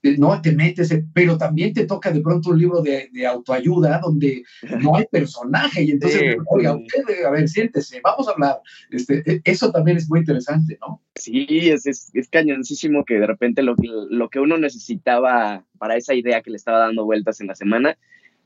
eh, 0.03 0.15
no 0.17 0.41
te 0.41 0.51
metes, 0.51 0.93
pero 1.13 1.37
también 1.37 1.73
te 1.73 1.85
toca 1.85 2.11
de 2.11 2.21
pronto 2.21 2.49
un 2.49 2.59
libro 2.59 2.81
de, 2.81 3.09
autoayuda 3.25 3.99
donde 3.99 4.43
no 4.81 4.95
hay 4.95 5.05
personaje 5.11 5.83
y 5.83 5.91
entonces, 5.91 6.37
oiga, 6.47 6.75
usted, 6.75 7.25
a 7.25 7.31
ver, 7.31 7.47
siéntese, 7.47 8.01
vamos 8.03 8.27
a 8.27 8.31
hablar. 8.31 8.59
Este, 8.89 9.23
e, 9.25 9.41
eso 9.43 9.71
también 9.71 9.97
es 9.97 10.09
muy 10.09 10.19
interesante, 10.19 10.77
¿no? 10.81 11.01
Sí, 11.15 11.45
es, 11.49 11.85
es, 11.85 12.09
es 12.13 12.29
cañoncísimo 12.29 13.03
que 13.05 13.15
de 13.15 13.27
repente 13.27 13.61
lo, 13.61 13.75
lo 14.09 14.29
que 14.29 14.39
uno 14.39 14.57
necesitaba 14.57 15.65
para 15.77 15.95
esa 15.95 16.13
idea 16.13 16.41
que 16.41 16.51
le 16.51 16.57
estaba 16.57 16.79
dando 16.79 17.05
vueltas 17.05 17.41
en 17.41 17.47
la 17.47 17.55
semana, 17.55 17.97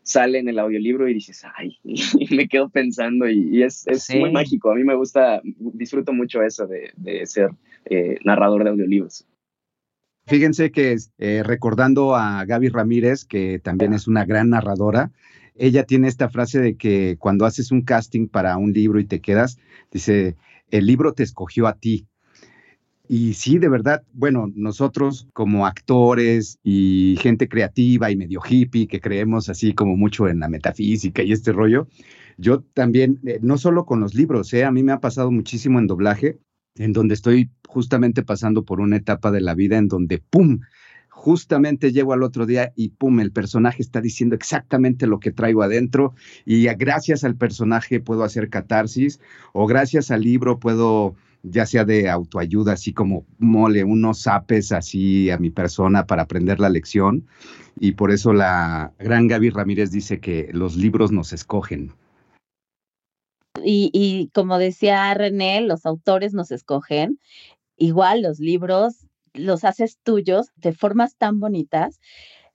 sale 0.03 0.39
en 0.39 0.49
el 0.49 0.59
audiolibro 0.59 1.07
y 1.07 1.15
dices, 1.15 1.43
ay, 1.57 1.77
y 1.83 2.35
me 2.35 2.47
quedo 2.47 2.69
pensando 2.69 3.27
y, 3.27 3.63
es, 3.63 3.85
muy 4.19 4.31
mágico. 4.31 4.71
A 4.71 4.75
mí 4.75 4.83
me 4.83 4.95
gusta, 4.95 5.41
disfruto 5.43 6.13
mucho 6.13 6.43
eso 6.43 6.67
de, 6.67 7.25
ser 7.25 7.49
eh, 7.85 8.17
narrador 8.23 8.63
de 8.63 8.69
audiolibros. 8.71 9.25
Fíjense 10.25 10.71
que 10.71 10.95
eh, 11.17 11.43
recordando 11.43 12.15
a 12.15 12.45
Gaby 12.45 12.69
Ramírez, 12.69 13.25
que 13.25 13.59
también 13.59 13.93
es 13.93 14.07
una 14.07 14.23
gran 14.23 14.51
narradora, 14.51 15.11
ella 15.55 15.83
tiene 15.83 16.07
esta 16.07 16.29
frase 16.29 16.59
de 16.59 16.77
que 16.77 17.17
cuando 17.19 17.45
haces 17.45 17.71
un 17.71 17.83
casting 17.83 18.27
para 18.27 18.57
un 18.57 18.71
libro 18.71 18.99
y 18.99 19.05
te 19.05 19.19
quedas, 19.19 19.59
dice, 19.91 20.35
el 20.71 20.85
libro 20.85 21.13
te 21.13 21.23
escogió 21.23 21.67
a 21.67 21.75
ti, 21.75 22.07
y 23.15 23.36
sí, 23.36 23.60
de 23.60 23.69
verdad, 23.69 24.02
bueno, 24.12 24.52
nosotros 24.56 25.28
como 25.34 25.67
actores 25.67 26.58
y 26.63 27.15
gente 27.21 27.47
creativa 27.47 28.10
y 28.10 28.15
medio 28.15 28.41
hippie 28.43 28.88
que 28.88 28.99
creemos 28.99 29.49
así 29.49 29.76
como 29.76 29.95
mucho 29.95 30.28
en 30.28 30.39
la 30.39 30.49
metafísica 30.49 31.21
y 31.21 31.32
este 31.32 31.52
rollo, 31.52 31.88
yo 32.39 32.62
también, 32.73 33.19
eh, 33.28 33.38
no 33.43 33.60
solo 33.60 33.86
con 33.86 33.99
los 33.99 34.15
libros, 34.15 34.52
eh, 34.56 34.63
a 34.63 34.71
mí 34.71 34.82
me 34.82 34.93
ha 34.93 34.99
pasado 34.99 35.30
muchísimo 35.30 35.78
en 35.78 35.86
doblaje, 35.86 36.39
en 36.73 36.91
donde 36.91 37.13
estoy 37.13 37.52
justamente 37.67 38.23
pasando 38.23 38.65
por 38.65 38.80
una 38.80 38.97
etapa 38.97 39.30
de 39.30 39.41
la 39.41 39.54
vida 39.54 39.78
en 39.78 39.89
donde, 39.89 40.17
¡pum!, 40.17 40.62
justamente 41.10 41.91
llego 41.91 42.13
al 42.13 42.23
otro 42.23 42.47
día 42.47 42.73
y 42.76 42.89
pum, 42.89 43.19
el 43.19 43.32
personaje 43.32 43.84
está 43.84 44.02
diciendo 44.02 44.34
exactamente 44.34 45.06
lo 45.06 45.19
que 45.19 45.32
traigo 45.32 45.62
adentro 45.62 46.15
y 46.45 46.65
gracias 46.65 47.23
al 47.23 47.36
personaje 47.36 47.99
puedo 47.99 48.23
hacer 48.23 48.49
catarsis 48.49 49.19
o 49.54 49.67
gracias 49.67 50.10
al 50.10 50.23
libro 50.23 50.60
puedo 50.60 51.15
ya 51.43 51.65
sea 51.65 51.86
de 51.86 52.10
autoayuda, 52.10 52.73
así 52.73 52.93
como 52.93 53.25
mole, 53.38 53.84
unos 53.84 54.23
zapes 54.23 54.71
así 54.71 55.29
a 55.29 55.38
mi 55.38 55.49
persona 55.49 56.08
para 56.08 56.23
aprender 56.23 56.60
la 56.60 56.69
lección. 56.69 57.27
Y 57.79 57.93
por 57.93 58.12
eso 58.12 58.34
la 58.34 58.93
gran 58.97 59.27
Gaby 59.27 59.49
Ramírez 59.49 59.91
dice 59.91 60.19
que 60.19 60.49
los 60.53 60.75
libros 60.77 61.12
nos 61.12 61.34
escogen. 61.34 61.91
Y, 63.63 63.91
y 63.93 64.29
como 64.34 64.58
decía 64.58 65.13
René, 65.13 65.62
los 65.62 65.86
autores 65.86 66.34
nos 66.34 66.51
escogen. 66.51 67.19
Igual 67.77 68.21
los 68.21 68.39
libros 68.39 69.08
los 69.34 69.63
haces 69.63 69.99
tuyos 70.03 70.51
de 70.56 70.73
formas 70.73 71.15
tan 71.17 71.39
bonitas. 71.39 71.99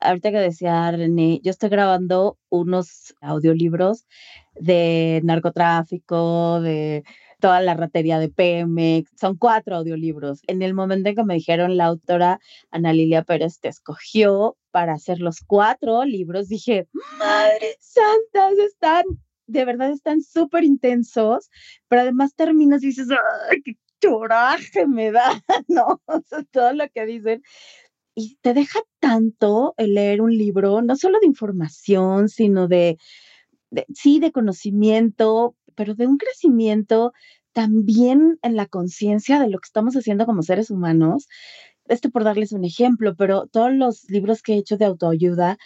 Ahorita 0.01 0.31
que 0.31 0.39
decía 0.39 0.91
René, 0.91 1.41
yo 1.43 1.51
estoy 1.51 1.71
grabando 1.71 2.39
unos 2.49 3.15
audiolibros 3.21 4.07
de 4.55 5.21
narcotráfico, 5.25 6.61
de 6.61 7.05
toda 7.41 7.61
la 7.61 7.75
ratería 7.75 8.19
de 8.19 8.29
Pemex. 8.29 9.11
Son 9.19 9.37
cuatro 9.37 9.77
audiolibros. 9.77 10.41
En 10.47 10.63
el 10.63 10.75
momento 10.75 11.09
en 11.09 11.17
que 11.17 11.25
me 11.25 11.35
dijeron 11.35 11.77
la 11.77 11.87
autora 11.87 12.41
Ana 12.71 12.93
Lilia 12.93 13.23
Pérez 13.23 13.61
te 13.61 13.69
escogió 13.69 14.57
para 14.71 14.95
hacer 14.95 15.21
los 15.21 15.41
cuatro 15.41 16.05
libros, 16.05 16.49
dije, 16.49 16.89
madre 17.19 17.77
santa, 17.81 18.51
están, 18.65 19.05
de 19.47 19.65
verdad 19.65 19.91
están 19.91 20.23
súper 20.23 20.65
intensos, 20.65 21.51
pero 21.89 22.03
además 22.03 22.35
terminas 22.35 22.83
y 22.83 22.89
dices, 22.89 23.09
ay, 23.51 23.63
qué 23.63 23.77
coraje 24.09 24.87
me 24.87 25.11
da, 25.11 25.43
¿no? 25.69 26.01
O 26.07 26.21
sea, 26.27 26.43
todo 26.51 26.73
lo 26.73 26.89
que 26.91 27.07
dicen. 27.07 27.43
Y 28.15 28.37
te 28.41 28.53
deja 28.53 28.81
tanto 28.99 29.75
el 29.77 29.95
leer 29.95 30.21
un 30.21 30.37
libro, 30.37 30.83
no 30.83 30.97
solo 30.97 31.21
de 31.21 31.27
información, 31.27 32.29
sino 32.29 32.67
de, 32.67 32.99
de, 33.71 33.87
sí, 33.95 34.19
de 34.19 34.33
conocimiento, 34.33 35.55
pero 35.79 35.95
de 35.95 36.09
un 36.09 36.19
crecimiento 36.19 37.13
también 37.53 38.37
en 38.43 38.57
la 38.57 38.67
conciencia 38.67 39.39
de 39.39 39.49
lo 39.49 39.61
que 39.61 39.67
estamos 39.67 39.95
haciendo 39.95 40.27
como 40.27 40.43
seres 40.43 40.71
humanos. 40.71 41.29
Este 41.87 42.11
por 42.11 42.25
darles 42.25 42.51
un 42.51 42.65
ejemplo, 42.65 43.15
pero 43.15 43.47
todos 43.47 43.73
los 43.73 44.11
libros 44.11 44.43
que 44.43 44.55
he 44.55 44.59
hecho 44.59 44.77
de 44.77 44.87
autoayuda, 44.87 45.57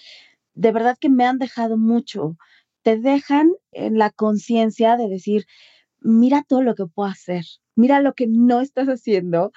de 0.52 0.70
verdad 0.70 0.98
que 1.00 1.08
me 1.08 1.24
han 1.24 1.38
dejado 1.38 1.78
mucho. 1.78 2.36
Te 2.82 2.98
dejan 2.98 3.52
en 3.70 3.96
la 3.96 4.10
conciencia 4.10 4.98
de 4.98 5.08
decir, 5.08 5.46
mira 6.00 6.44
todo 6.46 6.62
lo 6.62 6.74
que 6.74 6.84
puedo 6.84 7.08
hacer, 7.08 7.46
mira 7.74 8.02
lo 8.02 8.12
que 8.12 8.26
no 8.26 8.60
estás 8.60 8.88
haciendo, 8.88 9.50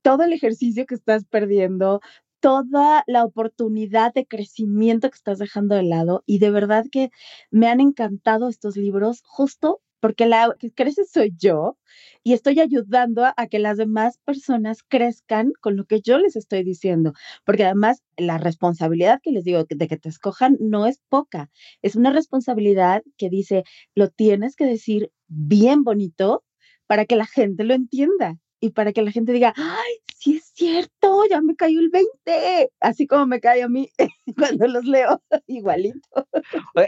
todo 0.00 0.22
el 0.22 0.32
ejercicio 0.32 0.86
que 0.86 0.94
estás 0.94 1.26
perdiendo, 1.26 2.00
toda 2.40 3.04
la 3.06 3.24
oportunidad 3.26 4.14
de 4.14 4.26
crecimiento 4.26 5.10
que 5.10 5.16
estás 5.16 5.38
dejando 5.38 5.74
de 5.74 5.82
lado. 5.82 6.22
Y 6.24 6.38
de 6.38 6.50
verdad 6.50 6.86
que 6.90 7.10
me 7.50 7.68
han 7.68 7.80
encantado 7.80 8.48
estos 8.48 8.78
libros 8.78 9.22
justo 9.26 9.82
porque 10.00 10.26
la 10.26 10.54
que 10.58 10.70
crece 10.70 11.04
soy 11.04 11.34
yo 11.38 11.78
y 12.22 12.32
estoy 12.32 12.60
ayudando 12.60 13.24
a, 13.24 13.46
que 13.46 13.58
las 13.58 13.78
demás 13.78 14.18
personas 14.24 14.82
crezcan 14.82 15.52
con 15.60 15.76
lo 15.76 15.84
que 15.84 16.00
yo 16.00 16.18
les 16.18 16.36
estoy 16.36 16.62
diciendo, 16.62 17.12
porque 17.44 17.64
además 17.64 18.02
la 18.16 18.38
responsabilidad 18.38 19.20
que 19.22 19.32
les 19.32 19.44
digo 19.44 19.64
de 19.64 19.88
que 19.88 19.96
te 19.96 20.08
escojan 20.08 20.56
no 20.60 20.86
es 20.86 21.00
poca, 21.08 21.50
es 21.82 21.96
una 21.96 22.10
responsabilidad 22.12 23.02
que 23.16 23.30
dice, 23.30 23.64
lo 23.94 24.08
tienes 24.08 24.56
que 24.56 24.66
decir 24.66 25.10
bien 25.26 25.84
bonito 25.84 26.44
para 26.86 27.04
que 27.06 27.16
la 27.16 27.26
gente 27.26 27.64
lo 27.64 27.74
entienda 27.74 28.38
y 28.60 28.70
para 28.70 28.92
que 28.92 29.02
la 29.02 29.12
gente 29.12 29.32
diga, 29.32 29.54
ay, 29.56 29.92
sí 30.16 30.36
es 30.36 30.50
cierto, 30.54 31.22
ya 31.30 31.40
me 31.40 31.54
cayó 31.54 31.80
el 31.80 31.90
20, 31.90 32.72
así 32.80 33.06
como 33.06 33.26
me 33.26 33.40
cae 33.40 33.62
a 33.62 33.68
mí 33.68 33.88
cuando 34.36 34.66
los 34.66 34.84
leo, 34.84 35.22
igualito. 35.46 36.26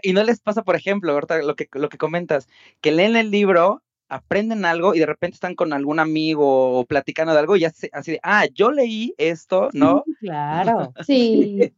Y 0.03 0.13
no 0.13 0.23
les 0.23 0.41
pasa, 0.41 0.63
por 0.63 0.77
ejemplo, 0.77 1.13
ahorita 1.13 1.43
lo 1.43 1.57
que, 1.57 1.69
lo 1.73 1.89
que 1.89 1.99
comentas, 1.99 2.49
que 2.81 2.93
leen 2.93 3.17
el 3.17 3.31
libro 3.31 3.83
aprenden 4.09 4.65
algo 4.65 4.95
y 4.95 4.99
de 4.99 5.07
repente 5.07 5.35
están 5.35 5.55
con 5.55 5.73
algún 5.73 6.01
amigo 6.01 6.79
o 6.79 6.85
platicando 6.85 7.33
de 7.33 7.39
algo 7.39 7.57
y 7.57 7.61
ya 7.61 7.73
así 7.93 8.13
de, 8.13 8.21
ah, 8.23 8.47
yo 8.53 8.73
leí 8.73 9.15
esto, 9.19 9.69
¿no? 9.73 10.05
Claro. 10.21 10.93
Sí. 11.07 11.73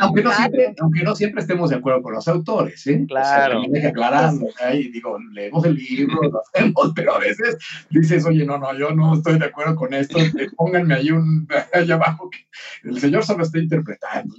aunque, 0.00 0.22
no 0.22 0.32
siempre, 0.32 0.74
aunque, 0.80 1.02
no 1.02 1.14
siempre, 1.14 1.42
estemos 1.42 1.70
de 1.70 1.76
acuerdo 1.76 2.02
con 2.02 2.14
los 2.14 2.26
autores, 2.26 2.86
¿eh? 2.86 3.04
Claro. 3.06 3.60
O 3.60 3.64
sea, 3.64 3.72
hay 3.74 3.80
que 3.80 3.86
aclararlo, 3.88 4.46
¿eh? 4.46 4.76
y 4.76 4.88
digo, 4.90 5.18
leemos 5.32 5.64
el 5.66 5.74
libro, 5.74 6.22
lo 6.22 6.40
hacemos, 6.40 6.92
pero 6.96 7.14
a 7.14 7.18
veces 7.18 7.58
dices, 7.90 8.24
oye, 8.24 8.46
no, 8.46 8.58
no, 8.58 8.76
yo 8.78 8.92
no 8.94 9.14
estoy 9.14 9.38
de 9.38 9.46
acuerdo 9.46 9.76
con 9.76 9.92
esto, 9.92 10.18
pónganme 10.56 10.94
ahí 10.94 11.10
un, 11.10 11.46
allá 11.74 11.94
abajo, 11.94 12.30
que 12.30 12.88
el 12.88 12.98
señor 12.98 13.24
solo 13.24 13.42
está 13.44 13.58
interpretando. 13.58 14.34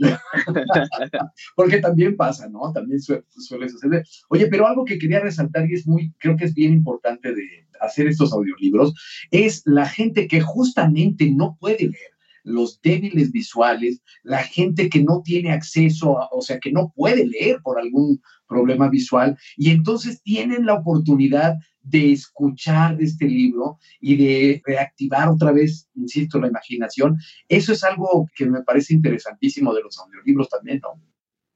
Porque 1.56 1.78
también 1.78 2.16
pasa, 2.16 2.50
¿no? 2.50 2.72
También 2.74 3.00
suele, 3.00 3.24
suele 3.30 3.70
suceder. 3.70 4.06
Oye, 4.30 4.48
pero 4.48 4.68
algo 4.68 4.86
que 4.86 4.98
quería 4.98 5.20
resaltar 5.20 5.70
y 5.70 5.76
es 5.76 5.88
muy, 5.88 6.12
creo 6.18 6.36
que 6.36 6.46
es 6.46 6.54
bien 6.56 6.74
importante 6.74 7.34
de 7.34 7.68
hacer 7.82 8.08
estos 8.08 8.34
audiolibros 8.34 8.94
es 9.30 9.62
la 9.66 9.86
gente 9.86 10.28
que 10.28 10.42
justamente 10.42 11.30
no 11.32 11.58
puede 11.60 11.88
leer 11.90 12.14
los 12.44 12.82
débiles 12.82 13.32
visuales, 13.32 14.02
la 14.24 14.44
gente 14.44 14.90
que 14.90 15.02
no 15.02 15.22
tiene 15.24 15.52
acceso, 15.52 16.20
a, 16.20 16.28
o 16.32 16.42
sea, 16.42 16.60
que 16.60 16.72
no 16.72 16.94
puede 16.96 17.26
leer 17.26 17.60
por 17.64 17.80
algún 17.80 18.22
problema 18.48 18.90
visual, 18.90 19.38
y 19.58 19.72
entonces 19.72 20.22
tienen 20.22 20.66
la 20.66 20.76
oportunidad 20.76 21.58
de 21.82 22.14
escuchar 22.14 22.98
de 22.98 23.06
este 23.06 23.26
libro 23.26 23.78
y 24.00 24.16
de 24.16 24.62
reactivar 24.66 25.28
otra 25.28 25.52
vez, 25.52 25.90
insisto, 25.96 26.40
la 26.40 26.48
imaginación. 26.48 27.18
Eso 27.50 27.74
es 27.74 27.84
algo 27.84 28.30
que 28.36 28.46
me 28.46 28.62
parece 28.62 28.94
interesantísimo 28.94 29.74
de 29.74 29.82
los 29.82 30.00
audiolibros 30.00 30.50
también, 30.50 30.80
¿no? 30.82 31.02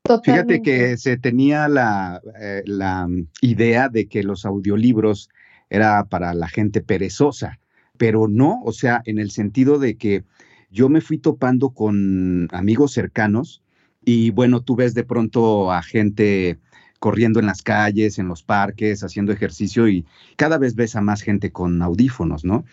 Totalmente. 0.04 0.54
Fíjate 0.56 0.62
que 0.62 0.98
se 0.98 1.18
tenía 1.18 1.68
la, 1.68 2.22
eh, 2.40 2.64
la, 2.66 3.08
idea 3.42 3.90
de 3.90 4.08
que 4.08 4.24
los 4.24 4.46
audiolibros 4.46 5.30
era 5.70 6.06
para 6.06 6.34
la 6.34 6.48
gente 6.48 6.82
perezosa, 6.82 7.60
pero 7.98 8.28
no, 8.28 8.62
o 8.64 8.72
sea, 8.72 9.02
en 9.06 9.20
el 9.20 9.32
sentido 9.32 9.80
de 9.80 9.98
que 9.98 10.24
yo 10.70 10.90
me 10.90 11.02
fui 11.02 11.18
topando 11.18 11.70
con 11.70 12.48
amigos 12.52 12.94
cercanos 12.94 13.64
y 14.04 14.32
bueno, 14.32 14.62
tú 14.62 14.76
ves 14.76 14.94
de 14.94 15.04
pronto 15.04 15.72
a 15.72 15.82
gente 15.82 16.60
corriendo 17.00 17.40
en 17.40 17.46
las 17.46 17.62
calles, 17.62 18.18
en 18.20 18.28
los 18.28 18.44
parques, 18.44 19.04
haciendo 19.04 19.32
ejercicio 19.32 19.88
y 19.88 20.06
cada 20.36 20.58
vez 20.58 20.76
ves 20.76 20.96
a 20.96 21.02
más 21.02 21.22
gente 21.22 21.52
con 21.52 21.82
audífonos, 21.82 22.44
¿no? 22.44 22.66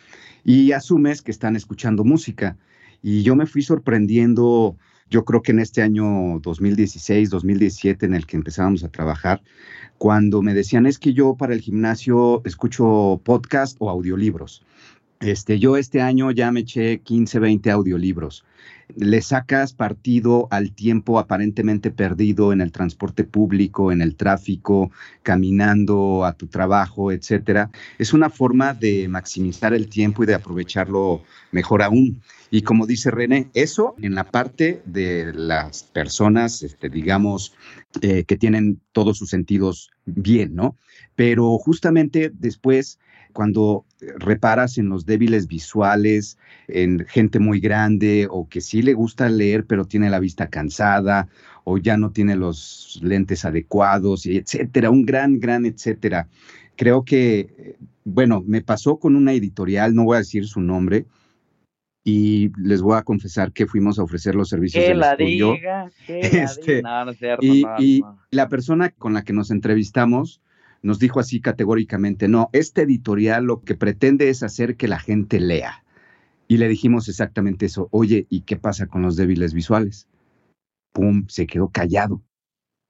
Y 0.45 0.73
asumes 0.73 1.23
que 1.23 1.31
están 1.31 1.57
escuchando 1.57 2.05
música. 2.05 2.57
Y 3.03 3.23
yo 3.23 3.37
me 3.37 3.47
fui 3.47 3.63
sorprendiendo 3.63 4.77
yo 5.11 5.25
creo 5.25 5.43
que 5.43 5.53
en 5.53 5.61
este 5.61 5.83
año 5.83 6.41
2016, 6.41 7.31
2017, 7.31 8.07
en 8.07 8.15
el 8.15 8.27
que 8.27 8.37
empezábamos 8.37 8.85
a 8.85 8.89
trabajar, 8.89 9.43
cuando 9.99 10.43
me 10.43 10.55
decían, 10.55 10.87
es 10.87 10.99
que 10.99 11.13
yo 11.13 11.37
para 11.37 11.55
el 11.55 11.61
gimnasio 11.61 12.43
escucho 12.45 13.21
podcast 13.25 13.77
o 13.81 13.91
audiolibros. 13.91 14.65
Este, 15.25 15.59
yo 15.59 15.79
este 15.79 16.03
año 16.03 16.31
ya 16.33 16.53
me 16.53 16.61
eché 16.61 17.01
15, 17.01 17.39
20 17.39 17.71
audiolibros. 17.71 18.45
Le 18.95 19.23
sacas 19.23 19.73
partido 19.73 20.49
al 20.51 20.73
tiempo 20.73 21.19
aparentemente 21.19 21.91
perdido 21.91 22.53
en 22.53 22.61
el 22.61 22.71
transporte 22.73 23.25
público, 23.25 23.91
en 23.91 24.03
el 24.03 24.17
tráfico, 24.17 24.91
caminando 25.23 26.27
a 26.27 26.35
tu 26.35 26.49
trabajo, 26.49 27.11
etcétera. 27.11 27.71
Es 27.99 28.13
una 28.13 28.29
forma 28.29 28.75
de 28.75 29.09
maximizar 29.09 29.73
el 29.73 29.89
tiempo 29.89 30.23
y 30.23 30.27
de 30.27 30.35
aprovecharlo 30.35 31.23
mejor 31.53 31.83
aún. 31.83 32.21
Y 32.51 32.61
como 32.61 32.87
dice 32.87 33.11
René, 33.11 33.49
eso 33.55 33.95
en 34.03 34.15
la 34.15 34.25
parte 34.25 34.83
de 34.85 35.33
las 35.33 35.85
personas, 35.85 36.63
este, 36.63 36.91
digamos, 36.91 37.55
eh, 38.03 38.25
que 38.25 38.37
tienen 38.37 38.79
todos 38.93 39.17
sus 39.17 39.31
sentidos 39.31 39.91
bien, 40.05 40.55
¿no? 40.55 40.77
Pero 41.17 41.57
justamente 41.57 42.31
después 42.35 42.99
cuando 43.35 43.85
reparas 44.19 44.79
en 44.79 44.89
los 44.89 45.07
débiles 45.07 45.47
visuales, 45.47 46.39
en 46.69 47.05
gente 47.09 47.39
muy 47.39 47.61
grande 47.61 48.27
o 48.31 48.49
que 48.49 48.61
sí 48.61 48.83
le 48.83 48.95
gusta 48.95 49.29
leer 49.29 49.67
pero 49.67 49.85
tiene 49.85 50.11
la 50.11 50.21
vista 50.21 50.49
cansada 50.49 51.29
o 51.65 51.79
ya 51.79 51.97
no 51.97 52.11
tiene 52.11 52.37
los 52.37 53.01
lentes 53.03 53.45
adecuados, 53.45 54.27
etcétera, 54.27 54.91
un 54.91 55.05
gran, 55.05 55.41
gran 55.41 55.65
etcétera. 55.67 56.29
Creo 56.77 57.05
que, 57.05 57.77
bueno, 58.05 58.43
me 58.47 58.61
pasó 58.61 58.99
con 58.99 59.17
una 59.17 59.33
editorial, 59.33 59.95
no 59.95 60.05
voy 60.05 60.17
a 60.17 60.19
decir 60.19 60.47
su 60.47 60.61
nombre, 60.61 61.07
y 62.05 62.53
les 62.59 62.83
voy 62.83 62.99
a 62.99 63.03
confesar 63.03 63.53
que 63.53 63.67
fuimos 63.67 63.99
a 63.99 64.03
ofrecer 64.03 64.35
los 64.35 64.51
servicios 64.51 64.85
que 64.85 64.91
del 64.91 65.01
la 65.01 65.13
estudio. 65.13 65.55
Diga, 65.55 65.91
que 66.07 66.21
este, 66.43 66.83
la 66.83 66.91
diga. 66.91 66.99
No, 66.99 67.05
no 67.07 67.11
es 67.13 67.19
cierto, 67.19 67.47
y, 67.47 67.63
no, 67.63 67.75
y 67.79 68.01
no. 68.01 68.19
la 68.31 68.49
persona 68.51 68.91
con 68.91 69.15
la 69.15 69.23
que 69.23 69.33
nos 69.33 69.51
entrevistamos 69.51 70.43
nos 70.85 70.99
dijo 70.99 71.19
así 71.19 71.41
categóricamente, 71.41 72.29
no, 72.29 72.51
este 72.53 72.83
editorial 72.83 73.45
lo 73.45 73.63
que 73.63 73.75
pretende 73.75 74.29
es 74.29 74.43
hacer 74.43 74.77
que 74.77 74.87
la 74.87 74.99
gente 74.99 75.41
lea. 75.41 75.83
Y 76.47 76.59
le 76.59 76.69
dijimos 76.69 77.09
exactamente 77.09 77.65
eso, 77.65 77.89
oye, 77.91 78.27
¿y 78.29 78.43
qué 78.43 78.57
pasa 78.57 78.87
con 78.87 79.01
los 79.01 79.17
débiles 79.17 79.55
visuales? 79.55 80.09
Pum, 80.93 81.25
se 81.27 81.47
quedó 81.47 81.71
callado. 81.71 82.17
O 82.17 82.23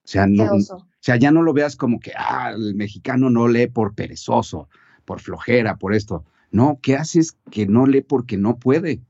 sea, 0.07 0.26
no, 0.26 0.44
o 0.44 0.88
sea, 0.98 1.16
ya 1.16 1.30
no 1.30 1.42
lo 1.42 1.52
veas 1.52 1.76
como 1.76 2.00
que, 2.00 2.11
ah, 2.16 2.52
el 2.52 2.74
mexicano 2.74 3.30
no 3.30 3.46
lee 3.46 3.68
por 3.68 3.94
perezoso, 3.94 4.68
por 5.04 5.20
flojera, 5.20 5.76
por 5.76 5.94
esto. 5.94 6.24
No, 6.50 6.80
¿qué 6.83 6.96
haces 6.96 7.38
que 7.52 7.66
no 7.66 7.87
lee 7.87 8.02
porque 8.02 8.37
no 8.37 8.59
puede? 8.59 9.02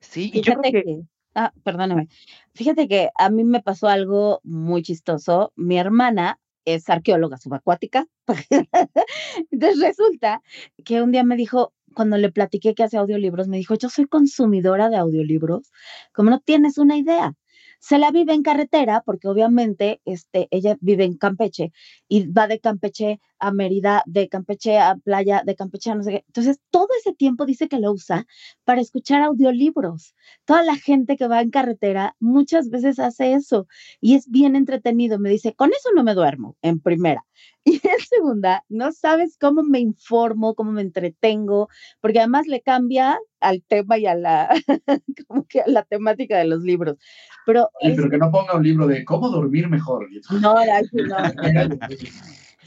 Sí, 0.00 0.30
y 0.32 0.40
yo 0.40 0.54
Fíjate 0.54 0.70
creo 0.70 0.82
que... 0.82 0.94
que, 0.94 1.02
ah, 1.34 1.52
perdóname. 1.62 2.08
Fíjate 2.54 2.88
que 2.88 3.10
a 3.18 3.28
mí 3.28 3.44
me 3.44 3.62
pasó 3.62 3.86
algo 3.86 4.40
muy 4.44 4.80
chistoso. 4.80 5.52
Mi 5.56 5.76
hermana 5.76 6.38
es 6.74 6.88
arqueóloga 6.88 7.36
subacuática. 7.38 8.06
Entonces 9.50 9.80
resulta 9.80 10.42
que 10.84 11.02
un 11.02 11.12
día 11.12 11.24
me 11.24 11.36
dijo, 11.36 11.72
cuando 11.94 12.16
le 12.16 12.30
platiqué 12.30 12.74
que 12.74 12.82
hace 12.82 12.96
audiolibros, 12.96 13.48
me 13.48 13.56
dijo, 13.56 13.74
yo 13.74 13.88
soy 13.88 14.06
consumidora 14.06 14.88
de 14.88 14.96
audiolibros, 14.96 15.72
como 16.12 16.30
no 16.30 16.40
tienes 16.40 16.78
una 16.78 16.96
idea. 16.96 17.34
Se 17.80 17.98
la 17.98 18.10
vive 18.10 18.34
en 18.34 18.42
carretera, 18.42 19.02
porque 19.04 19.28
obviamente 19.28 20.00
este, 20.04 20.48
ella 20.50 20.76
vive 20.80 21.04
en 21.04 21.16
Campeche 21.16 21.72
y 22.08 22.26
va 22.26 22.48
de 22.48 22.60
Campeche 22.60 23.20
a 23.38 23.52
Mérida, 23.52 24.02
de 24.06 24.28
Campeche 24.28 24.78
a 24.78 24.96
Playa, 24.96 25.42
de 25.44 25.54
Campeche 25.54 25.90
a 25.90 25.94
no 25.94 26.02
sé 26.02 26.10
qué. 26.10 26.24
Entonces, 26.26 26.58
todo 26.70 26.88
ese 26.98 27.14
tiempo 27.14 27.46
dice 27.46 27.68
que 27.68 27.78
lo 27.78 27.92
usa 27.92 28.26
para 28.64 28.80
escuchar 28.80 29.22
audiolibros. 29.22 30.14
Toda 30.44 30.62
la 30.62 30.76
gente 30.76 31.16
que 31.16 31.28
va 31.28 31.40
en 31.40 31.50
carretera 31.50 32.16
muchas 32.18 32.70
veces 32.70 32.98
hace 32.98 33.34
eso 33.34 33.68
y 34.00 34.14
es 34.14 34.28
bien 34.30 34.56
entretenido. 34.56 35.18
Me 35.18 35.30
dice, 35.30 35.54
con 35.54 35.70
eso 35.70 35.90
no 35.94 36.02
me 36.02 36.14
duermo, 36.14 36.56
en 36.62 36.80
primera. 36.80 37.24
Y 37.64 37.74
en 37.74 38.00
segunda, 38.08 38.64
no 38.70 38.92
sabes 38.92 39.36
cómo 39.38 39.62
me 39.62 39.78
informo, 39.78 40.54
cómo 40.54 40.72
me 40.72 40.80
entretengo, 40.80 41.68
porque 42.00 42.18
además 42.20 42.46
le 42.46 42.62
cambia 42.62 43.18
al 43.40 43.62
tema 43.62 43.98
y 43.98 44.06
a 44.06 44.14
la, 44.14 44.48
como 45.28 45.46
que 45.46 45.60
a 45.60 45.64
la 45.66 45.82
temática 45.82 46.38
de 46.38 46.46
los 46.46 46.62
libros. 46.62 46.96
Pero, 47.44 47.70
pero 47.82 48.08
que 48.08 48.18
no 48.18 48.30
ponga 48.30 48.56
un 48.56 48.62
libro 48.62 48.86
de 48.86 49.04
cómo 49.04 49.28
dormir 49.28 49.68
mejor. 49.68 50.08
No, 50.40 50.54
no. 50.54 50.58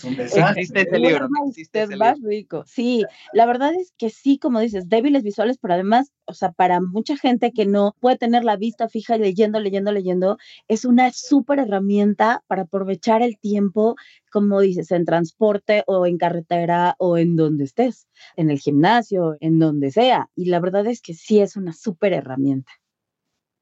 Existe 0.04 0.82
ese 0.82 1.00
libro. 1.00 1.28
Existe 1.48 1.84
es 1.84 1.98
más 1.98 2.20
rico. 2.22 2.63
Sí, 2.65 3.04
la 3.34 3.46
verdad 3.46 3.74
es 3.76 3.94
que 3.98 4.10
sí, 4.10 4.38
como 4.38 4.60
dices, 4.60 4.89
débiles 4.89 5.24
visuales, 5.24 5.58
pero 5.62 5.76
además, 5.76 6.12
o 6.26 6.34
sea, 6.34 6.52
para 6.52 6.82
mucha 6.82 7.17
gente 7.17 7.52
que 7.52 7.65
no 7.65 7.96
puede 8.00 8.17
tener 8.17 8.44
la 8.44 8.58
vista 8.58 8.89
fija 8.89 9.17
leyendo, 9.17 9.60
leyendo, 9.60 9.91
leyendo, 9.91 10.38
es 10.67 10.86
una 10.86 11.12
súper 11.12 11.60
herramienta 11.60 12.44
para 12.48 12.63
aprovechar 12.63 13.22
el 13.22 13.38
tiempo, 13.38 13.96
como 14.32 14.62
dices, 14.62 14.91
en 14.91 15.06
transporte 15.06 15.84
o 15.88 16.06
en 16.06 16.17
carretera 16.17 16.96
o 16.98 17.17
en 17.17 17.36
donde 17.36 17.65
estés, 17.65 18.08
en 18.36 18.50
el 18.50 18.60
gimnasio, 18.60 19.38
en 19.39 19.60
donde 19.60 19.91
sea. 19.91 20.30
Y 20.36 20.46
la 20.46 20.60
verdad 20.60 20.88
es 20.88 21.02
que 21.02 21.13
sí 21.13 21.39
es 21.39 21.56
una 21.56 21.74
súper 21.74 22.13
herramienta. 22.13 22.72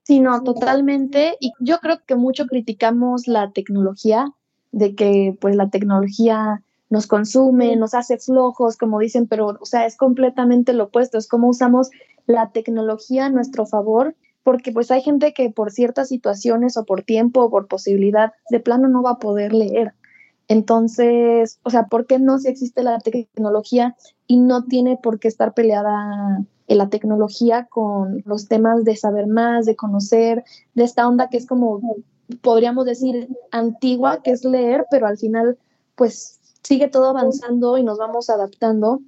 Sí, 0.03 0.19
no, 0.19 0.41
totalmente. 0.41 1.37
Y 1.39 1.51
yo 1.59 1.77
creo 1.79 2.03
que 2.03 2.15
mucho 2.15 2.47
criticamos 2.47 3.27
la 3.27 3.51
tecnología, 3.51 4.25
de 4.71 4.95
que 4.95 5.37
pues 5.39 5.55
la 5.55 5.69
tecnología 5.69 6.63
nos 6.89 7.07
consume, 7.07 7.75
nos 7.75 7.93
hace 7.93 8.17
flojos, 8.17 8.77
como 8.77 8.99
dicen, 8.99 9.27
pero 9.27 9.57
o 9.59 9.65
sea, 9.65 9.85
es 9.85 9.95
completamente 9.95 10.73
lo 10.73 10.85
opuesto, 10.85 11.17
es 11.17 11.27
como 11.27 11.49
usamos 11.49 11.89
la 12.25 12.51
tecnología 12.51 13.25
a 13.25 13.29
nuestro 13.29 13.65
favor, 13.65 14.15
porque 14.43 14.71
pues 14.71 14.89
hay 14.91 15.01
gente 15.01 15.33
que 15.33 15.49
por 15.51 15.71
ciertas 15.71 16.09
situaciones 16.09 16.77
o 16.77 16.85
por 16.85 17.03
tiempo 17.03 17.43
o 17.43 17.49
por 17.49 17.67
posibilidad 17.67 18.33
de 18.49 18.59
plano 18.59 18.87
no 18.87 19.03
va 19.03 19.11
a 19.11 19.19
poder 19.19 19.53
leer. 19.53 19.93
Entonces, 20.47 21.59
o 21.63 21.69
sea, 21.69 21.85
¿por 21.85 22.07
qué 22.07 22.17
no 22.17 22.39
si 22.39 22.47
existe 22.47 22.81
la 22.81 22.99
tecnología 22.99 23.95
y 24.25 24.37
no 24.39 24.65
tiene 24.65 24.97
por 24.97 25.19
qué 25.19 25.27
estar 25.27 25.53
peleada 25.53 26.43
en 26.67 26.77
la 26.77 26.89
tecnología 26.89 27.65
con 27.65 28.23
los 28.25 28.47
temas 28.47 28.83
de 28.83 28.95
saber 28.95 29.27
más, 29.27 29.67
de 29.67 29.75
conocer, 29.75 30.43
de 30.73 30.83
esta 30.83 31.07
onda 31.07 31.29
que 31.29 31.37
es 31.37 31.45
como 31.45 31.81
podríamos 32.41 32.85
decir, 32.85 33.27
antigua, 33.51 34.21
que 34.23 34.31
es 34.31 34.43
leer, 34.43 34.85
pero 34.91 35.07
al 35.07 35.17
final, 35.17 35.57
pues 35.95 36.39
sigue 36.63 36.87
todo 36.87 37.09
avanzando 37.09 37.77
y 37.77 37.83
nos 37.83 37.97
vamos 37.97 38.29
adaptando. 38.29 39.01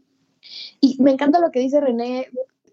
Y 0.80 1.02
me 1.02 1.12
encanta 1.12 1.40
lo 1.40 1.52
que 1.52 1.60
dice 1.60 1.80
René 1.80 2.28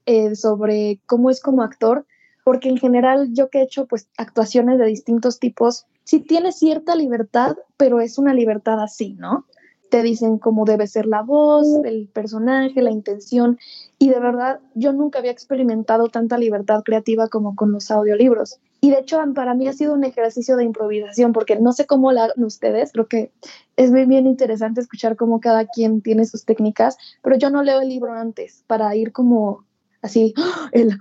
eh, 0.07 0.35
sobre 0.35 1.01
cómo 1.07 1.31
es 1.31 1.41
como 1.41 1.63
actor, 1.63 2.07
porque 2.45 2.71
en 2.71 2.79
general 2.79 3.29
yo 3.35 3.51
que 3.51 3.59
he 3.59 3.63
hecho 3.63 3.87
pues 3.87 4.09
actuaciones 4.17 4.79
de 4.79 4.87
distintos 4.87 5.39
tipos, 5.39 5.87
sí 6.05 6.21
tiene 6.21 6.53
cierta 6.53 6.95
libertad, 6.95 7.57
pero 7.77 8.01
es 8.01 8.17
una 8.17 8.33
libertad 8.33 8.81
así, 8.83 9.13
¿no? 9.15 9.45
Te 9.91 10.03
dicen 10.03 10.39
cómo 10.39 10.65
debe 10.65 10.87
ser 10.87 11.07
la 11.07 11.23
voz, 11.23 11.67
el 11.85 12.09
personaje, 12.09 12.81
la 12.81 12.91
intención, 12.91 13.59
y 13.99 14.09
de 14.09 14.21
verdad 14.21 14.61
yo 14.75 14.95
nunca 14.95 15.19
había 15.19 15.31
experimentado 15.31 16.09
tanta 16.09 16.39
libertad 16.39 16.83
creativa 16.85 17.29
como 17.29 17.55
con 17.55 17.73
los 17.73 17.91
audiolibros. 17.91 18.61
Y 18.81 18.91
de 18.91 19.01
hecho, 19.01 19.21
para 19.35 19.55
mí 19.55 19.67
ha 19.67 19.73
sido 19.73 19.95
un 19.95 20.05
ejercicio 20.05 20.57
de 20.57 20.65
improvisación, 20.65 21.33
porque 21.33 21.59
no 21.59 21.73
sé 21.73 21.87
cómo 21.87 22.13
lo 22.13 22.21
hagan 22.21 22.45
ustedes, 22.45 22.93
creo 22.93 23.09
que 23.09 23.33
es 23.77 23.93
bien, 23.93 24.09
bien 24.09 24.27
interesante 24.27 24.81
escuchar 24.81 25.17
cómo 25.17 25.41
cada 25.41 25.67
quien 25.67 26.01
tiene 26.01 26.25
sus 26.27 26.45
técnicas, 26.45 26.97
pero 27.23 27.37
yo 27.37 27.51
no 27.51 27.63
leo 27.63 27.81
el 27.81 27.89
libro 27.89 28.13
antes 28.13 28.65
para 28.67 28.95
ir 28.95 29.13
como 29.13 29.65
así, 30.03 30.35
el 30.73 30.97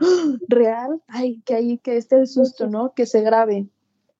real, 0.47 1.01
ay, 1.07 1.41
que 1.45 1.55
ahí, 1.55 1.77
que 1.77 1.97
esté 1.97 2.17
el 2.17 2.27
susto, 2.27 2.67
¿no? 2.67 2.93
Que 2.93 3.05
se 3.05 3.21
grabe. 3.21 3.67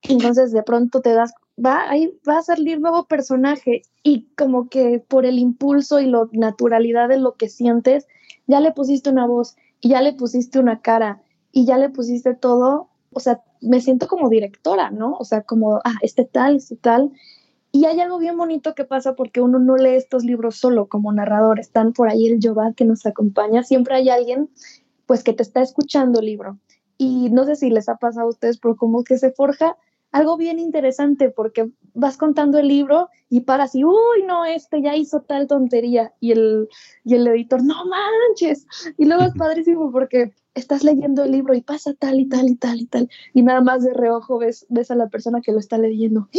Entonces 0.03 0.51
de 0.51 0.63
pronto 0.63 1.01
te 1.01 1.13
das, 1.13 1.33
va, 1.63 1.89
ahí 1.89 2.13
va 2.27 2.39
a 2.39 2.43
salir 2.43 2.79
nuevo 2.79 3.05
personaje 3.05 3.81
y 4.03 4.27
como 4.37 4.69
que 4.69 4.99
por 4.99 5.25
el 5.25 5.39
impulso 5.39 5.99
y 5.99 6.05
la 6.05 6.27
naturalidad 6.31 7.09
de 7.09 7.17
lo 7.17 7.33
que 7.33 7.49
sientes, 7.49 8.07
ya 8.45 8.59
le 8.59 8.71
pusiste 8.71 9.09
una 9.09 9.25
voz 9.25 9.55
y 9.81 9.89
ya 9.89 10.01
le 10.01 10.13
pusiste 10.13 10.59
una 10.59 10.81
cara 10.81 11.21
y 11.51 11.65
ya 11.65 11.77
le 11.77 11.89
pusiste 11.89 12.35
todo 12.35 12.89
o 13.11 13.19
sea, 13.19 13.41
me 13.61 13.81
siento 13.81 14.07
como 14.07 14.29
directora, 14.29 14.91
¿no? 14.91 15.15
O 15.19 15.23
sea, 15.23 15.41
como, 15.41 15.77
ah, 15.83 15.95
este 16.01 16.25
tal, 16.25 16.57
este 16.57 16.75
tal. 16.75 17.11
Y 17.71 17.85
hay 17.85 17.99
algo 17.99 18.17
bien 18.17 18.37
bonito 18.37 18.75
que 18.75 18.85
pasa 18.85 19.15
porque 19.15 19.41
uno 19.41 19.59
no 19.59 19.75
lee 19.75 19.95
estos 19.95 20.23
libros 20.23 20.57
solo 20.57 20.87
como 20.87 21.11
narrador, 21.11 21.59
están 21.59 21.93
por 21.93 22.09
ahí 22.09 22.27
el 22.27 22.39
Yovad 22.39 22.75
que 22.75 22.85
nos 22.85 23.05
acompaña, 23.05 23.63
siempre 23.63 23.95
hay 23.95 24.09
alguien 24.09 24.49
pues 25.05 25.23
que 25.23 25.33
te 25.33 25.43
está 25.43 25.61
escuchando 25.61 26.19
el 26.19 26.25
libro. 26.27 26.59
Y 26.97 27.29
no 27.29 27.45
sé 27.45 27.55
si 27.55 27.69
les 27.69 27.89
ha 27.89 27.97
pasado 27.97 28.27
a 28.27 28.29
ustedes, 28.29 28.57
pero 28.57 28.75
como 28.75 29.03
que 29.03 29.17
se 29.17 29.31
forja 29.31 29.77
algo 30.17 30.37
bien 30.37 30.59
interesante 30.59 31.29
porque 31.29 31.69
vas 31.93 32.17
contando 32.17 32.59
el 32.59 32.67
libro 32.67 33.09
y 33.29 33.41
paras 33.41 33.75
y, 33.75 33.83
uy, 33.83 34.23
no, 34.25 34.45
este 34.45 34.81
ya 34.81 34.95
hizo 34.95 35.21
tal 35.21 35.47
tontería. 35.47 36.13
Y 36.19 36.31
el, 36.31 36.69
y 37.03 37.15
el 37.15 37.27
editor, 37.27 37.63
no 37.63 37.75
manches. 37.85 38.65
Y 38.97 39.05
luego 39.05 39.23
es 39.23 39.33
padrísimo 39.33 39.91
porque 39.91 40.33
estás 40.55 40.83
leyendo 40.83 41.23
el 41.23 41.31
libro 41.31 41.53
y 41.53 41.61
pasa 41.61 41.93
tal 41.93 42.19
y 42.19 42.25
tal 42.27 42.49
y 42.49 42.55
tal 42.55 42.81
y 42.81 42.85
tal. 42.85 43.09
Y 43.33 43.43
nada 43.43 43.61
más 43.61 43.83
de 43.83 43.93
reojo 43.93 44.39
ves, 44.39 44.65
ves 44.69 44.91
a 44.91 44.95
la 44.95 45.07
persona 45.07 45.41
que 45.41 45.51
lo 45.51 45.59
está 45.59 45.77
leyendo. 45.77 46.29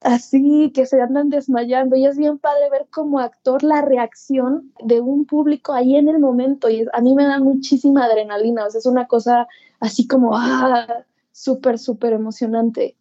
Así 0.00 0.70
que 0.72 0.86
se 0.86 1.00
andan 1.00 1.28
desmayando 1.28 1.96
y 1.96 2.06
es 2.06 2.16
bien 2.16 2.38
padre 2.38 2.70
ver 2.70 2.86
como 2.90 3.18
actor 3.18 3.64
la 3.64 3.82
reacción 3.82 4.72
de 4.84 5.00
un 5.00 5.26
público 5.26 5.72
ahí 5.72 5.96
en 5.96 6.08
el 6.08 6.20
momento 6.20 6.70
y 6.70 6.86
a 6.92 7.00
mí 7.00 7.16
me 7.16 7.24
da 7.24 7.40
muchísima 7.40 8.04
adrenalina, 8.04 8.64
o 8.64 8.70
sea, 8.70 8.78
es 8.78 8.86
una 8.86 9.08
cosa 9.08 9.48
así 9.80 10.06
como, 10.06 10.36
ah, 10.36 11.04
súper, 11.38 11.78
súper 11.78 12.12
emocionante. 12.12 12.96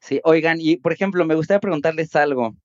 Sí, 0.00 0.20
oigan, 0.24 0.58
y 0.60 0.76
por 0.76 0.92
ejemplo, 0.92 1.24
me 1.24 1.34
gustaría 1.34 1.60
preguntarles 1.60 2.14
algo. 2.16 2.56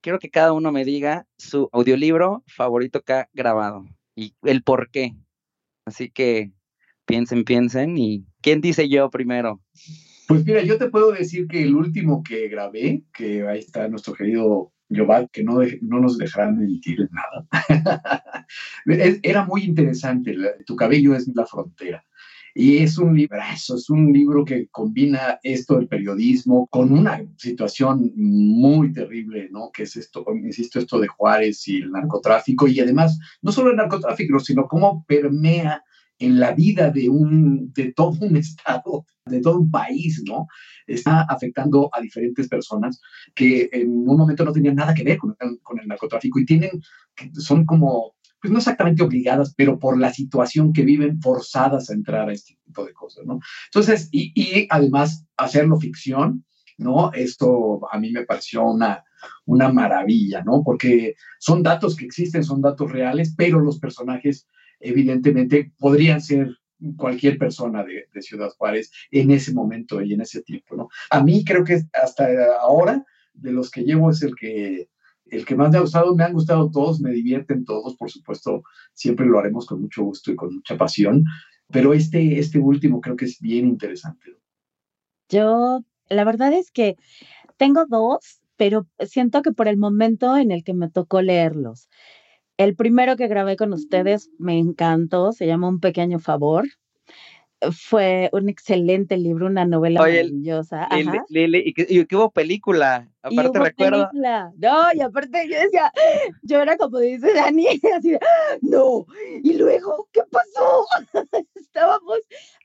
Quiero 0.00 0.18
que 0.18 0.30
cada 0.30 0.52
uno 0.52 0.72
me 0.72 0.84
diga 0.84 1.26
su 1.36 1.68
audiolibro 1.72 2.44
favorito 2.46 3.00
que 3.02 3.12
ha 3.12 3.28
grabado 3.32 3.86
y 4.14 4.34
el 4.42 4.62
por 4.62 4.90
qué. 4.90 5.14
Así 5.84 6.10
que 6.10 6.52
piensen, 7.06 7.44
piensen. 7.44 7.96
¿Y 7.96 8.24
quién 8.40 8.60
dice 8.60 8.88
yo 8.88 9.10
primero? 9.10 9.60
Pues 10.28 10.44
mira, 10.44 10.62
yo 10.62 10.78
te 10.78 10.90
puedo 10.90 11.12
decir 11.12 11.46
que 11.46 11.62
el 11.62 11.74
último 11.74 12.22
que 12.22 12.48
grabé, 12.48 13.04
que 13.12 13.46
ahí 13.46 13.60
está 13.60 13.88
nuestro 13.88 14.14
querido 14.14 14.72
Yoval, 14.88 15.28
que 15.32 15.42
no, 15.42 15.60
no 15.82 16.00
nos 16.00 16.18
dejarán 16.18 16.58
mentir 16.58 17.08
nada, 17.10 18.46
era 19.22 19.44
muy 19.44 19.62
interesante. 19.62 20.36
Tu 20.64 20.76
cabello 20.76 21.14
es 21.14 21.28
la 21.34 21.46
frontera. 21.46 22.05
Y 22.58 22.78
es 22.78 22.96
un 22.96 23.14
librazo, 23.14 23.76
es 23.76 23.90
un 23.90 24.10
libro 24.14 24.42
que 24.42 24.68
combina 24.68 25.38
esto 25.42 25.76
del 25.76 25.88
periodismo 25.88 26.66
con 26.68 26.90
una 26.90 27.22
situación 27.36 28.10
muy 28.16 28.94
terrible, 28.94 29.50
¿no? 29.50 29.70
Que 29.70 29.82
es 29.82 29.94
esto, 29.94 30.24
insisto, 30.34 30.78
esto 30.78 30.98
de 30.98 31.06
Juárez 31.06 31.68
y 31.68 31.82
el 31.82 31.90
narcotráfico, 31.90 32.66
y 32.66 32.80
además, 32.80 33.18
no 33.42 33.52
solo 33.52 33.72
el 33.72 33.76
narcotráfico, 33.76 34.40
sino 34.40 34.66
cómo 34.66 35.04
permea 35.06 35.84
en 36.18 36.40
la 36.40 36.52
vida 36.52 36.90
de, 36.90 37.10
un, 37.10 37.74
de 37.74 37.92
todo 37.92 38.16
un 38.22 38.36
estado, 38.38 39.04
de 39.26 39.42
todo 39.42 39.58
un 39.58 39.70
país, 39.70 40.22
¿no? 40.26 40.46
Está 40.86 41.26
afectando 41.28 41.90
a 41.92 42.00
diferentes 42.00 42.48
personas 42.48 42.98
que 43.34 43.68
en 43.70 43.90
un 43.90 44.16
momento 44.16 44.46
no 44.46 44.52
tenían 44.52 44.76
nada 44.76 44.94
que 44.94 45.04
ver 45.04 45.18
con, 45.18 45.36
con 45.62 45.78
el 45.78 45.86
narcotráfico 45.86 46.40
y 46.40 46.46
tienen, 46.46 46.70
son 47.34 47.66
como 47.66 48.14
pues 48.40 48.52
no 48.52 48.58
exactamente 48.58 49.02
obligadas, 49.02 49.54
pero 49.56 49.78
por 49.78 49.98
la 49.98 50.12
situación 50.12 50.72
que 50.72 50.82
viven, 50.82 51.20
forzadas 51.20 51.90
a 51.90 51.94
entrar 51.94 52.28
a 52.28 52.32
este 52.32 52.56
tipo 52.64 52.84
de 52.84 52.92
cosas, 52.92 53.24
¿no? 53.26 53.40
Entonces, 53.66 54.08
y, 54.12 54.32
y 54.34 54.66
además 54.70 55.26
hacerlo 55.36 55.78
ficción, 55.78 56.44
¿no? 56.78 57.12
Esto 57.12 57.80
a 57.90 57.98
mí 57.98 58.12
me 58.12 58.24
pareció 58.24 58.64
una, 58.64 59.02
maravilla, 59.46 60.42
¿no? 60.44 60.62
Porque 60.64 61.14
son 61.38 61.62
datos 61.62 61.96
que 61.96 62.04
existen, 62.04 62.44
son 62.44 62.60
datos 62.60 62.90
reales, 62.90 63.34
pero 63.36 63.60
los 63.60 63.78
personajes 63.78 64.46
evidentemente 64.80 65.72
podrían 65.78 66.20
ser 66.20 66.56
cualquier 66.96 67.38
persona 67.38 67.82
de, 67.82 68.08
de, 68.12 68.22
Ciudad 68.22 68.50
Juárez 68.58 68.92
en 69.10 69.30
ese 69.30 69.52
momento 69.54 70.02
y 70.02 70.12
en 70.12 70.20
ese 70.20 70.42
tiempo, 70.42 70.76
¿no? 70.76 70.88
A 71.10 71.22
mí 71.22 71.44
creo 71.44 71.64
que 71.64 71.82
hasta 71.94 72.28
ahora, 72.60 73.04
de 73.32 73.52
los 73.52 73.70
que 73.70 73.82
llevo, 73.82 74.10
es 74.10 74.22
el 74.22 74.34
que 74.36 74.88
el 75.30 75.44
que 75.44 75.56
más 75.56 75.70
me 75.70 75.78
ha 75.78 75.80
gustado, 75.80 76.14
me 76.14 76.24
han 76.24 76.32
gustado 76.32 76.70
todos, 76.70 77.00
me 77.00 77.10
divierten 77.10 77.64
todos, 77.64 77.96
por 77.96 78.10
supuesto, 78.10 78.62
siempre 78.92 79.26
lo 79.26 79.38
haremos 79.38 79.66
con 79.66 79.80
mucho 79.80 80.04
gusto 80.04 80.30
y 80.30 80.36
con 80.36 80.54
mucha 80.54 80.76
pasión, 80.76 81.24
pero 81.70 81.92
este, 81.94 82.38
este 82.38 82.58
último 82.58 83.00
creo 83.00 83.16
que 83.16 83.24
es 83.24 83.40
bien 83.40 83.66
interesante. 83.66 84.36
Yo, 85.28 85.80
la 86.08 86.24
verdad 86.24 86.52
es 86.52 86.70
que 86.70 86.96
tengo 87.56 87.86
dos, 87.86 88.40
pero 88.56 88.86
siento 89.00 89.42
que 89.42 89.52
por 89.52 89.68
el 89.68 89.76
momento 89.76 90.36
en 90.36 90.50
el 90.50 90.62
que 90.62 90.74
me 90.74 90.90
tocó 90.90 91.22
leerlos. 91.22 91.88
El 92.56 92.74
primero 92.74 93.16
que 93.16 93.28
grabé 93.28 93.56
con 93.56 93.72
ustedes 93.72 94.30
me 94.38 94.58
encantó, 94.58 95.32
se 95.32 95.46
llama 95.46 95.68
Un 95.68 95.80
pequeño 95.80 96.18
favor. 96.18 96.64
Fue 97.72 98.28
un 98.32 98.48
excelente 98.48 99.16
libro, 99.16 99.46
una 99.46 99.64
novela 99.64 100.00
maravillosa. 100.00 100.88
Lili, 101.28 101.62
y, 101.66 101.72
que, 102.04 102.16
hubo 102.16 102.30
película, 102.30 103.10
aparte 103.22 103.58
recuerdo. 103.58 104.10
No, 104.12 104.88
y 104.94 105.00
aparte 105.00 105.48
yo 105.48 105.58
decía, 105.58 105.92
yo 106.42 106.60
era 106.60 106.76
como 106.76 106.98
dice 106.98 107.32
Dani, 107.32 107.66
así 107.96 108.10
de, 108.10 108.20
no, 108.62 109.06
y 109.42 109.54
luego, 109.54 110.08
¿qué 110.12 110.22
pasó? 110.30 110.86
estábamos, 111.54 112.18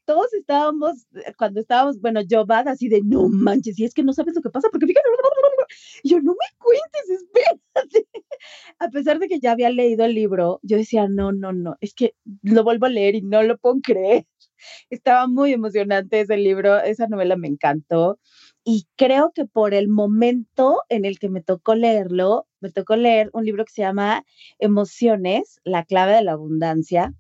todos 0.06 0.34
estábamos, 0.34 1.08
cuando 1.38 1.62
estábamos, 1.62 2.00
bueno, 2.02 2.22
yo 2.22 2.46
va 2.46 2.60
así 2.60 2.90
de, 2.90 3.02
no 3.02 3.28
manches, 3.30 3.80
y 3.80 3.86
es 3.86 3.94
que 3.94 4.04
no 4.04 4.14
sabes 4.14 4.36
lo 4.36 4.42
que 4.42 4.50
pasa, 4.50 4.70
porque 4.70 4.88
fíjate, 4.88 5.08
yo, 6.04 6.20
no 6.22 6.34
me 6.34 6.58
cuentes, 6.58 7.10
espérate. 7.10 8.08
A 8.80 8.90
pesar 8.90 9.20
de 9.20 9.28
que 9.28 9.40
ya 9.40 9.52
había 9.52 9.70
leído 9.70 10.06
el 10.06 10.16
libro, 10.16 10.60
yo 10.64 10.78
decía, 10.78 11.08
no, 11.08 11.32
no, 11.32 11.54
no, 11.54 11.78
es 11.80 11.94
que 11.94 12.16
lo 12.42 12.64
vuelvo 12.64 12.88
a 12.88 12.90
leer 12.90 13.16
y 13.16 13.22
no 13.22 13.44
lo 13.44 13.58
puedo 13.58 13.80
creer. 13.82 14.26
Estaba 14.90 15.28
muy 15.28 15.54
emocionante 15.54 16.22
ese 16.22 16.38
libro, 16.38 16.80
esa 16.80 17.08
novela 17.08 17.36
me 17.38 17.48
encantó. 17.48 18.20
Y 18.64 18.88
creo 18.96 19.32
que 19.34 19.46
por 19.46 19.74
el 19.74 19.88
momento 19.88 20.82
en 20.90 21.06
el 21.06 21.20
que 21.20 21.30
me 21.30 21.42
tocó 21.42 21.76
leerlo, 21.76 22.48
me 22.60 22.72
tocó 22.72 22.96
leer 22.96 23.30
un 23.34 23.46
libro 23.46 23.66
que 23.66 23.74
se 23.74 23.82
llama 23.82 24.24
Emociones, 24.60 25.60
la 25.64 25.84
clave 25.84 26.14
de 26.14 26.24
la 26.24 26.34
abundancia. 26.34 27.14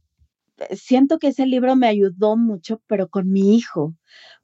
Siento 0.71 1.17
que 1.17 1.29
ese 1.29 1.47
libro 1.47 1.75
me 1.75 1.87
ayudó 1.87 2.37
mucho, 2.37 2.81
pero 2.85 3.09
con 3.09 3.31
mi 3.31 3.55
hijo, 3.55 3.95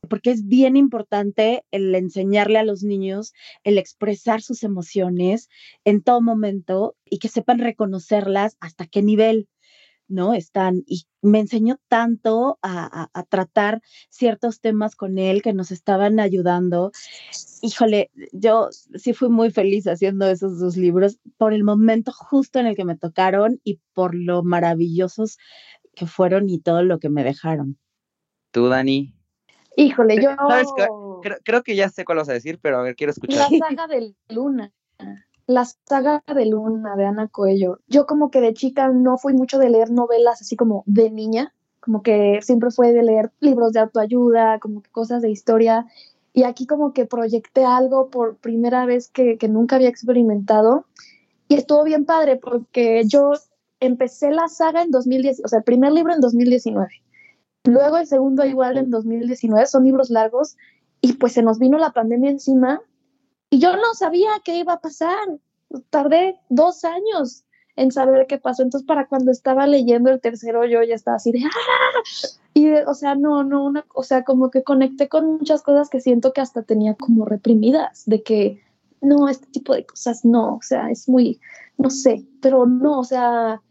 porque 0.09 0.31
es 0.31 0.47
bien 0.47 0.75
importante 0.75 1.63
el 1.69 1.93
enseñarle 1.93 2.57
a 2.57 2.63
los 2.63 2.81
niños 2.81 3.33
el 3.63 3.77
expresar 3.77 4.41
sus 4.41 4.63
emociones 4.63 5.49
en 5.85 6.01
todo 6.01 6.21
momento 6.21 6.95
y 7.05 7.19
que 7.19 7.27
sepan 7.27 7.59
reconocerlas 7.59 8.57
hasta 8.59 8.87
qué 8.87 9.03
nivel. 9.03 9.47
¿No? 10.07 10.33
Están, 10.33 10.83
y 10.85 11.05
me 11.21 11.39
enseñó 11.39 11.77
tanto 11.87 12.59
a, 12.61 13.09
tratar 13.29 13.81
ciertos 14.09 14.61
temas 14.61 14.95
con 14.95 15.17
él 15.17 15.41
que 15.41 15.53
nos 15.53 15.71
estaban 15.71 16.19
ayudando. 16.19 16.91
Híjole, 17.61 18.11
yo 18.31 18.69
sí 18.71 19.13
fui 19.13 19.29
muy 19.29 19.51
feliz 19.51 19.87
haciendo 19.87 20.27
esos 20.27 20.59
dos 20.59 20.77
libros 20.77 21.19
por 21.37 21.53
el 21.53 21.63
momento 21.63 22.11
justo 22.11 22.59
en 22.59 22.67
el 22.67 22.75
que 22.75 22.85
me 22.85 22.97
tocaron 22.97 23.59
y 23.63 23.79
por 23.93 24.15
lo 24.15 24.43
maravillosos 24.43 25.37
que 25.95 26.05
fueron 26.05 26.49
y 26.49 26.59
todo 26.59 26.83
lo 26.83 26.99
que 26.99 27.09
me 27.09 27.23
dejaron. 27.23 27.77
¿Tú, 28.51 28.67
Dani? 28.67 29.13
Híjole, 29.75 30.21
yo... 30.21 30.35
Creo, 31.21 31.39
creo, 31.43 31.63
que 31.63 31.75
ya 31.75 31.89
sé 31.89 32.05
cuál 32.05 32.19
vas 32.19 32.29
a 32.29 32.33
decir, 32.33 32.59
pero 32.61 32.77
a 32.77 32.83
ver, 32.83 32.95
quiero 32.95 33.11
escuchar. 33.11 33.51
La 33.51 33.67
saga 33.67 33.87
de 33.87 34.13
Luna 34.29 34.71
la 35.47 35.65
saga 35.65 36.23
de 36.27 36.45
Luna 36.45 36.95
de 36.97 37.05
Ana 37.05 37.29
Coello. 37.29 37.79
Yo 37.87 38.05
como 38.05 38.29
que 38.29 38.41
de 38.41 38.53
chica 38.53 38.89
no 38.89 39.17
fui 39.17 39.33
mucho 39.33 39.57
de 39.57 39.69
leer 39.69 39.89
novelas 39.89 40.41
así 40.41 40.57
como 40.57 40.83
de 40.85 41.09
niña, 41.09 41.53
como 41.79 42.03
que 42.03 42.39
siempre 42.41 42.69
fue 42.69 42.91
de 42.91 43.01
leer 43.01 43.31
libros 43.39 43.71
de 43.71 43.79
autoayuda, 43.79 44.59
como 44.59 44.83
cosas 44.91 45.21
de 45.21 45.31
historia. 45.31 45.87
Y 46.33 46.43
aquí 46.43 46.67
como 46.67 46.91
que 46.91 47.05
proyecté 47.05 47.63
algo 47.63 48.09
por 48.09 48.35
primera 48.35 48.85
vez 48.85 49.09
que, 49.09 49.37
que 49.37 49.47
nunca 49.47 49.77
había 49.77 49.87
experimentado. 49.87 50.85
Y 51.47 51.55
estuvo 51.55 51.83
bien 51.85 52.05
padre 52.05 52.35
porque 52.35 53.03
yo 53.05 53.31
empecé 53.79 54.31
la 54.31 54.49
saga 54.49 54.81
en 54.83 54.91
2010, 54.91 55.43
o 55.45 55.47
sea, 55.47 55.59
el 55.59 55.63
primer 55.63 55.93
libro 55.93 56.13
en 56.13 56.19
2019. 56.19 56.89
Luego 57.63 57.97
el 57.97 58.05
segundo 58.05 58.45
igual 58.45 58.77
en 58.77 58.89
2019, 58.89 59.65
son 59.65 59.85
libros 59.85 60.09
largos. 60.09 60.57
Y 60.99 61.13
pues 61.13 61.33
se 61.33 61.41
nos 61.41 61.57
vino 61.57 61.77
la 61.77 61.91
pandemia 61.91 62.31
encima 62.31 62.81
y 63.49 63.59
yo 63.59 63.75
no 63.75 63.93
sabía 63.93 64.29
qué 64.43 64.57
iba 64.57 64.73
a 64.73 64.81
pasar. 64.81 65.27
Tardé 65.89 66.39
dos 66.49 66.83
años 66.83 67.43
en 67.75 67.91
saber 67.91 68.27
qué 68.27 68.37
pasó. 68.37 68.63
Entonces, 68.63 68.87
para 68.87 69.07
cuando 69.07 69.31
estaba 69.31 69.67
leyendo 69.67 70.09
el 70.09 70.19
tercero, 70.19 70.65
yo 70.65 70.83
ya 70.83 70.95
estaba 70.95 71.17
así 71.17 71.31
de 71.31 71.43
¡Ah! 71.45 72.01
Y, 72.53 72.71
o 72.73 72.93
sea, 72.95 73.13
no, 73.13 73.43
no, 73.43 73.65
una, 73.65 73.85
o 73.93 74.01
sea, 74.01 74.23
como 74.23 74.49
que 74.49 74.63
conecté 74.63 75.07
con 75.07 75.37
muchas 75.37 75.61
cosas 75.61 75.89
que 75.89 76.01
siento 76.01 76.33
que 76.33 76.41
hasta 76.41 76.63
tenía 76.63 76.95
como 76.95 77.23
reprimidas, 77.23 78.03
de 78.07 78.23
que 78.23 78.63
no, 78.99 79.29
este 79.29 79.45
tipo 79.47 79.75
de 79.75 79.85
cosas 79.85 80.25
no, 80.25 80.55
o 80.55 80.61
sea, 80.63 80.89
es 80.89 81.07
muy, 81.07 81.39
no 81.77 81.91
sé, 81.91 82.25
pero 82.41 82.65
no, 82.65 82.99
o 82.99 83.03
sea, 83.03 83.61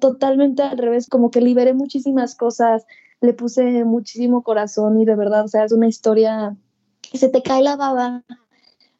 totalmente 0.00 0.64
al 0.64 0.76
revés, 0.76 1.08
como 1.08 1.30
que 1.30 1.40
liberé 1.40 1.72
muchísimas 1.72 2.34
cosas, 2.34 2.84
le 3.20 3.32
puse 3.32 3.84
muchísimo 3.84 4.42
corazón 4.42 5.00
y 5.00 5.04
de 5.04 5.14
verdad, 5.14 5.44
o 5.44 5.48
sea, 5.48 5.64
es 5.64 5.70
una 5.70 5.86
historia 5.86 6.56
que 7.00 7.18
se 7.18 7.28
te 7.28 7.44
cae 7.44 7.62
la 7.62 7.76
baba 7.76 8.24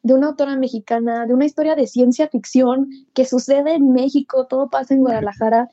de 0.03 0.13
una 0.13 0.27
autora 0.27 0.55
mexicana, 0.57 1.25
de 1.25 1.33
una 1.33 1.45
historia 1.45 1.75
de 1.75 1.87
ciencia 1.87 2.27
ficción 2.27 2.89
que 3.13 3.25
sucede 3.25 3.73
en 3.73 3.93
México, 3.93 4.45
todo 4.47 4.69
pasa 4.69 4.93
en 4.93 5.01
Guadalajara 5.01 5.69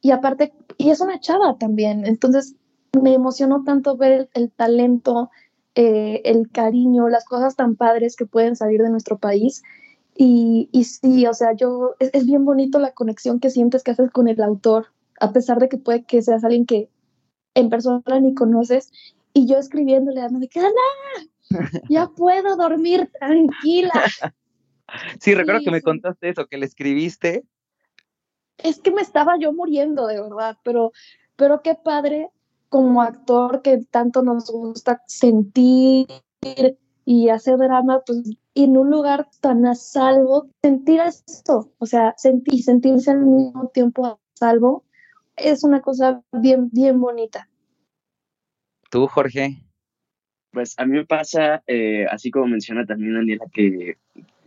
y 0.00 0.10
aparte, 0.10 0.52
y 0.78 0.90
es 0.90 1.00
una 1.00 1.20
chava 1.20 1.56
también, 1.58 2.04
entonces 2.06 2.56
me 3.00 3.14
emocionó 3.14 3.62
tanto 3.64 3.96
ver 3.96 4.28
el, 4.34 4.50
talento, 4.50 5.30
eh, 5.74 6.22
el 6.24 6.50
cariño, 6.50 7.08
las 7.08 7.24
cosas 7.24 7.56
tan 7.56 7.76
padres 7.76 8.16
que 8.16 8.26
pueden 8.26 8.56
salir 8.56 8.82
de 8.82 8.90
nuestro 8.90 9.18
país. 9.18 9.62
Y, 10.16 10.68
y 10.72 10.84
sí, 10.84 11.26
o 11.26 11.34
sea, 11.34 11.54
yo, 11.54 11.94
es, 11.98 12.24
bien 12.24 12.44
bonito 12.44 12.78
la 12.78 12.92
conexión 12.92 13.40
que 13.40 13.50
sientes 13.50 13.82
que 13.82 13.90
haces 13.90 14.10
con 14.10 14.28
el 14.28 14.40
autor, 14.42 14.86
a 15.20 15.32
pesar 15.32 15.58
de 15.58 15.68
que 15.68 15.78
puede 15.78 16.04
que 16.04 16.22
seas 16.22 16.44
alguien 16.44 16.66
que 16.66 16.88
en 17.54 17.68
persona 17.68 18.20
ni 18.20 18.34
conoces, 18.34 18.92
y 19.32 19.46
yo 19.46 19.58
escribiéndole, 19.58 20.20
de 20.20 20.48
que, 20.48 20.60
ya 21.88 22.08
puedo 22.16 22.56
dormir 22.56 23.10
tranquila. 23.18 24.04
Sí, 25.20 25.34
recuerdo 25.34 25.62
que 25.64 25.70
me 25.70 25.82
contaste 25.82 26.28
eso, 26.28 26.46
que 26.46 26.58
le 26.58 26.66
escribiste. 26.66 27.44
Es 28.58 28.80
que 28.80 28.90
me 28.90 29.02
estaba 29.02 29.38
yo 29.38 29.52
muriendo, 29.52 30.06
de 30.06 30.20
verdad, 30.20 30.56
pero, 30.62 30.92
pero 31.36 31.62
qué 31.62 31.74
padre 31.74 32.30
como 32.68 33.02
actor 33.02 33.62
que 33.62 33.78
tanto 33.90 34.22
nos 34.22 34.50
gusta 34.50 35.02
sentir 35.06 36.06
y 37.04 37.28
hacer 37.28 37.58
drama, 37.58 38.02
pues 38.06 38.22
en 38.54 38.76
un 38.76 38.90
lugar 38.90 39.28
tan 39.40 39.66
a 39.66 39.74
salvo, 39.74 40.48
sentir 40.62 41.00
esto, 41.00 41.72
o 41.78 41.86
sea, 41.86 42.14
sentir, 42.16 42.62
sentirse 42.62 43.10
al 43.10 43.20
mismo 43.20 43.68
tiempo 43.68 44.06
a 44.06 44.18
salvo, 44.34 44.84
es 45.36 45.64
una 45.64 45.80
cosa 45.80 46.22
bien, 46.32 46.70
bien 46.70 47.00
bonita. 47.00 47.48
¿Tú, 48.90 49.06
Jorge? 49.08 49.63
Pues 50.54 50.74
a 50.78 50.86
mí 50.86 50.92
me 50.92 51.04
pasa, 51.04 51.64
eh, 51.66 52.06
así 52.08 52.30
como 52.30 52.46
menciona 52.46 52.86
también 52.86 53.14
Daniela, 53.14 53.44
que 53.52 53.96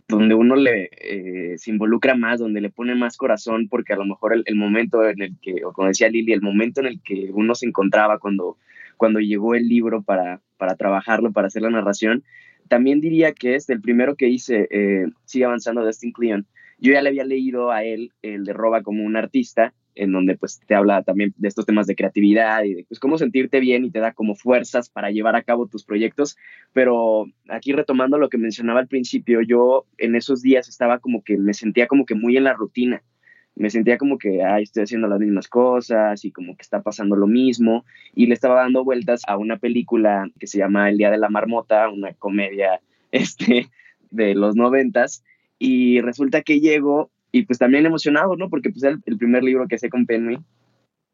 donde 0.08 0.34
uno 0.34 0.56
le 0.56 0.88
eh, 0.90 1.58
se 1.58 1.70
involucra 1.70 2.14
más, 2.14 2.40
donde 2.40 2.62
le 2.62 2.70
pone 2.70 2.94
más 2.94 3.18
corazón, 3.18 3.68
porque 3.68 3.92
a 3.92 3.96
lo 3.96 4.06
mejor 4.06 4.42
el, 4.42 4.56
momento 4.56 5.06
en 5.06 5.20
el 5.20 5.36
que, 5.38 5.62
o 5.66 5.72
como 5.74 5.88
decía 5.88 6.08
Lili, 6.08 6.32
el 6.32 6.40
momento 6.40 6.80
en 6.80 6.86
el 6.86 7.02
que 7.02 7.28
uno 7.30 7.54
se 7.54 7.66
encontraba 7.66 8.18
cuando, 8.18 8.56
cuando 8.96 9.20
llegó 9.20 9.54
el 9.54 9.68
libro 9.68 10.02
para, 10.02 10.40
para 10.56 10.76
trabajarlo, 10.76 11.30
para 11.32 11.48
hacer 11.48 11.60
la 11.60 11.68
narración, 11.68 12.24
también 12.68 13.00
diría 13.00 13.32
que 13.32 13.54
es 13.54 13.68
el 13.68 13.82
primero 13.82 14.16
que 14.16 14.28
hice, 14.28 14.66
eh, 14.70 15.06
Sigue 15.26 15.44
avanzando, 15.44 15.84
Dustin 15.84 16.12
Cleon. 16.12 16.46
Yo 16.78 16.92
ya 16.92 17.02
le 17.02 17.10
había 17.10 17.24
leído 17.24 17.70
a 17.70 17.84
él 17.84 18.12
el 18.22 18.44
de 18.44 18.54
Roba 18.54 18.82
como 18.82 19.04
un 19.04 19.16
artista, 19.16 19.74
en 19.98 20.12
donde 20.12 20.36
pues 20.36 20.60
te 20.66 20.74
habla 20.74 21.02
también 21.02 21.34
de 21.36 21.48
estos 21.48 21.66
temas 21.66 21.86
de 21.86 21.96
creatividad 21.96 22.62
y 22.64 22.74
de 22.74 22.84
pues, 22.84 23.00
cómo 23.00 23.18
sentirte 23.18 23.60
bien 23.60 23.84
y 23.84 23.90
te 23.90 23.98
da 23.98 24.12
como 24.12 24.34
fuerzas 24.34 24.88
para 24.88 25.10
llevar 25.10 25.36
a 25.36 25.42
cabo 25.42 25.66
tus 25.66 25.84
proyectos. 25.84 26.36
Pero 26.72 27.26
aquí 27.48 27.72
retomando 27.72 28.16
lo 28.16 28.28
que 28.28 28.38
mencionaba 28.38 28.80
al 28.80 28.86
principio, 28.86 29.42
yo 29.42 29.86
en 29.98 30.14
esos 30.14 30.40
días 30.40 30.68
estaba 30.68 31.00
como 31.00 31.22
que 31.22 31.36
me 31.36 31.52
sentía 31.52 31.86
como 31.88 32.06
que 32.06 32.14
muy 32.14 32.36
en 32.36 32.44
la 32.44 32.54
rutina. 32.54 33.02
Me 33.56 33.70
sentía 33.70 33.98
como 33.98 34.18
que, 34.18 34.44
ay, 34.44 34.62
estoy 34.62 34.84
haciendo 34.84 35.08
las 35.08 35.18
mismas 35.18 35.48
cosas 35.48 36.24
y 36.24 36.30
como 36.30 36.56
que 36.56 36.62
está 36.62 36.80
pasando 36.80 37.16
lo 37.16 37.26
mismo. 37.26 37.84
Y 38.14 38.26
le 38.26 38.34
estaba 38.34 38.60
dando 38.60 38.84
vueltas 38.84 39.22
a 39.26 39.36
una 39.36 39.56
película 39.56 40.30
que 40.38 40.46
se 40.46 40.58
llama 40.58 40.88
El 40.88 40.96
Día 40.96 41.10
de 41.10 41.18
la 41.18 41.28
Marmota, 41.28 41.88
una 41.88 42.14
comedia 42.14 42.80
este, 43.10 43.66
de 44.10 44.34
los 44.36 44.54
noventas. 44.54 45.24
Y 45.58 46.00
resulta 46.02 46.42
que 46.42 46.60
llego 46.60 47.10
y 47.32 47.42
pues 47.42 47.58
también 47.58 47.86
emocionado, 47.86 48.36
¿no? 48.36 48.48
Porque 48.48 48.70
pues 48.70 48.82
es 48.84 48.98
el, 49.04 49.18
primer 49.18 49.44
libro 49.44 49.66
que 49.68 49.76
hice 49.76 49.90
con 49.90 50.06
Penny 50.06 50.38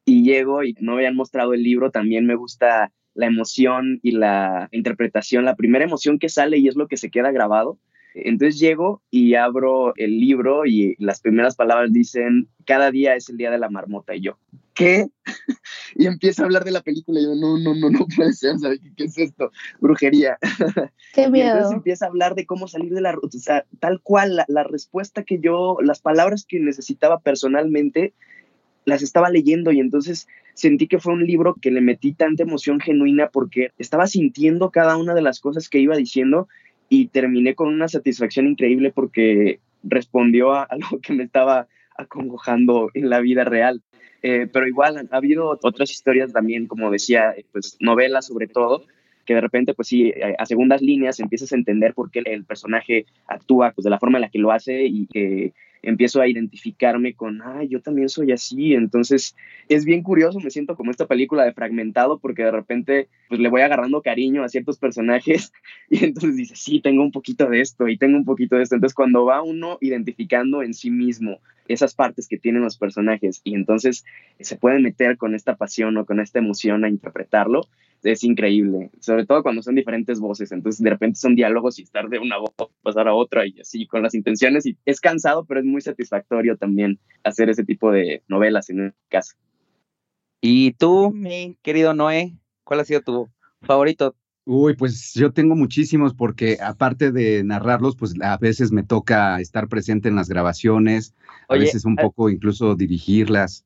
y 0.04 0.22
llego 0.22 0.62
y 0.62 0.74
no 0.80 0.92
me 0.92 0.98
habían 0.98 1.16
mostrado 1.16 1.54
el 1.54 1.62
libro, 1.62 1.90
también 1.90 2.26
me 2.26 2.34
gusta 2.34 2.92
la 3.14 3.26
emoción 3.26 4.00
y 4.02 4.12
la 4.12 4.68
interpretación, 4.72 5.44
la 5.44 5.56
primera 5.56 5.84
emoción 5.84 6.18
que 6.18 6.28
sale 6.28 6.58
y 6.58 6.68
es 6.68 6.76
lo 6.76 6.88
que 6.88 6.96
se 6.96 7.10
queda 7.10 7.30
grabado. 7.30 7.78
Entonces 8.14 8.60
llego 8.60 9.02
y 9.10 9.34
abro 9.34 9.92
el 9.96 10.20
libro 10.20 10.66
y 10.66 10.94
las 10.98 11.20
primeras 11.20 11.56
palabras 11.56 11.92
dicen, 11.92 12.48
cada 12.64 12.90
día 12.90 13.16
es 13.16 13.28
el 13.28 13.36
día 13.36 13.50
de 13.50 13.58
la 13.58 13.68
marmota 13.68 14.14
y 14.14 14.20
yo, 14.20 14.38
¿qué? 14.72 15.08
y 15.96 16.06
empiezo 16.06 16.42
a 16.42 16.44
hablar 16.46 16.64
de 16.64 16.70
la 16.70 16.82
película 16.82 17.18
y 17.18 17.24
yo, 17.24 17.34
no, 17.34 17.58
no, 17.58 17.74
no, 17.74 17.90
no 17.90 18.06
puede 18.14 18.32
ser, 18.32 18.58
¿sabes 18.58 18.80
qué, 18.96 19.04
es 19.04 19.18
esto? 19.18 19.50
Brujería. 19.80 20.38
Qué 21.12 21.28
miedo. 21.28 21.46
Y 21.46 21.50
entonces 21.50 21.72
empieza 21.72 22.04
a 22.04 22.08
hablar 22.08 22.36
de 22.36 22.46
cómo 22.46 22.68
salir 22.68 22.94
de 22.94 23.00
la, 23.00 23.18
o 23.20 23.30
sea, 23.30 23.64
tal 23.80 24.00
cual, 24.00 24.36
la, 24.36 24.44
la 24.48 24.62
respuesta 24.62 25.24
que 25.24 25.40
yo, 25.40 25.78
las 25.82 26.00
palabras 26.00 26.46
que 26.48 26.60
necesitaba 26.60 27.18
personalmente, 27.18 28.14
las 28.84 29.02
estaba 29.02 29.30
leyendo 29.30 29.72
y 29.72 29.80
entonces 29.80 30.28
sentí 30.54 30.86
que 30.86 30.98
fue 30.98 31.14
un 31.14 31.26
libro 31.26 31.54
que 31.60 31.70
le 31.70 31.80
metí 31.80 32.12
tanta 32.12 32.42
emoción 32.42 32.80
genuina 32.80 33.28
porque 33.32 33.70
estaba 33.78 34.06
sintiendo 34.06 34.70
cada 34.70 34.96
una 34.96 35.14
de 35.14 35.22
las 35.22 35.40
cosas 35.40 35.68
que 35.68 35.78
iba 35.78 35.96
diciendo 35.96 36.48
y 36.88 37.08
terminé 37.08 37.54
con 37.54 37.68
una 37.68 37.88
satisfacción 37.88 38.46
increíble 38.46 38.92
porque 38.92 39.60
respondió 39.82 40.52
a 40.52 40.64
algo 40.64 41.00
que 41.00 41.12
me 41.12 41.24
estaba 41.24 41.68
acongojando 41.96 42.90
en 42.94 43.10
la 43.10 43.20
vida 43.20 43.44
real. 43.44 43.82
Eh, 44.22 44.48
pero 44.50 44.66
igual 44.66 45.08
ha 45.10 45.16
habido 45.16 45.58
otras 45.62 45.90
historias 45.90 46.32
también, 46.32 46.66
como 46.66 46.90
decía, 46.90 47.34
pues 47.52 47.76
novelas 47.80 48.26
sobre 48.26 48.46
todo, 48.46 48.84
que 49.24 49.34
de 49.34 49.40
repente, 49.40 49.74
pues 49.74 49.88
sí, 49.88 50.12
a 50.38 50.46
segundas 50.46 50.82
líneas 50.82 51.20
empiezas 51.20 51.52
a 51.52 51.56
entender 51.56 51.94
por 51.94 52.10
qué 52.10 52.22
el 52.24 52.44
personaje 52.44 53.06
actúa 53.26 53.72
pues, 53.72 53.84
de 53.84 53.90
la 53.90 53.98
forma 53.98 54.18
en 54.18 54.22
la 54.22 54.30
que 54.30 54.38
lo 54.38 54.52
hace 54.52 54.84
y 54.84 55.06
que 55.06 55.52
empiezo 55.84 56.20
a 56.20 56.28
identificarme 56.28 57.14
con, 57.14 57.42
ay, 57.42 57.68
yo 57.68 57.80
también 57.80 58.08
soy 58.08 58.32
así. 58.32 58.74
Entonces 58.74 59.36
es 59.68 59.84
bien 59.84 60.02
curioso, 60.02 60.40
me 60.40 60.50
siento 60.50 60.76
como 60.76 60.90
esta 60.90 61.06
película 61.06 61.44
de 61.44 61.52
fragmentado 61.52 62.18
porque 62.18 62.42
de 62.42 62.50
repente 62.50 63.08
pues 63.28 63.40
le 63.40 63.48
voy 63.48 63.60
agarrando 63.60 64.02
cariño 64.02 64.42
a 64.42 64.48
ciertos 64.48 64.78
personajes 64.78 65.52
y 65.90 66.04
entonces 66.04 66.36
dice, 66.36 66.56
sí, 66.56 66.80
tengo 66.80 67.02
un 67.02 67.12
poquito 67.12 67.48
de 67.48 67.60
esto 67.60 67.88
y 67.88 67.98
tengo 67.98 68.16
un 68.16 68.24
poquito 68.24 68.56
de 68.56 68.62
esto. 68.62 68.74
Entonces 68.74 68.94
cuando 68.94 69.24
va 69.24 69.42
uno 69.42 69.78
identificando 69.80 70.62
en 70.62 70.74
sí 70.74 70.90
mismo 70.90 71.38
esas 71.68 71.94
partes 71.94 72.28
que 72.28 72.38
tienen 72.38 72.62
los 72.62 72.78
personajes 72.78 73.40
y 73.44 73.54
entonces 73.54 74.04
se 74.40 74.56
puede 74.56 74.80
meter 74.80 75.16
con 75.16 75.34
esta 75.34 75.56
pasión 75.56 75.96
o 75.96 76.04
con 76.04 76.20
esta 76.20 76.38
emoción 76.38 76.84
a 76.84 76.88
interpretarlo, 76.88 77.62
es 78.02 78.22
increíble, 78.22 78.90
sobre 79.00 79.24
todo 79.24 79.42
cuando 79.42 79.62
son 79.62 79.74
diferentes 79.74 80.20
voces, 80.20 80.52
entonces 80.52 80.82
de 80.82 80.90
repente 80.90 81.18
son 81.18 81.34
diálogos 81.34 81.78
y 81.78 81.82
estar 81.82 82.08
de 82.08 82.18
una 82.18 82.36
voz 82.36 82.50
pasar 82.82 83.08
a 83.08 83.14
otra 83.14 83.46
y 83.46 83.60
así 83.60 83.86
con 83.86 84.02
las 84.02 84.14
intenciones 84.14 84.66
y 84.66 84.76
es 84.84 85.00
cansado, 85.00 85.44
pero 85.46 85.60
es 85.60 85.66
muy 85.66 85.80
satisfactorio 85.80 86.56
también 86.56 86.98
hacer 87.22 87.48
ese 87.48 87.64
tipo 87.64 87.90
de 87.90 88.22
novelas 88.28 88.68
en 88.68 88.80
el 88.80 88.94
caso. 89.08 89.34
Y 90.40 90.72
tú, 90.72 91.10
mi 91.10 91.56
querido 91.62 91.94
Noé, 91.94 92.34
¿cuál 92.64 92.80
ha 92.80 92.84
sido 92.84 93.00
tu 93.00 93.30
favorito? 93.62 94.14
Uy, 94.46 94.76
pues 94.76 95.14
yo 95.14 95.32
tengo 95.32 95.56
muchísimos 95.56 96.12
porque 96.12 96.58
aparte 96.60 97.12
de 97.12 97.42
narrarlos, 97.44 97.96
pues 97.96 98.14
a 98.20 98.36
veces 98.36 98.72
me 98.72 98.82
toca 98.82 99.40
estar 99.40 99.68
presente 99.68 100.08
en 100.08 100.16
las 100.16 100.28
grabaciones, 100.28 101.14
a 101.48 101.56
veces 101.56 101.86
un 101.86 101.96
poco 101.96 102.28
incluso 102.28 102.74
dirigirlas. 102.74 103.64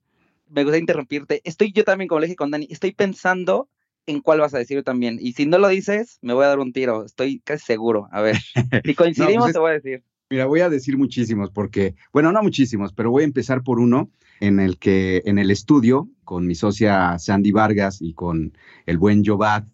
Me 0.48 0.62
gusta 0.62 0.78
interrumpirte. 0.78 1.40
Estoy 1.44 1.72
yo 1.72 1.84
también, 1.84 2.08
como 2.08 2.20
le 2.20 2.26
dije 2.26 2.36
con 2.36 2.52
Dani, 2.52 2.68
estoy 2.70 2.92
pensando 2.92 3.68
en 4.06 4.20
cuál 4.20 4.40
vas 4.40 4.54
a 4.54 4.58
decir 4.58 4.82
también. 4.84 5.18
Y 5.20 5.32
si 5.32 5.46
no 5.46 5.58
lo 5.58 5.68
dices, 5.68 6.18
me 6.22 6.32
voy 6.32 6.44
a 6.44 6.48
dar 6.48 6.60
un 6.60 6.72
tiro. 6.72 7.04
Estoy 7.04 7.40
casi 7.40 7.64
seguro. 7.64 8.08
A 8.12 8.20
ver, 8.20 8.36
si 8.84 8.94
coincidimos, 8.94 9.46
pues 9.46 9.52
te 9.54 9.58
voy 9.58 9.70
a 9.70 9.74
decir. 9.74 10.04
Mira, 10.30 10.46
voy 10.46 10.60
a 10.60 10.68
decir 10.68 10.96
muchísimos 10.96 11.50
porque, 11.50 11.94
bueno, 12.12 12.30
no 12.32 12.42
muchísimos, 12.42 12.92
pero 12.92 13.10
voy 13.10 13.22
a 13.22 13.26
empezar 13.26 13.62
por 13.62 13.80
uno 13.80 14.10
en 14.40 14.60
el 14.60 14.78
que 14.78 15.22
en 15.24 15.38
el 15.38 15.50
estudio, 15.50 16.08
con 16.24 16.46
mi 16.46 16.54
socia 16.54 17.18
Sandy 17.18 17.50
Vargas 17.50 18.00
y 18.00 18.12
con 18.12 18.52
el 18.86 18.98
buen 18.98 19.24
Jobat, 19.24 19.66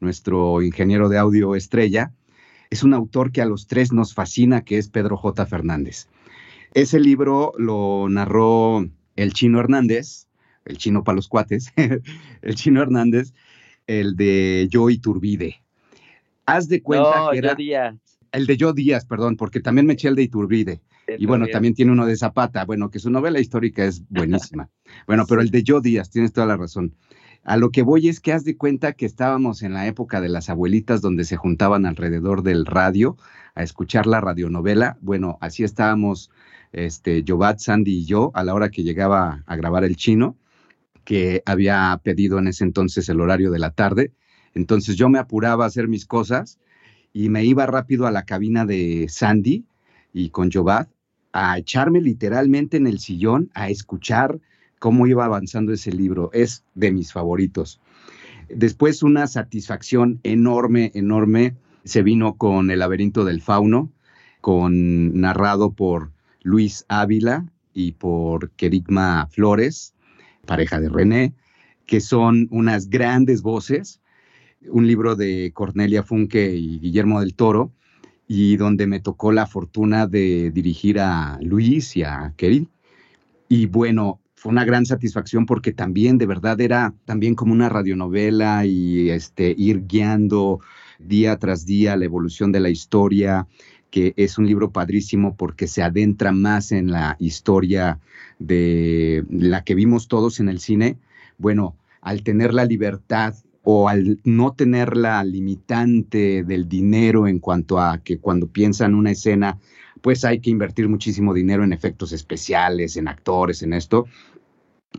nuestro 0.00 0.62
ingeniero 0.62 1.08
de 1.08 1.18
audio 1.18 1.54
estrella, 1.54 2.12
es 2.70 2.82
un 2.82 2.94
autor 2.94 3.32
que 3.32 3.42
a 3.42 3.46
los 3.46 3.66
tres 3.66 3.92
nos 3.92 4.14
fascina, 4.14 4.64
que 4.64 4.78
es 4.78 4.88
Pedro 4.88 5.16
J. 5.16 5.44
Fernández. 5.46 6.08
Ese 6.72 7.00
libro 7.00 7.52
lo 7.58 8.08
narró 8.08 8.88
el 9.16 9.32
chino 9.32 9.58
Hernández, 9.58 10.28
el 10.64 10.78
chino 10.78 11.02
para 11.02 11.16
los 11.16 11.28
cuates, 11.28 11.72
el 12.42 12.54
chino 12.54 12.80
Hernández, 12.80 13.32
el 13.86 14.14
de 14.16 14.68
Yo 14.70 14.88
Iturbide. 14.88 15.62
Haz 16.46 16.68
de 16.68 16.82
cuenta 16.82 17.28
que 17.32 17.38
era... 17.38 17.54
Díaz. 17.54 17.96
El 18.32 18.46
de 18.46 18.56
Yo 18.56 18.72
Díaz, 18.72 19.04
perdón, 19.04 19.36
porque 19.36 19.58
también 19.58 19.86
me 19.86 19.94
eché 19.94 20.06
el 20.06 20.14
de 20.14 20.22
Iturbide. 20.22 20.80
y 21.18 21.26
bueno, 21.26 21.48
también 21.48 21.74
tiene 21.74 21.90
uno 21.90 22.06
de 22.06 22.16
Zapata, 22.16 22.64
bueno, 22.64 22.88
que 22.88 23.00
su 23.00 23.10
novela 23.10 23.40
histórica 23.40 23.84
es 23.84 24.08
buenísima. 24.08 24.70
bueno, 25.08 25.26
pero 25.28 25.40
el 25.40 25.50
de 25.50 25.64
Yo 25.64 25.80
Díaz, 25.80 26.10
tienes 26.10 26.32
toda 26.32 26.46
la 26.46 26.56
razón. 26.56 26.94
A 27.42 27.56
lo 27.56 27.70
que 27.70 27.82
voy 27.82 28.08
es 28.08 28.20
que 28.20 28.32
haz 28.32 28.44
de 28.44 28.56
cuenta 28.56 28.92
que 28.92 29.06
estábamos 29.06 29.62
en 29.62 29.72
la 29.72 29.86
época 29.86 30.20
de 30.20 30.28
las 30.28 30.50
abuelitas 30.50 31.00
donde 31.00 31.24
se 31.24 31.36
juntaban 31.36 31.86
alrededor 31.86 32.42
del 32.42 32.66
radio 32.66 33.16
a 33.54 33.62
escuchar 33.62 34.06
la 34.06 34.20
radionovela. 34.20 34.98
Bueno, 35.00 35.38
así 35.40 35.64
estábamos 35.64 36.30
este, 36.72 37.24
Jobat, 37.26 37.58
Sandy 37.58 38.00
y 38.00 38.04
yo 38.04 38.30
a 38.34 38.44
la 38.44 38.54
hora 38.54 38.70
que 38.70 38.82
llegaba 38.82 39.42
a 39.46 39.56
grabar 39.56 39.84
el 39.84 39.96
chino 39.96 40.36
que 41.04 41.42
había 41.46 41.98
pedido 42.04 42.38
en 42.38 42.48
ese 42.48 42.64
entonces 42.64 43.08
el 43.08 43.20
horario 43.20 43.50
de 43.50 43.58
la 43.58 43.70
tarde. 43.70 44.12
Entonces 44.54 44.96
yo 44.96 45.08
me 45.08 45.18
apuraba 45.18 45.64
a 45.64 45.68
hacer 45.68 45.88
mis 45.88 46.06
cosas 46.06 46.58
y 47.12 47.30
me 47.30 47.44
iba 47.44 47.66
rápido 47.66 48.06
a 48.06 48.10
la 48.10 48.24
cabina 48.24 48.66
de 48.66 49.06
Sandy 49.08 49.64
y 50.12 50.30
con 50.30 50.52
Jobat 50.52 50.90
a 51.32 51.56
echarme 51.58 52.00
literalmente 52.00 52.76
en 52.76 52.86
el 52.86 52.98
sillón 52.98 53.50
a 53.54 53.70
escuchar 53.70 54.40
cómo 54.80 55.06
iba 55.06 55.24
avanzando 55.24 55.72
ese 55.72 55.92
libro. 55.92 56.30
Es 56.32 56.64
de 56.74 56.90
mis 56.90 57.12
favoritos. 57.12 57.80
Después 58.48 59.04
una 59.04 59.28
satisfacción 59.28 60.18
enorme, 60.24 60.90
enorme 60.94 61.54
se 61.84 62.02
vino 62.02 62.34
con 62.34 62.72
El 62.72 62.80
laberinto 62.80 63.24
del 63.24 63.40
fauno, 63.40 63.92
con 64.40 65.20
narrado 65.20 65.70
por 65.70 66.10
Luis 66.42 66.84
Ávila 66.88 67.46
y 67.72 67.92
por 67.92 68.50
Querigma 68.50 69.28
Flores 69.30 69.94
pareja 70.46 70.80
de 70.80 70.88
René, 70.88 71.34
que 71.86 72.00
son 72.00 72.48
unas 72.50 72.90
grandes 72.90 73.42
voces, 73.42 74.00
un 74.68 74.86
libro 74.86 75.16
de 75.16 75.52
Cornelia 75.54 76.02
Funke 76.02 76.54
y 76.54 76.78
Guillermo 76.78 77.20
del 77.20 77.34
Toro, 77.34 77.72
y 78.26 78.56
donde 78.56 78.86
me 78.86 79.00
tocó 79.00 79.32
la 79.32 79.46
fortuna 79.46 80.06
de 80.06 80.50
dirigir 80.50 81.00
a 81.00 81.38
Luis 81.40 81.96
y 81.96 82.02
a 82.02 82.32
Kerry. 82.36 82.68
Y 83.48 83.66
bueno, 83.66 84.19
fue 84.40 84.52
una 84.52 84.64
gran 84.64 84.86
satisfacción 84.86 85.44
porque 85.44 85.70
también 85.70 86.16
de 86.16 86.24
verdad 86.24 86.58
era 86.62 86.94
también 87.04 87.34
como 87.34 87.52
una 87.52 87.68
radionovela 87.68 88.64
y 88.64 89.10
este, 89.10 89.54
ir 89.58 89.86
guiando 89.86 90.60
día 90.98 91.38
tras 91.38 91.66
día 91.66 91.94
la 91.94 92.06
evolución 92.06 92.50
de 92.50 92.60
la 92.60 92.70
historia, 92.70 93.46
que 93.90 94.14
es 94.16 94.38
un 94.38 94.46
libro 94.46 94.70
padrísimo 94.70 95.36
porque 95.36 95.66
se 95.66 95.82
adentra 95.82 96.32
más 96.32 96.72
en 96.72 96.90
la 96.90 97.16
historia 97.18 97.98
de 98.38 99.26
la 99.28 99.62
que 99.62 99.74
vimos 99.74 100.08
todos 100.08 100.40
en 100.40 100.48
el 100.48 100.60
cine. 100.60 100.96
Bueno, 101.36 101.76
al 102.00 102.22
tener 102.22 102.54
la 102.54 102.64
libertad 102.64 103.34
o 103.62 103.90
al 103.90 104.20
no 104.24 104.54
tener 104.54 104.96
la 104.96 105.22
limitante 105.22 106.44
del 106.44 106.66
dinero 106.66 107.28
en 107.28 107.40
cuanto 107.40 107.78
a 107.78 107.98
que 107.98 108.16
cuando 108.16 108.46
piensan 108.46 108.94
una 108.94 109.10
escena, 109.10 109.58
pues 110.02 110.24
hay 110.24 110.40
que 110.40 110.50
invertir 110.50 110.88
muchísimo 110.88 111.34
dinero 111.34 111.64
en 111.64 111.72
efectos 111.72 112.12
especiales, 112.12 112.96
en 112.96 113.08
actores, 113.08 113.62
en 113.62 113.72
esto. 113.72 114.06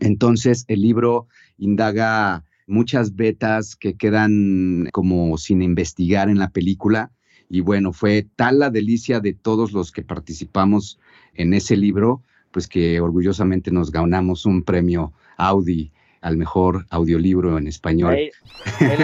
Entonces 0.00 0.64
el 0.68 0.80
libro 0.80 1.28
indaga 1.58 2.44
muchas 2.66 3.14
vetas 3.16 3.76
que 3.76 3.94
quedan 3.94 4.88
como 4.92 5.36
sin 5.36 5.62
investigar 5.62 6.28
en 6.28 6.38
la 6.38 6.50
película 6.50 7.10
y 7.52 7.60
bueno, 7.60 7.92
fue 7.92 8.26
tal 8.36 8.60
la 8.60 8.70
delicia 8.70 9.20
de 9.20 9.34
todos 9.34 9.72
los 9.72 9.92
que 9.92 10.02
participamos 10.02 10.98
en 11.34 11.52
ese 11.52 11.76
libro, 11.76 12.22
pues 12.50 12.66
que 12.66 12.98
orgullosamente 12.98 13.70
nos 13.70 13.90
ganamos 13.90 14.46
un 14.46 14.62
premio 14.62 15.12
Audi 15.36 15.92
al 16.22 16.38
mejor 16.38 16.86
audiolibro 16.88 17.58
en 17.58 17.66
español. 17.66 18.16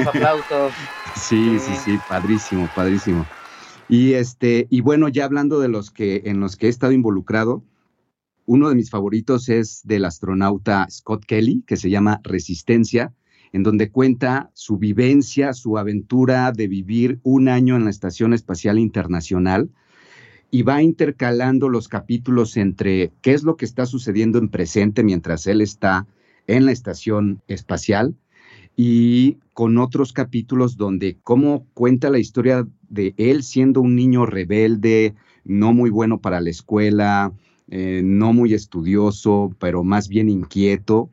aplausos. 0.06 0.72
sí, 1.16 1.58
sí, 1.58 1.74
sí, 1.84 1.98
padrísimo, 2.08 2.66
padrísimo. 2.74 3.26
Y 3.88 4.12
este, 4.12 4.66
y 4.70 4.82
bueno, 4.82 5.08
ya 5.08 5.24
hablando 5.24 5.60
de 5.60 5.68
los 5.68 5.90
que 5.90 6.22
en 6.26 6.40
los 6.40 6.56
que 6.56 6.66
he 6.66 6.68
estado 6.68 6.92
involucrado, 6.92 7.64
uno 8.44 8.68
de 8.68 8.74
mis 8.74 8.90
favoritos 8.90 9.48
es 9.48 9.82
del 9.84 10.04
astronauta 10.04 10.86
Scott 10.90 11.24
Kelly, 11.24 11.64
que 11.66 11.76
se 11.76 11.90
llama 11.90 12.20
Resistencia, 12.22 13.14
en 13.52 13.62
donde 13.62 13.90
cuenta 13.90 14.50
su 14.54 14.78
vivencia, 14.78 15.54
su 15.54 15.78
aventura 15.78 16.52
de 16.52 16.68
vivir 16.68 17.20
un 17.22 17.48
año 17.48 17.76
en 17.76 17.84
la 17.84 17.90
Estación 17.90 18.34
Espacial 18.34 18.78
Internacional 18.78 19.70
y 20.50 20.62
va 20.62 20.82
intercalando 20.82 21.68
los 21.68 21.88
capítulos 21.88 22.56
entre 22.56 23.12
qué 23.22 23.32
es 23.32 23.42
lo 23.42 23.56
que 23.56 23.64
está 23.64 23.86
sucediendo 23.86 24.38
en 24.38 24.48
presente 24.48 25.02
mientras 25.02 25.46
él 25.46 25.60
está 25.60 26.06
en 26.46 26.66
la 26.66 26.72
Estación 26.72 27.42
Espacial 27.48 28.14
y 28.80 29.38
con 29.54 29.76
otros 29.76 30.12
capítulos 30.12 30.76
donde 30.76 31.18
cómo 31.24 31.66
cuenta 31.74 32.10
la 32.10 32.20
historia 32.20 32.64
de 32.88 33.12
él 33.16 33.42
siendo 33.42 33.80
un 33.80 33.96
niño 33.96 34.24
rebelde, 34.24 35.16
no 35.44 35.72
muy 35.74 35.90
bueno 35.90 36.20
para 36.20 36.40
la 36.40 36.50
escuela, 36.50 37.32
eh, 37.72 38.02
no 38.04 38.32
muy 38.32 38.54
estudioso, 38.54 39.52
pero 39.58 39.82
más 39.82 40.08
bien 40.08 40.28
inquieto, 40.28 41.10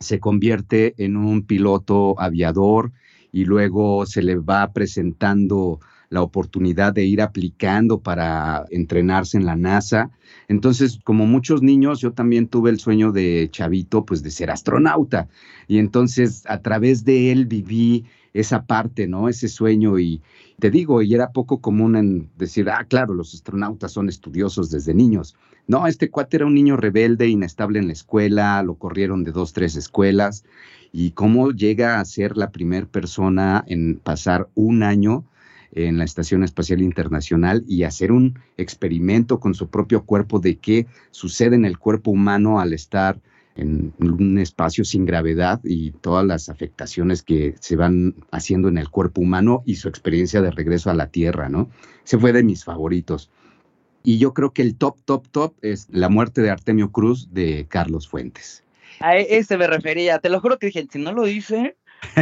se 0.00 0.18
convierte 0.18 0.94
en 0.98 1.16
un 1.16 1.42
piloto 1.42 2.18
aviador 2.18 2.90
y 3.30 3.44
luego 3.44 4.04
se 4.04 4.24
le 4.24 4.34
va 4.34 4.72
presentando 4.72 5.78
la 6.08 6.22
oportunidad 6.22 6.92
de 6.92 7.04
ir 7.04 7.20
aplicando 7.20 8.00
para 8.00 8.64
entrenarse 8.70 9.36
en 9.36 9.46
la 9.46 9.56
NASA. 9.56 10.10
Entonces, 10.48 10.98
como 11.04 11.26
muchos 11.26 11.62
niños, 11.62 12.00
yo 12.00 12.12
también 12.12 12.48
tuve 12.48 12.70
el 12.70 12.78
sueño 12.78 13.12
de 13.12 13.48
chavito, 13.50 14.04
pues 14.04 14.22
de 14.22 14.30
ser 14.30 14.50
astronauta. 14.50 15.28
Y 15.66 15.78
entonces, 15.78 16.44
a 16.46 16.60
través 16.62 17.04
de 17.04 17.32
él 17.32 17.46
viví 17.46 18.04
esa 18.32 18.66
parte, 18.66 19.06
¿no? 19.06 19.28
Ese 19.28 19.48
sueño 19.48 19.98
y 19.98 20.22
te 20.58 20.70
digo, 20.70 21.02
y 21.02 21.14
era 21.14 21.32
poco 21.32 21.60
común 21.60 21.96
en 21.96 22.30
decir, 22.36 22.68
ah, 22.70 22.84
claro, 22.88 23.14
los 23.14 23.34
astronautas 23.34 23.92
son 23.92 24.08
estudiosos 24.08 24.70
desde 24.70 24.94
niños. 24.94 25.36
No, 25.66 25.86
este 25.86 26.10
cuate 26.10 26.36
era 26.36 26.46
un 26.46 26.54
niño 26.54 26.76
rebelde, 26.76 27.28
inestable 27.28 27.78
en 27.78 27.88
la 27.88 27.92
escuela, 27.92 28.62
lo 28.62 28.76
corrieron 28.76 29.24
de 29.24 29.32
dos, 29.32 29.52
tres 29.52 29.76
escuelas, 29.76 30.44
y 30.92 31.10
cómo 31.10 31.50
llega 31.50 31.98
a 31.98 32.04
ser 32.04 32.36
la 32.36 32.52
primera 32.52 32.86
persona 32.86 33.64
en 33.66 33.98
pasar 33.98 34.48
un 34.54 34.82
año 34.82 35.24
en 35.72 35.98
la 35.98 36.04
Estación 36.04 36.44
Espacial 36.44 36.82
Internacional 36.82 37.64
y 37.68 37.82
hacer 37.82 38.12
un 38.12 38.38
experimento 38.56 39.40
con 39.40 39.54
su 39.54 39.68
propio 39.68 40.04
cuerpo 40.04 40.38
de 40.38 40.56
qué 40.56 40.86
sucede 41.10 41.56
en 41.56 41.64
el 41.64 41.78
cuerpo 41.78 42.10
humano 42.10 42.60
al 42.60 42.72
estar 42.72 43.20
en 43.56 43.92
un 43.98 44.38
espacio 44.38 44.84
sin 44.84 45.06
gravedad 45.06 45.60
y 45.64 45.92
todas 45.92 46.24
las 46.24 46.48
afectaciones 46.48 47.22
que 47.22 47.54
se 47.60 47.76
van 47.76 48.14
haciendo 48.30 48.68
en 48.68 48.78
el 48.78 48.90
cuerpo 48.90 49.22
humano 49.22 49.62
y 49.64 49.76
su 49.76 49.88
experiencia 49.88 50.42
de 50.42 50.50
regreso 50.50 50.90
a 50.90 50.94
la 50.94 51.08
Tierra, 51.08 51.48
¿no? 51.48 51.70
Ese 52.04 52.18
fue 52.18 52.32
de 52.32 52.42
mis 52.42 52.64
favoritos. 52.64 53.30
Y 54.02 54.18
yo 54.18 54.34
creo 54.34 54.52
que 54.52 54.62
el 54.62 54.76
top, 54.76 54.98
top, 55.04 55.26
top 55.28 55.54
es 55.62 55.88
La 55.90 56.08
muerte 56.08 56.42
de 56.42 56.50
Artemio 56.50 56.92
Cruz 56.92 57.32
de 57.32 57.66
Carlos 57.68 58.06
Fuentes. 58.06 58.62
A 59.00 59.16
ese 59.16 59.56
me 59.56 59.66
refería, 59.66 60.18
te 60.18 60.28
lo 60.28 60.40
juro 60.40 60.58
que 60.58 60.66
dije, 60.66 60.86
si 60.90 60.98
no 60.98 61.12
lo 61.12 61.24
dice, 61.24 61.76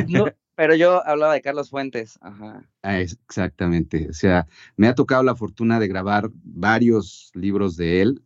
no, 0.09 0.27
pero 0.57 0.75
yo 0.75 1.07
hablaba 1.07 1.35
de 1.35 1.43
Carlos 1.43 1.71
Fuentes. 1.71 2.19
Ajá. 2.21 2.65
Ah, 2.83 3.01
exactamente. 3.01 4.09
O 4.09 4.13
sea, 4.13 4.47
me 4.77 4.87
ha 4.87 4.95
tocado 4.95 5.23
la 5.23 5.35
fortuna 5.35 5.81
de 5.81 5.89
grabar 5.89 6.31
varios 6.43 7.31
libros 7.35 7.77
de 7.77 8.03
él. 8.03 8.23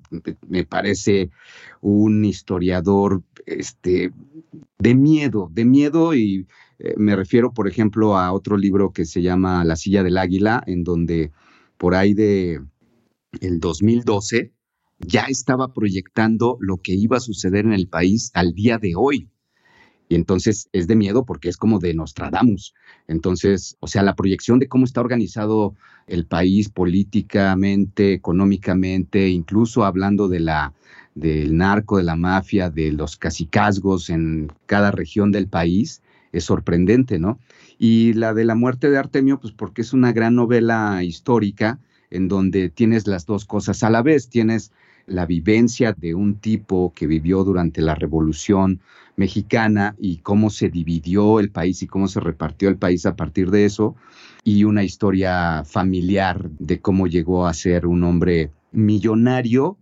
Me 0.47 0.65
parece 0.65 1.31
un 1.81 2.25
historiador 2.25 3.23
este, 3.47 4.13
de 4.79 4.95
miedo, 4.95 5.49
de 5.53 5.65
miedo 5.65 6.15
y 6.15 6.47
eh, 6.79 6.95
me 6.97 7.17
refiero, 7.17 7.53
por 7.53 7.69
ejemplo, 7.69 8.17
a 8.17 8.33
otro 8.33 8.57
libro 8.57 8.93
que 8.93 9.05
se 9.05 9.23
llama 9.23 9.65
La 9.65 9.77
silla 9.77 10.03
del 10.03 10.19
águila, 10.19 10.63
en 10.67 10.85
donde 10.85 11.33
por 11.77 11.95
ahí 11.95 12.15
de 12.15 12.61
el 13.41 13.61
2012 13.61 14.53
ya 14.99 15.25
estaba 15.29 15.73
proyectando 15.73 16.57
lo 16.61 16.79
que 16.79 16.93
iba 16.95 17.17
a 17.17 17.21
suceder 17.21 17.65
en 17.65 17.73
el 17.73 17.89
país 17.89 18.31
al 18.35 18.53
día 18.53 18.79
de 18.79 18.95
hoy. 18.97 19.29
Y 20.09 20.15
entonces 20.15 20.69
es 20.73 20.87
de 20.87 20.97
miedo 20.97 21.25
porque 21.25 21.49
es 21.49 21.57
como 21.57 21.79
de 21.79 21.95
Nostradamus. 21.95 22.75
Entonces, 23.07 23.77
o 23.81 23.87
sea, 23.87 24.03
la 24.03 24.17
proyección 24.17 24.59
de 24.59 24.69
cómo 24.69 24.85
está 24.85 25.01
organizado 25.01 25.75
el 26.07 26.27
país 26.27 26.71
políticamente, 26.71 28.15
económicamente, 28.15 29.29
incluso 29.29 29.85
hablando 29.85 30.29
de 30.29 30.41
la 30.41 30.73
del 31.15 31.57
narco, 31.57 31.97
de 31.97 32.05
la 32.05 32.17
mafia, 32.17 32.71
de 32.71 32.93
los 32.93 33.17
cacicazgos 33.17 34.09
en 34.09 34.53
cada 34.67 34.93
región 34.93 35.33
del 35.33 35.49
país, 35.49 36.01
es 36.33 36.45
sorprendente, 36.45 37.19
¿no? 37.19 37.39
Y 37.79 38.13
la 38.13 38.35
de 38.35 38.45
la 38.45 38.55
muerte 38.55 38.89
de 38.89 38.99
Artemio, 38.99 39.41
pues 39.41 39.53
porque 39.53 39.83
es 39.83 39.93
una 39.93 40.13
gran 40.13 40.37
novela 40.37 41.03
histórica 41.03 41.81
en 42.11 42.29
donde 42.29 42.71
tienes 42.71 43.07
las 43.07 43.27
dos 43.27 43.45
cosas 43.45 43.83
a 43.83 43.91
la 43.91 44.03
vez, 44.03 44.29
tienes 44.29 44.73
la 45.09 45.27
vivencia 45.27 45.93
de 45.93 46.15
un 46.15 46.37
tipo 46.37 46.93
que 46.95 47.07
vivió 47.07 47.45
durante 47.45 47.81
la 47.81 47.95
Revolución 47.95 48.81
Mexicana 49.17 49.97
y 49.99 50.19
cómo 50.19 50.51
se 50.51 50.69
dividió 50.69 51.41
el 51.41 51.51
país 51.51 51.83
y 51.83 51.87
cómo 51.87 52.07
se 52.07 52.21
repartió 52.21 52.69
el 52.69 52.77
país 52.77 53.05
a 53.05 53.17
partir 53.17 53.51
de 53.51 53.65
eso, 53.65 53.97
y 54.45 54.65
una 54.65 54.85
historia 54.85 55.65
familiar 55.65 56.49
de 56.51 56.81
cómo 56.81 57.07
llegó 57.07 57.47
a 57.47 57.55
ser 57.55 57.87
un 57.87 58.05
hombre 58.05 58.51
millonario 58.71 59.77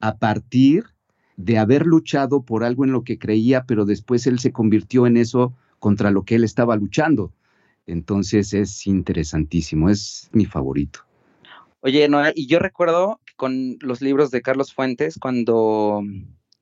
a 0.00 0.16
partir 0.16 0.84
de 1.36 1.58
haber 1.58 1.84
luchado 1.84 2.42
por 2.42 2.64
algo 2.64 2.84
en 2.84 2.92
lo 2.92 3.02
que 3.02 3.18
creía, 3.18 3.64
pero 3.64 3.84
después 3.84 4.26
él 4.26 4.38
se 4.38 4.52
convirtió 4.52 5.06
en 5.06 5.16
eso 5.16 5.52
contra 5.78 6.10
lo 6.10 6.24
que 6.24 6.36
él 6.36 6.44
estaba 6.44 6.76
luchando. 6.76 7.32
Entonces 7.86 8.54
es 8.54 8.86
interesantísimo, 8.86 9.90
es 9.90 10.30
mi 10.32 10.44
favorito. 10.44 11.00
Oye, 11.80 12.08
Noé, 12.08 12.32
y 12.34 12.46
yo 12.46 12.58
recuerdo 12.58 13.20
con 13.36 13.76
los 13.80 14.00
libros 14.00 14.30
de 14.30 14.42
Carlos 14.42 14.72
Fuentes, 14.72 15.18
cuando 15.18 16.02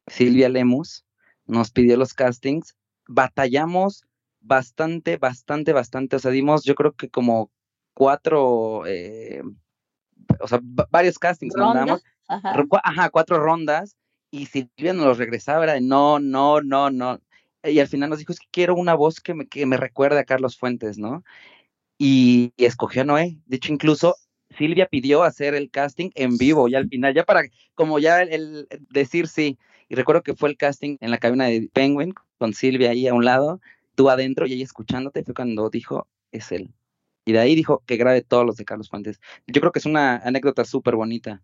Silvia 0.06 0.48
Lemus 0.48 1.04
nos 1.46 1.70
pidió 1.70 1.96
los 1.96 2.14
castings, 2.14 2.76
batallamos 3.06 4.04
bastante, 4.40 5.16
bastante, 5.16 5.72
bastante. 5.72 6.16
O 6.16 6.18
sea, 6.18 6.30
dimos 6.30 6.64
yo 6.64 6.74
creo 6.74 6.92
que 6.92 7.08
como 7.08 7.50
cuatro, 7.94 8.86
eh, 8.86 9.42
o 10.40 10.48
sea, 10.48 10.60
varios 10.62 11.18
castings 11.18 11.54
mandamos. 11.56 12.02
Ajá. 12.26 13.10
cuatro 13.10 13.38
rondas. 13.38 13.96
Y 14.30 14.46
Silvia 14.46 14.92
nos 14.92 15.06
los 15.06 15.18
regresaba, 15.18 15.62
era 15.62 15.74
de 15.74 15.80
no, 15.80 16.18
no, 16.18 16.60
no, 16.60 16.90
no. 16.90 17.20
Y 17.62 17.78
al 17.78 17.86
final 17.86 18.10
nos 18.10 18.18
dijo, 18.18 18.32
es 18.32 18.40
que 18.40 18.48
quiero 18.50 18.74
una 18.74 18.94
voz 18.94 19.20
que 19.20 19.32
me, 19.32 19.46
que 19.46 19.64
me 19.64 19.76
recuerde 19.76 20.18
a 20.18 20.24
Carlos 20.24 20.58
Fuentes, 20.58 20.98
¿no? 20.98 21.22
Y, 21.98 22.52
y 22.56 22.64
escogió 22.64 23.02
a 23.02 23.04
Noé. 23.04 23.38
De 23.46 23.56
hecho, 23.56 23.72
incluso 23.72 24.16
Silvia 24.56 24.86
pidió 24.86 25.22
hacer 25.22 25.54
el 25.54 25.70
casting 25.70 26.10
en 26.14 26.36
vivo 26.36 26.68
y 26.68 26.74
al 26.74 26.88
final, 26.88 27.14
ya 27.14 27.24
para 27.24 27.42
como 27.74 27.98
ya 27.98 28.22
el, 28.22 28.68
decir 28.90 29.28
sí. 29.28 29.58
Y 29.88 29.94
recuerdo 29.94 30.22
que 30.22 30.34
fue 30.34 30.48
el 30.48 30.56
casting 30.56 30.96
en 31.00 31.10
la 31.10 31.18
cabina 31.18 31.46
de 31.46 31.68
Penguin 31.72 32.14
con 32.38 32.54
Silvia 32.54 32.90
ahí 32.90 33.06
a 33.06 33.14
un 33.14 33.24
lado, 33.24 33.60
tú 33.94 34.10
adentro 34.10 34.46
y 34.46 34.54
ella 34.54 34.64
escuchándote, 34.64 35.24
fue 35.24 35.34
cuando 35.34 35.70
dijo, 35.70 36.08
es 36.32 36.52
él. 36.52 36.70
Y 37.24 37.32
de 37.32 37.38
ahí 37.38 37.54
dijo 37.54 37.82
que 37.86 37.96
grabe 37.96 38.22
todos 38.22 38.44
los 38.44 38.56
de 38.56 38.64
Carlos 38.64 38.90
Fuentes. 38.90 39.20
Yo 39.46 39.60
creo 39.60 39.72
que 39.72 39.78
es 39.78 39.86
una 39.86 40.16
anécdota 40.18 40.64
súper 40.64 40.96
bonita. 40.96 41.42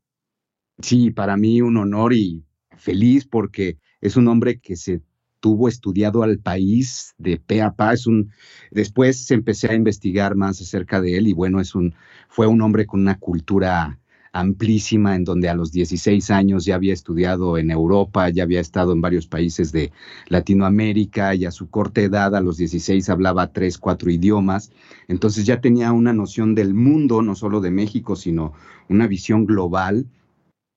Sí, 0.82 1.10
para 1.10 1.36
mí 1.36 1.60
un 1.62 1.76
honor 1.76 2.12
y 2.12 2.44
feliz 2.76 3.26
porque 3.26 3.78
es 4.00 4.16
un 4.16 4.28
hombre 4.28 4.58
que 4.60 4.76
se 4.76 5.00
tuvo 5.40 5.68
estudiado 5.68 6.22
al 6.22 6.38
país 6.38 7.14
de 7.18 7.38
pe 7.38 7.62
a 7.62 7.72
pa. 7.72 7.92
Es 7.92 8.06
un, 8.06 8.30
después 8.70 9.30
empecé 9.30 9.68
a 9.68 9.74
investigar 9.74 10.36
más 10.36 10.60
acerca 10.60 11.00
de 11.00 11.16
él 11.16 11.26
y 11.28 11.32
bueno, 11.32 11.60
es 11.60 11.74
un, 11.74 11.94
fue 12.28 12.46
un 12.46 12.60
hombre 12.62 12.86
con 12.86 13.00
una 13.00 13.18
cultura 13.18 13.98
amplísima 14.32 15.16
en 15.16 15.24
donde 15.24 15.48
a 15.48 15.54
los 15.54 15.72
16 15.72 16.30
años 16.30 16.64
ya 16.64 16.76
había 16.76 16.92
estudiado 16.92 17.58
en 17.58 17.70
Europa, 17.70 18.28
ya 18.28 18.44
había 18.44 18.60
estado 18.60 18.92
en 18.92 19.00
varios 19.00 19.26
países 19.26 19.72
de 19.72 19.90
Latinoamérica 20.28 21.34
y 21.34 21.46
a 21.46 21.50
su 21.50 21.68
corta 21.68 22.00
edad, 22.00 22.36
a 22.36 22.40
los 22.40 22.56
16, 22.56 23.08
hablaba 23.08 23.52
tres, 23.52 23.76
cuatro 23.78 24.10
idiomas. 24.10 24.70
Entonces 25.08 25.46
ya 25.46 25.60
tenía 25.60 25.92
una 25.92 26.12
noción 26.12 26.54
del 26.54 26.74
mundo, 26.74 27.22
no 27.22 27.34
solo 27.34 27.60
de 27.60 27.72
México, 27.72 28.14
sino 28.14 28.52
una 28.88 29.08
visión 29.08 29.46
global 29.46 30.06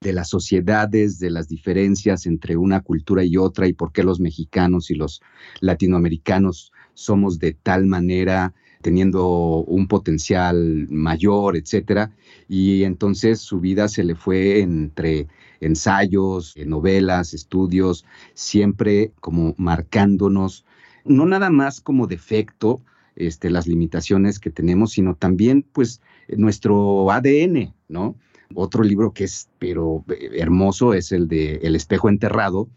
de 0.03 0.13
las 0.13 0.29
sociedades, 0.29 1.19
de 1.19 1.31
las 1.31 1.47
diferencias 1.47 2.25
entre 2.25 2.57
una 2.57 2.81
cultura 2.81 3.23
y 3.23 3.37
otra 3.37 3.67
y 3.67 3.73
por 3.73 3.91
qué 3.91 4.03
los 4.03 4.19
mexicanos 4.19 4.91
y 4.91 4.95
los 4.95 5.21
latinoamericanos 5.61 6.71
somos 6.93 7.39
de 7.39 7.53
tal 7.53 7.85
manera 7.85 8.53
teniendo 8.83 9.63
un 9.63 9.87
potencial 9.87 10.87
mayor, 10.89 11.55
etcétera, 11.55 12.11
y 12.49 12.83
entonces 12.83 13.39
su 13.39 13.61
vida 13.61 13.87
se 13.87 14.03
le 14.03 14.13
fue 14.13 14.59
entre 14.59 15.27
ensayos, 15.61 16.53
novelas, 16.65 17.33
estudios, 17.33 18.05
siempre 18.33 19.13
como 19.21 19.55
marcándonos, 19.57 20.65
no 21.05 21.25
nada 21.25 21.49
más 21.49 21.79
como 21.79 22.07
defecto, 22.07 22.81
este, 23.15 23.49
las 23.49 23.67
limitaciones 23.67 24.39
que 24.39 24.49
tenemos, 24.49 24.91
sino 24.91 25.15
también 25.15 25.63
pues 25.71 26.01
nuestro 26.27 27.09
ADN, 27.09 27.73
¿no? 27.87 28.17
Otro 28.55 28.83
libro 28.83 29.13
que 29.13 29.25
es, 29.25 29.49
pero 29.59 30.03
eh, 30.09 30.31
hermoso, 30.37 30.93
es 30.93 31.11
el 31.11 31.27
de 31.27 31.55
El 31.63 31.75
espejo 31.75 32.09
enterrado, 32.09 32.69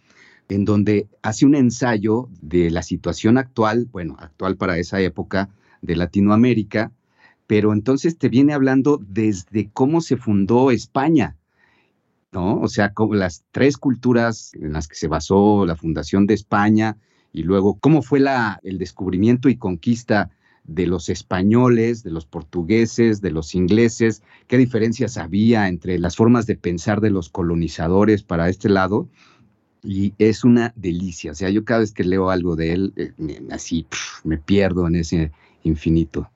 en 0.48 0.64
donde 0.64 1.08
hace 1.22 1.46
un 1.46 1.54
ensayo 1.54 2.28
de 2.40 2.70
la 2.70 2.82
situación 2.82 3.38
actual, 3.38 3.88
bueno, 3.90 4.16
actual 4.18 4.56
para 4.56 4.78
esa 4.78 5.00
época 5.00 5.50
de 5.82 5.96
Latinoamérica, 5.96 6.92
pero 7.46 7.72
entonces 7.72 8.18
te 8.18 8.28
viene 8.28 8.52
hablando 8.52 9.00
desde 9.06 9.70
cómo 9.72 10.00
se 10.00 10.16
fundó 10.16 10.70
España, 10.70 11.36
¿no? 12.32 12.60
O 12.60 12.68
sea, 12.68 12.92
como 12.92 13.14
las 13.14 13.44
tres 13.52 13.76
culturas 13.76 14.52
en 14.54 14.72
las 14.72 14.88
que 14.88 14.96
se 14.96 15.08
basó 15.08 15.64
la 15.66 15.76
fundación 15.76 16.26
de 16.26 16.34
España 16.34 16.96
y 17.32 17.42
luego 17.42 17.78
cómo 17.78 18.02
fue 18.02 18.20
la, 18.20 18.60
el 18.62 18.78
descubrimiento 18.78 19.48
y 19.48 19.56
conquista 19.56 20.30
de 20.66 20.86
los 20.86 21.08
españoles, 21.08 22.02
de 22.02 22.10
los 22.10 22.26
portugueses, 22.26 23.20
de 23.20 23.30
los 23.30 23.54
ingleses, 23.54 24.22
qué 24.46 24.58
diferencias 24.58 25.16
había 25.16 25.68
entre 25.68 25.98
las 25.98 26.16
formas 26.16 26.46
de 26.46 26.56
pensar 26.56 27.00
de 27.00 27.10
los 27.10 27.28
colonizadores 27.28 28.22
para 28.22 28.48
este 28.48 28.68
lado. 28.68 29.08
Y 29.82 30.14
es 30.18 30.42
una 30.42 30.72
delicia. 30.74 31.32
O 31.32 31.34
sea, 31.34 31.48
yo 31.50 31.64
cada 31.64 31.80
vez 31.80 31.92
que 31.92 32.02
leo 32.02 32.30
algo 32.30 32.56
de 32.56 32.72
él, 32.72 32.92
eh, 32.96 33.12
así 33.50 33.86
me 34.24 34.38
pierdo 34.38 34.86
en 34.88 34.96
ese 34.96 35.30
infinito. 35.62 36.28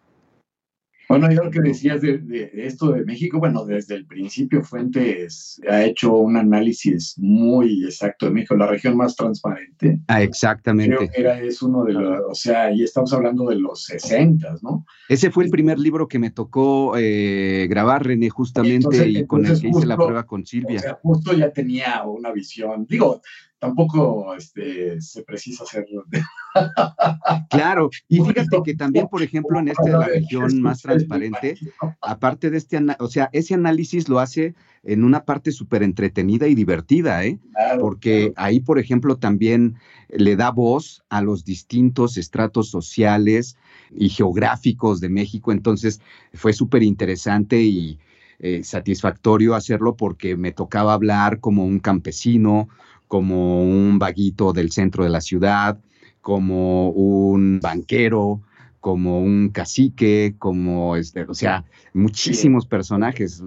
Bueno, 1.10 1.28
yo 1.32 1.42
lo 1.42 1.50
que 1.50 1.60
decías 1.60 2.00
de, 2.02 2.52
esto 2.54 2.92
de 2.92 3.04
México, 3.04 3.40
bueno, 3.40 3.64
desde 3.64 3.96
el 3.96 4.06
principio 4.06 4.62
Fuentes 4.62 5.60
ha 5.68 5.82
hecho 5.82 6.14
un 6.14 6.36
análisis 6.36 7.18
muy 7.18 7.82
exacto 7.82 8.26
de 8.26 8.32
México, 8.32 8.54
la 8.54 8.68
región 8.68 8.96
más 8.96 9.16
transparente. 9.16 9.98
Ah, 10.06 10.22
exactamente. 10.22 10.96
Creo 10.96 11.10
que 11.10 11.20
era, 11.20 11.40
es 11.40 11.62
uno 11.62 11.82
de 11.82 11.94
los, 11.94 12.20
o 12.30 12.34
sea, 12.36 12.66
ahí 12.66 12.84
estamos 12.84 13.12
hablando 13.12 13.48
de 13.48 13.56
los 13.56 13.86
60, 13.86 14.58
¿no? 14.62 14.86
Ese 15.08 15.32
fue 15.32 15.42
el 15.42 15.50
primer 15.50 15.80
libro 15.80 16.06
que 16.06 16.20
me 16.20 16.30
tocó 16.30 16.96
eh, 16.96 17.66
grabar, 17.68 18.06
René, 18.06 18.30
justamente, 18.30 19.08
y 19.08 19.26
con 19.26 19.44
el 19.44 19.60
que 19.60 19.66
hice 19.66 19.86
la 19.86 19.96
prueba 19.96 20.26
con 20.26 20.46
Silvia. 20.46 20.78
O 20.78 20.82
sea, 20.82 20.98
justo 21.02 21.32
ya 21.32 21.50
tenía 21.50 22.04
una 22.04 22.30
visión, 22.30 22.86
digo, 22.88 23.20
tampoco 23.60 24.34
este, 24.34 25.00
se 25.00 25.22
precisa 25.22 25.62
hacer. 25.64 25.86
Claro, 27.50 27.90
y 28.08 28.20
fíjate 28.20 28.60
que 28.64 28.74
también, 28.74 29.06
por 29.08 29.22
ejemplo, 29.22 29.58
en 29.60 29.68
esta 29.68 29.84
de 29.84 29.90
la 29.90 30.06
región 30.06 30.60
más 30.60 30.82
transparente, 30.82 31.56
aparte 32.00 32.50
de 32.50 32.58
este, 32.58 32.78
o 32.98 33.06
sea, 33.06 33.28
ese 33.32 33.54
análisis 33.54 34.08
lo 34.08 34.18
hace 34.18 34.54
en 34.82 35.04
una 35.04 35.24
parte 35.24 35.52
súper 35.52 35.82
entretenida 35.82 36.48
y 36.48 36.54
divertida, 36.54 37.24
¿eh? 37.24 37.38
Porque 37.80 38.32
ahí, 38.36 38.60
por 38.60 38.78
ejemplo, 38.78 39.16
también 39.16 39.76
le 40.08 40.34
da 40.34 40.50
voz 40.50 41.04
a 41.08 41.22
los 41.22 41.44
distintos 41.44 42.16
estratos 42.16 42.68
sociales 42.68 43.56
y 43.94 44.08
geográficos 44.08 45.00
de 45.00 45.08
México, 45.08 45.52
entonces 45.52 46.00
fue 46.34 46.52
súper 46.52 46.82
interesante 46.82 47.62
y 47.62 47.98
eh, 48.42 48.64
satisfactorio 48.64 49.54
hacerlo 49.54 49.96
porque 49.96 50.34
me 50.34 50.50
tocaba 50.50 50.94
hablar 50.94 51.40
como 51.40 51.66
un 51.66 51.78
campesino, 51.78 52.70
como 53.10 53.60
un 53.60 53.98
vaguito 53.98 54.52
del 54.52 54.70
centro 54.70 55.02
de 55.02 55.10
la 55.10 55.20
ciudad, 55.20 55.80
como 56.20 56.90
un 56.90 57.58
banquero, 57.58 58.40
como 58.78 59.20
un 59.20 59.48
cacique, 59.48 60.36
como 60.38 60.94
este, 60.94 61.24
o 61.24 61.34
sea, 61.34 61.64
muchísimos 61.92 62.66
personajes, 62.66 63.42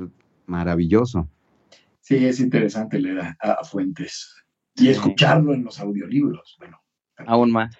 maravilloso. 0.47 1.29
Sí, 2.01 2.25
es 2.25 2.41
interesante 2.41 2.99
leer 2.99 3.37
a, 3.39 3.63
Fuentes 3.63 4.35
y 4.75 4.89
escucharlo 4.89 5.53
en 5.53 5.63
los 5.63 5.79
audiolibros, 5.79 6.57
bueno. 6.59 6.81
Aún 7.25 7.49
más. 7.49 7.73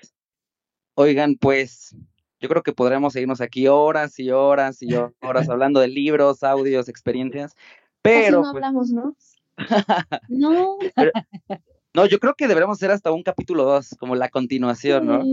Oigan, 0.95 1.35
pues 1.35 1.97
yo 2.39 2.47
creo 2.47 2.63
que 2.63 2.71
podremos 2.71 3.11
seguirnos 3.11 3.41
aquí 3.41 3.67
horas 3.67 4.17
y 4.19 4.31
horas 4.31 4.81
y 4.81 4.95
horas 4.95 5.49
hablando 5.49 5.81
de 5.81 5.89
libros, 5.89 6.43
audios, 6.43 6.87
experiencias, 6.87 7.57
pero... 8.01 8.37
no 8.37 8.41
pues 8.43 8.55
hablamos, 8.55 8.89
¿no? 8.91 9.17
no. 10.29 10.77
No, 11.95 12.07
yo 12.07 12.19
creo 12.19 12.33
que 12.33 12.47
deberíamos 12.47 12.79
hacer 12.79 12.89
hasta 12.89 13.11
un 13.11 13.21
capítulo 13.21 13.65
2, 13.65 13.97
como 13.99 14.15
la 14.15 14.29
continuación, 14.29 15.05
¿no? 15.05 15.23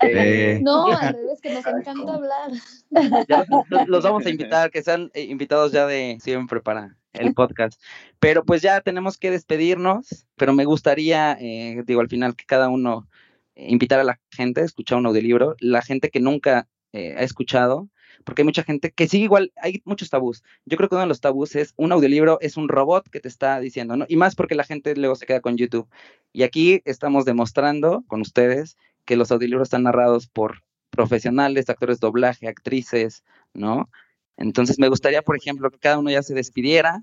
Eh, 0.00 0.58
no, 0.62 0.86
al 1.00 1.14
revés, 1.14 1.40
que 1.42 1.52
nos 1.52 1.66
encanta 1.66 2.14
hablar. 2.14 3.86
los 3.86 4.04
vamos 4.04 4.24
a 4.24 4.30
invitar, 4.30 4.70
que 4.70 4.82
sean 4.82 5.10
eh, 5.12 5.24
invitados 5.24 5.70
ya 5.70 5.86
de 5.86 6.16
siempre 6.22 6.62
para 6.62 6.96
el 7.12 7.34
podcast. 7.34 7.78
Pero 8.18 8.42
pues 8.44 8.62
ya 8.62 8.80
tenemos 8.80 9.18
que 9.18 9.30
despedirnos, 9.30 10.26
pero 10.36 10.54
me 10.54 10.64
gustaría, 10.64 11.36
eh, 11.40 11.82
digo, 11.84 12.00
al 12.00 12.08
final 12.08 12.36
que 12.36 12.46
cada 12.46 12.70
uno 12.70 13.06
invitar 13.54 14.00
a 14.00 14.04
la 14.04 14.18
gente 14.30 14.62
a 14.62 14.64
escuchar 14.64 14.96
un 14.96 15.06
audiolibro, 15.06 15.56
la 15.60 15.82
gente 15.82 16.08
que 16.08 16.20
nunca 16.20 16.68
ha 16.94 17.22
escuchado, 17.22 17.90
porque 18.24 18.42
hay 18.42 18.46
mucha 18.46 18.62
gente 18.62 18.90
que 18.90 19.08
sigue 19.08 19.24
igual, 19.24 19.52
hay 19.56 19.82
muchos 19.84 20.10
tabús. 20.10 20.42
Yo 20.64 20.76
creo 20.76 20.88
que 20.88 20.94
uno 20.94 21.02
de 21.02 21.08
los 21.08 21.20
tabús 21.20 21.56
es 21.56 21.74
un 21.76 21.92
audiolibro 21.92 22.38
es 22.40 22.56
un 22.56 22.68
robot 22.68 23.08
que 23.08 23.20
te 23.20 23.28
está 23.28 23.60
diciendo, 23.60 23.96
¿no? 23.96 24.06
Y 24.08 24.16
más 24.16 24.34
porque 24.34 24.54
la 24.54 24.64
gente 24.64 24.94
luego 24.96 25.16
se 25.16 25.26
queda 25.26 25.40
con 25.40 25.56
YouTube. 25.56 25.88
Y 26.32 26.42
aquí 26.42 26.82
estamos 26.84 27.24
demostrando 27.24 28.04
con 28.06 28.20
ustedes 28.20 28.76
que 29.04 29.16
los 29.16 29.32
audiolibros 29.32 29.66
están 29.66 29.84
narrados 29.84 30.28
por 30.28 30.62
profesionales, 30.90 31.68
actores 31.68 32.00
de 32.00 32.06
doblaje, 32.06 32.48
actrices, 32.48 33.24
¿no? 33.54 33.88
Entonces 34.36 34.78
me 34.78 34.88
gustaría, 34.88 35.22
por 35.22 35.36
ejemplo, 35.36 35.70
que 35.70 35.78
cada 35.78 35.98
uno 35.98 36.10
ya 36.10 36.22
se 36.22 36.34
despidiera 36.34 37.02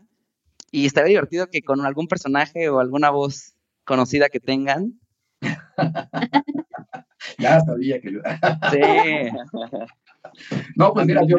y 0.71 0.85
estaría 0.85 1.09
divertido 1.09 1.47
que 1.47 1.61
con 1.61 1.85
algún 1.85 2.07
personaje 2.07 2.69
o 2.69 2.79
alguna 2.79 3.09
voz 3.09 3.55
conocida 3.83 4.29
que 4.29 4.39
tengan. 4.39 4.99
ya 7.37 7.59
sabía 7.61 7.99
que... 8.01 8.09
sí. 8.71 8.79
No, 10.75 10.93
pues 10.93 11.05
mira, 11.05 11.23
yo 11.25 11.37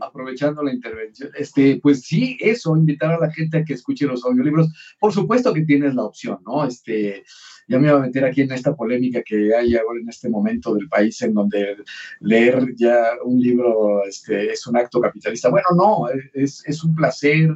aprovechando, 0.00 0.62
la 0.62 0.72
intervención, 0.72 1.30
este, 1.36 1.78
pues 1.82 2.02
sí, 2.02 2.36
eso, 2.40 2.76
invitar 2.76 3.12
a 3.12 3.20
la 3.20 3.30
gente 3.30 3.58
a 3.58 3.64
que 3.64 3.74
escuche 3.74 4.06
los 4.06 4.24
audiolibros. 4.24 4.68
Por 4.98 5.12
supuesto 5.12 5.52
que 5.52 5.62
tienes 5.62 5.94
la 5.94 6.04
opción, 6.04 6.38
¿no? 6.46 6.64
Este, 6.64 7.24
ya 7.68 7.78
me 7.78 7.92
voy 7.92 8.00
a 8.00 8.06
meter 8.06 8.24
aquí 8.24 8.42
en 8.42 8.52
esta 8.52 8.74
polémica 8.74 9.22
que 9.22 9.54
hay 9.54 9.76
ahora 9.76 10.00
en 10.00 10.08
este 10.08 10.28
momento 10.28 10.74
del 10.74 10.88
país 10.88 11.20
en 11.22 11.34
donde 11.34 11.76
leer 12.20 12.74
ya 12.76 13.12
un 13.24 13.40
libro 13.40 14.04
este, 14.06 14.52
es 14.52 14.66
un 14.66 14.76
acto 14.76 15.00
capitalista. 15.00 15.50
Bueno, 15.50 15.68
no, 15.76 16.08
es, 16.32 16.62
es 16.66 16.82
un 16.82 16.94
placer, 16.94 17.50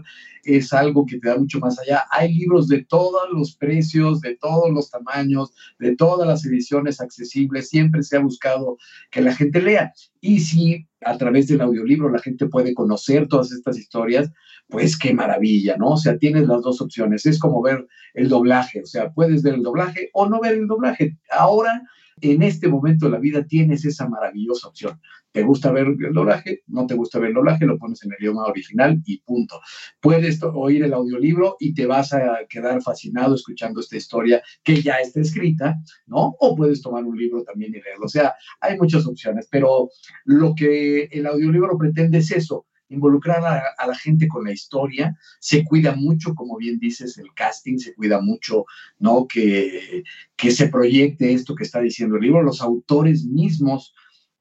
es 0.44 0.72
algo 0.72 1.06
que 1.06 1.18
te 1.18 1.28
da 1.28 1.36
mucho 1.36 1.58
más 1.60 1.78
allá. 1.78 2.04
Hay 2.10 2.34
libros 2.34 2.68
de 2.68 2.84
todos 2.84 3.22
los 3.32 3.56
precios, 3.56 4.20
de 4.20 4.36
todos 4.36 4.70
los 4.70 4.90
tamaños, 4.90 5.52
de 5.78 5.96
todas 5.96 6.26
las 6.26 6.44
ediciones 6.44 7.00
accesibles. 7.00 7.68
Siempre 7.68 8.02
se 8.02 8.16
ha 8.16 8.20
buscado 8.20 8.76
que 9.10 9.22
la 9.22 9.34
gente 9.34 9.60
lea. 9.62 9.92
Y 10.20 10.40
si 10.40 10.86
a 11.04 11.16
través 11.18 11.48
del 11.48 11.60
audiolibro 11.60 12.08
la 12.08 12.20
gente 12.20 12.46
puede 12.46 12.74
conocer 12.74 13.28
todas 13.28 13.52
estas 13.52 13.78
historias, 13.78 14.30
pues 14.68 14.98
qué 14.98 15.12
maravilla, 15.12 15.76
¿no? 15.76 15.90
O 15.90 15.96
sea, 15.96 16.18
tienes 16.18 16.46
las 16.46 16.62
dos 16.62 16.80
opciones. 16.80 17.26
Es 17.26 17.38
como 17.38 17.62
ver 17.62 17.86
el 18.14 18.28
doblaje, 18.28 18.82
o 18.82 18.86
sea, 18.86 19.12
puedes 19.12 19.42
ver 19.42 19.54
el 19.54 19.62
doblaje 19.62 20.10
o 20.12 20.28
no 20.28 20.40
ver 20.40 20.54
el 20.54 20.66
doblaje. 20.66 21.18
Ahora 21.30 21.82
en 22.20 22.42
este 22.42 22.68
momento 22.68 23.06
de 23.06 23.12
la 23.12 23.18
vida 23.18 23.44
tienes 23.44 23.84
esa 23.84 24.08
maravillosa 24.08 24.68
opción. 24.68 25.00
¿Te 25.32 25.42
gusta 25.42 25.72
ver 25.72 25.86
el 25.86 26.12
doblaje? 26.12 26.62
¿No 26.66 26.86
te 26.86 26.94
gusta 26.94 27.18
ver 27.18 27.28
el 27.28 27.34
doblaje? 27.34 27.64
Lo 27.64 27.78
pones 27.78 28.04
en 28.04 28.12
el 28.12 28.18
idioma 28.20 28.44
original 28.44 29.00
y 29.06 29.18
punto. 29.22 29.60
Puedes 30.00 30.40
oír 30.42 30.84
el 30.84 30.92
audiolibro 30.92 31.56
y 31.58 31.72
te 31.72 31.86
vas 31.86 32.12
a 32.12 32.40
quedar 32.48 32.82
fascinado 32.82 33.34
escuchando 33.34 33.80
esta 33.80 33.96
historia 33.96 34.42
que 34.62 34.82
ya 34.82 34.96
está 34.96 35.20
escrita, 35.20 35.76
¿no? 36.06 36.36
O 36.38 36.54
puedes 36.54 36.82
tomar 36.82 37.04
un 37.04 37.16
libro 37.16 37.42
también 37.44 37.74
y 37.74 37.80
leerlo. 37.80 38.04
O 38.04 38.08
sea, 38.08 38.34
hay 38.60 38.76
muchas 38.76 39.06
opciones, 39.06 39.48
pero 39.50 39.88
lo 40.24 40.54
que 40.54 41.04
el 41.04 41.26
audiolibro 41.26 41.78
pretende 41.78 42.18
es 42.18 42.30
eso, 42.30 42.66
involucrar 42.92 43.44
a, 43.44 43.86
la 43.86 43.94
gente 43.94 44.28
con 44.28 44.44
la 44.44 44.52
historia, 44.52 45.16
se 45.40 45.64
cuida 45.64 45.94
mucho, 45.94 46.34
como 46.34 46.56
bien 46.56 46.78
dices, 46.78 47.18
el 47.18 47.32
casting, 47.34 47.78
se 47.78 47.94
cuida 47.94 48.20
mucho, 48.20 48.64
¿no? 48.98 49.26
Que, 49.26 50.04
que 50.36 50.50
se 50.50 50.68
proyecte 50.68 51.32
esto 51.32 51.54
que 51.54 51.64
está 51.64 51.80
diciendo 51.80 52.16
el 52.16 52.22
libro. 52.22 52.42
Los 52.42 52.60
autores 52.60 53.24
mismos 53.24 53.94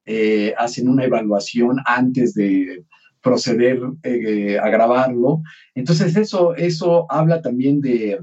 eh, 0.06 0.54
hacen 0.58 0.90
una 0.90 1.06
evaluación 1.06 1.78
antes 1.86 2.34
de 2.34 2.86
proceder 3.22 3.80
eh, 4.04 4.58
a 4.60 4.70
grabarlo. 4.70 5.42
Entonces 5.76 6.16
eso, 6.16 6.56
eso 6.56 7.06
habla 7.10 7.42
también 7.42 7.82
de, 7.82 8.20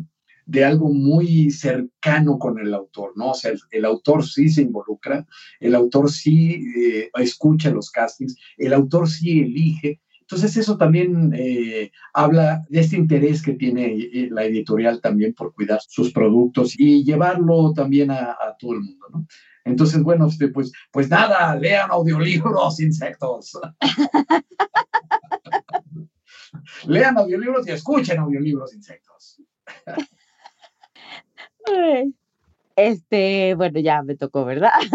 de 0.49 0.65
algo 0.65 0.93
muy 0.93 1.51
cercano 1.51 2.39
con 2.39 2.59
el 2.59 2.73
autor, 2.73 3.13
¿no? 3.17 3.33
O 3.33 3.35
sea, 3.35 3.53
el, 3.71 3.85
autor 3.85 4.27
sí 4.27 4.49
se 4.49 4.63
involucra, 4.63 5.27
el 5.61 5.75
autor 5.75 6.11
sí 6.11 6.65
eh, 6.75 7.11
escucha 7.17 7.71
los 7.71 7.91
castings, 7.91 8.35
el 8.57 8.73
autor 8.73 9.11
sí 9.11 9.41
elige, 9.41 10.01
entonces 10.31 10.59
eso 10.59 10.77
también 10.77 11.33
eh, 11.35 11.91
habla 12.13 12.63
de 12.69 12.81
este 12.81 12.97
interés 12.97 13.41
que 13.41 13.55
tiene 13.55 13.95
eh, 13.95 14.29
la 14.31 14.45
editorial 14.45 15.01
también 15.01 15.33
por 15.33 15.55
cuidar 15.55 15.81
sus 15.89 16.13
productos 16.13 16.79
y 16.79 17.03
llevarlo 17.03 17.73
también 17.73 18.11
a, 18.11 18.37
todo 18.59 18.75
el 18.75 18.81
mundo, 18.81 19.07
¿no? 19.11 19.27
Entonces, 19.65 20.03
bueno, 20.03 20.27
este, 20.27 20.49
pues, 20.49 20.71
pues 20.93 21.09
nada, 21.09 21.57
lean 21.57 21.91
audiolibros, 21.91 22.79
insectos. 22.79 23.59
lean 26.87 27.17
audiolibros 27.17 27.67
y 27.67 27.71
escuchen 27.71 28.19
audiolibros, 28.19 28.75
insectos. 28.75 29.41
Este, 32.77 33.55
bueno, 33.55 33.81
ya 33.81 34.03
me 34.03 34.15
tocó, 34.15 34.45
¿verdad? 34.45 34.73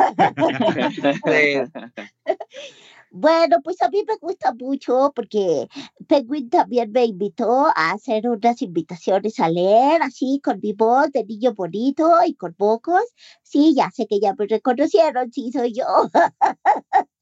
Bueno, 3.15 3.57
pues 3.63 3.79
a 3.83 3.89
mí 3.89 4.03
me 4.07 4.15
gusta 4.17 4.53
mucho 4.55 5.11
porque 5.15 5.67
Penguin 6.07 6.49
también 6.49 6.91
me 6.91 7.05
invitó 7.05 7.67
a 7.67 7.91
hacer 7.91 8.27
unas 8.27 8.59
invitaciones 8.63 9.39
a 9.39 9.49
leer, 9.49 10.01
así 10.01 10.41
con 10.43 10.59
mi 10.63 10.73
voz 10.73 11.11
de 11.11 11.23
niño 11.23 11.53
bonito 11.53 12.09
y 12.25 12.33
con 12.33 12.55
pocos. 12.55 13.03
Sí, 13.43 13.75
ya 13.75 13.91
sé 13.91 14.07
que 14.07 14.19
ya 14.19 14.33
me 14.33 14.47
reconocieron, 14.47 15.31
sí, 15.31 15.51
soy 15.51 15.73
yo. 15.75 15.85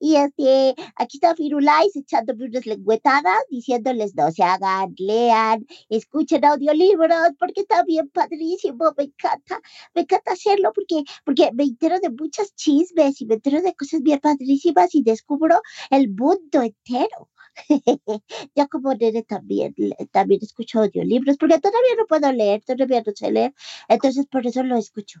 Y 0.00 0.16
este, 0.16 0.74
aquí 0.96 1.18
está 1.18 1.34
Firulais 1.34 1.94
echándome 1.96 2.46
unas 2.46 2.66
lengüetadas, 2.66 3.38
diciéndoles 3.50 4.14
no 4.14 4.30
se 4.30 4.42
hagan, 4.42 4.94
lean, 4.98 5.66
escuchen 5.88 6.44
audiolibros, 6.44 7.32
porque 7.38 7.62
está 7.62 7.82
bien 7.84 8.08
padrísimo, 8.10 8.92
me 8.96 9.04
encanta, 9.04 9.60
me 9.94 10.02
encanta 10.02 10.32
hacerlo 10.32 10.72
porque, 10.74 11.04
porque 11.24 11.50
me 11.52 11.64
entero 11.64 11.98
de 12.00 12.10
muchas 12.10 12.54
chismes 12.54 13.20
y 13.20 13.26
me 13.26 13.34
entero 13.34 13.62
de 13.62 13.74
cosas 13.74 14.02
bien 14.02 14.20
padrísimas 14.20 14.94
y 14.94 15.02
descubro 15.02 15.60
el 15.90 16.08
mundo 16.10 16.62
entero. 16.62 17.28
ya 18.54 18.66
como 18.68 18.94
nene 18.94 19.22
también, 19.24 19.74
también 20.12 20.40
escucho 20.42 20.80
audiolibros, 20.80 21.36
porque 21.38 21.58
todavía 21.58 21.94
no 21.98 22.06
puedo 22.06 22.30
leer, 22.32 22.62
todavía 22.64 23.02
no 23.04 23.12
sé 23.14 23.32
leer, 23.32 23.54
entonces 23.88 24.26
por 24.26 24.46
eso 24.46 24.62
lo 24.62 24.76
escucho. 24.76 25.20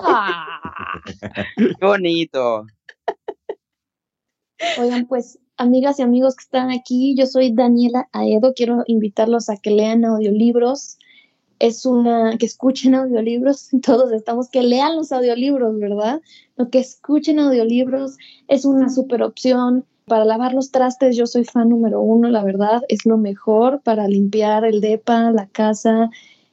¡Ah! 0.00 1.00
¡Qué 1.56 1.86
bonito! 1.86 2.66
Oigan, 4.78 5.06
pues, 5.06 5.38
amigas 5.56 5.98
y 5.98 6.02
amigos 6.02 6.36
que 6.36 6.42
están 6.42 6.70
aquí, 6.70 7.14
yo 7.16 7.26
soy 7.26 7.52
Daniela 7.52 8.08
Aedo, 8.12 8.54
quiero 8.54 8.84
invitarlos 8.86 9.48
a 9.48 9.56
que 9.56 9.70
lean 9.70 10.04
audiolibros. 10.04 10.98
Es 11.60 11.86
una, 11.86 12.36
que 12.36 12.46
escuchen 12.46 12.94
audiolibros, 12.94 13.68
todos 13.82 14.12
estamos, 14.12 14.48
que 14.50 14.62
lean 14.62 14.96
los 14.96 15.12
audiolibros, 15.12 15.78
¿verdad? 15.78 16.20
Lo 16.56 16.68
que 16.68 16.78
escuchen 16.78 17.38
audiolibros 17.38 18.16
es 18.48 18.64
una 18.64 18.88
super 18.88 19.22
opción. 19.22 19.84
Para 20.06 20.26
lavar 20.26 20.52
los 20.52 20.70
trastes, 20.70 21.16
yo 21.16 21.26
soy 21.26 21.44
fan 21.44 21.70
número 21.70 22.00
uno, 22.00 22.28
la 22.28 22.44
verdad, 22.44 22.82
es 22.88 23.06
lo 23.06 23.16
mejor 23.16 23.80
para 23.82 24.06
limpiar 24.06 24.66
el 24.66 24.82
depa, 24.82 25.30
la 25.30 25.46
casa. 25.46 26.10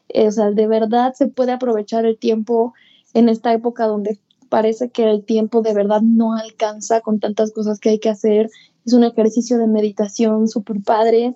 Eh, 0.07 0.27
o 0.27 0.31
sea, 0.31 0.51
de 0.51 0.67
verdad 0.67 1.13
se 1.13 1.27
puede 1.27 1.51
aprovechar 1.51 2.05
el 2.05 2.17
tiempo 2.17 2.73
en 3.13 3.29
esta 3.29 3.53
época 3.53 3.85
donde 3.85 4.19
parece 4.49 4.89
que 4.89 5.09
el 5.09 5.23
tiempo 5.23 5.61
de 5.61 5.73
verdad 5.73 6.01
no 6.01 6.33
alcanza 6.33 7.01
con 7.01 7.19
tantas 7.19 7.51
cosas 7.51 7.79
que 7.79 7.89
hay 7.89 7.99
que 7.99 8.09
hacer. 8.09 8.49
Es 8.85 8.93
un 8.93 9.03
ejercicio 9.03 9.57
de 9.57 9.67
meditación 9.67 10.47
súper 10.47 10.81
padre, 10.83 11.35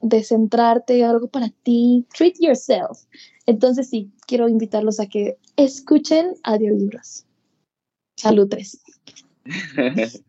de 0.00 0.24
centrarte, 0.24 1.04
algo 1.04 1.28
para 1.28 1.50
ti. 1.62 2.04
Treat 2.16 2.34
yourself. 2.40 2.98
Entonces 3.46 3.88
sí, 3.88 4.10
quiero 4.26 4.48
invitarlos 4.48 5.00
a 5.00 5.06
que 5.06 5.38
escuchen 5.56 6.34
audiolibros. 6.42 7.24
Salud 8.16 8.48
tres. 8.48 8.82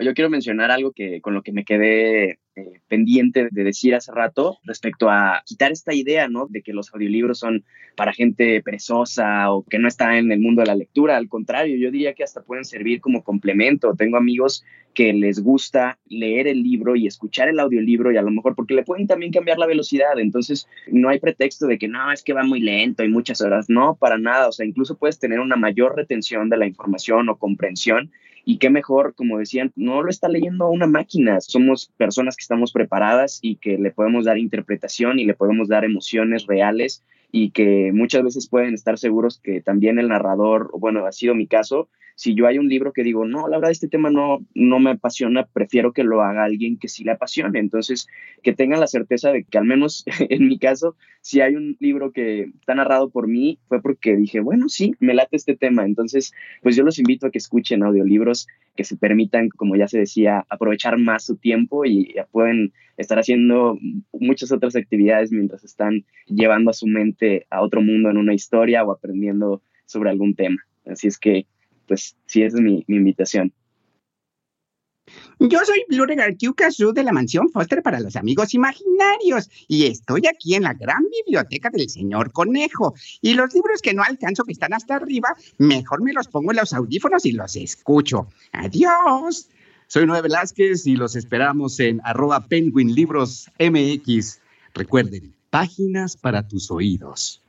Yo 0.00 0.14
quiero 0.14 0.30
mencionar 0.30 0.70
algo 0.70 0.92
que 0.92 1.20
con 1.20 1.34
lo 1.34 1.42
que 1.42 1.52
me 1.52 1.64
quedé 1.64 2.38
eh, 2.58 2.80
pendiente 2.88 3.48
de 3.50 3.64
decir 3.64 3.94
hace 3.94 4.10
rato 4.10 4.58
respecto 4.64 5.08
a 5.08 5.42
quitar 5.44 5.70
esta 5.70 5.94
idea, 5.94 6.28
¿no? 6.28 6.46
De 6.48 6.62
que 6.62 6.72
los 6.72 6.92
audiolibros 6.92 7.38
son 7.38 7.64
para 7.94 8.12
gente 8.12 8.60
perezosa 8.62 9.52
o 9.52 9.64
que 9.64 9.78
no 9.78 9.86
está 9.86 10.18
en 10.18 10.32
el 10.32 10.40
mundo 10.40 10.62
de 10.62 10.66
la 10.66 10.74
lectura. 10.74 11.16
Al 11.16 11.28
contrario, 11.28 11.76
yo 11.76 11.92
diría 11.92 12.14
que 12.14 12.24
hasta 12.24 12.42
pueden 12.42 12.64
servir 12.64 13.00
como 13.00 13.22
complemento. 13.22 13.94
Tengo 13.94 14.16
amigos 14.16 14.64
que 14.92 15.12
les 15.12 15.40
gusta 15.40 15.98
leer 16.08 16.48
el 16.48 16.62
libro 16.62 16.96
y 16.96 17.06
escuchar 17.06 17.48
el 17.48 17.60
audiolibro 17.60 18.10
y 18.10 18.16
a 18.16 18.22
lo 18.22 18.32
mejor 18.32 18.56
porque 18.56 18.74
le 18.74 18.82
pueden 18.82 19.06
también 19.06 19.32
cambiar 19.32 19.58
la 19.58 19.66
velocidad. 19.66 20.18
Entonces, 20.18 20.66
no 20.88 21.08
hay 21.08 21.20
pretexto 21.20 21.68
de 21.68 21.78
que 21.78 21.86
no, 21.86 22.10
es 22.10 22.24
que 22.24 22.32
va 22.32 22.42
muy 22.42 22.60
lento 22.60 23.04
y 23.04 23.08
muchas 23.08 23.40
horas. 23.40 23.66
No, 23.68 23.94
para 23.94 24.18
nada. 24.18 24.48
O 24.48 24.52
sea, 24.52 24.66
incluso 24.66 24.98
puedes 24.98 25.20
tener 25.20 25.38
una 25.38 25.56
mayor 25.56 25.94
retención 25.94 26.48
de 26.48 26.56
la 26.56 26.66
información 26.66 27.28
o 27.28 27.36
comprensión 27.36 28.10
y 28.48 28.56
qué 28.56 28.70
mejor, 28.70 29.14
como 29.14 29.36
decían, 29.36 29.72
no 29.76 30.02
lo 30.02 30.08
está 30.08 30.26
leyendo 30.26 30.70
una 30.70 30.86
máquina, 30.86 31.38
somos 31.42 31.92
personas 31.98 32.34
que 32.34 32.40
estamos 32.40 32.72
preparadas 32.72 33.40
y 33.42 33.56
que 33.56 33.76
le 33.76 33.90
podemos 33.90 34.24
dar 34.24 34.38
interpretación 34.38 35.18
y 35.18 35.26
le 35.26 35.34
podemos 35.34 35.68
dar 35.68 35.84
emociones 35.84 36.46
reales 36.46 37.04
y 37.30 37.50
que 37.50 37.90
muchas 37.92 38.22
veces 38.22 38.48
pueden 38.48 38.72
estar 38.72 38.98
seguros 38.98 39.38
que 39.38 39.60
también 39.60 39.98
el 39.98 40.08
narrador, 40.08 40.70
bueno, 40.78 41.04
ha 41.04 41.12
sido 41.12 41.34
mi 41.34 41.46
caso, 41.46 41.90
si 42.18 42.34
yo 42.34 42.48
hay 42.48 42.58
un 42.58 42.68
libro 42.68 42.92
que 42.92 43.04
digo, 43.04 43.24
no, 43.24 43.46
la 43.46 43.58
verdad 43.58 43.70
este 43.70 43.86
tema 43.86 44.10
no, 44.10 44.44
no 44.52 44.80
me 44.80 44.90
apasiona, 44.90 45.46
prefiero 45.46 45.92
que 45.92 46.02
lo 46.02 46.20
haga 46.20 46.42
alguien 46.42 46.76
que 46.76 46.88
sí 46.88 47.04
le 47.04 47.12
apasione. 47.12 47.60
Entonces, 47.60 48.08
que 48.42 48.52
tengan 48.52 48.80
la 48.80 48.88
certeza 48.88 49.30
de 49.30 49.44
que 49.44 49.56
al 49.56 49.66
menos 49.66 50.04
en 50.28 50.48
mi 50.48 50.58
caso, 50.58 50.96
si 51.20 51.40
hay 51.40 51.54
un 51.54 51.76
libro 51.78 52.10
que 52.10 52.50
está 52.58 52.74
narrado 52.74 53.08
por 53.10 53.28
mí, 53.28 53.60
fue 53.68 53.80
porque 53.80 54.16
dije, 54.16 54.40
bueno, 54.40 54.68
sí, 54.68 54.96
me 54.98 55.14
late 55.14 55.36
este 55.36 55.54
tema. 55.54 55.84
Entonces, 55.84 56.34
pues 56.60 56.74
yo 56.74 56.82
los 56.82 56.98
invito 56.98 57.28
a 57.28 57.30
que 57.30 57.38
escuchen 57.38 57.84
audiolibros 57.84 58.48
que 58.74 58.82
se 58.82 58.96
permitan, 58.96 59.48
como 59.50 59.76
ya 59.76 59.86
se 59.86 60.00
decía, 60.00 60.44
aprovechar 60.48 60.98
más 60.98 61.24
su 61.24 61.36
tiempo 61.36 61.84
y 61.84 62.16
pueden 62.32 62.72
estar 62.96 63.20
haciendo 63.20 63.78
muchas 64.10 64.50
otras 64.50 64.74
actividades 64.74 65.30
mientras 65.30 65.62
están 65.62 66.04
llevando 66.26 66.70
a 66.70 66.74
su 66.74 66.88
mente 66.88 67.46
a 67.48 67.62
otro 67.62 67.80
mundo 67.80 68.10
en 68.10 68.16
una 68.16 68.34
historia 68.34 68.82
o 68.82 68.90
aprendiendo 68.90 69.62
sobre 69.86 70.10
algún 70.10 70.34
tema. 70.34 70.58
Así 70.84 71.06
es 71.06 71.16
que 71.16 71.46
pues 71.88 72.16
sí, 72.26 72.42
esa 72.42 72.58
es 72.58 72.62
mi, 72.62 72.84
invitación. 72.86 73.52
Yo 75.40 75.60
soy 75.64 75.84
Blue 75.88 76.54
Kazoo 76.54 76.92
de 76.92 77.02
la 77.02 77.12
mansión 77.12 77.48
Foster 77.48 77.82
para 77.82 78.00
los 78.00 78.16
amigos 78.16 78.52
imaginarios 78.52 79.48
y 79.66 79.86
estoy 79.86 80.26
aquí 80.26 80.54
en 80.54 80.64
la 80.64 80.74
gran 80.74 81.02
biblioteca 81.24 81.70
del 81.70 81.88
señor 81.88 82.32
Conejo. 82.32 82.94
Y 83.22 83.34
los 83.34 83.54
libros 83.54 83.80
que 83.80 83.94
no 83.94 84.02
alcanzo 84.02 84.44
que 84.44 84.52
están 84.52 84.74
hasta 84.74 84.96
arriba, 84.96 85.34
mejor 85.56 86.02
me 86.02 86.12
los 86.12 86.28
pongo 86.28 86.50
en 86.50 86.58
los 86.58 86.74
audífonos 86.74 87.24
y 87.24 87.32
los 87.32 87.56
escucho. 87.56 88.28
Adiós. 88.52 89.48
Soy 89.86 90.06
Noé 90.06 90.20
Velázquez 90.20 90.86
y 90.86 90.96
los 90.96 91.16
esperamos 91.16 91.80
en 91.80 92.02
arroba 92.04 92.46
Penguin 92.46 92.94
Libros 92.94 93.50
MX. 93.58 94.40
Recuerden, 94.74 95.34
páginas 95.48 96.16
para 96.16 96.46
tus 96.46 96.70
oídos. 96.70 97.42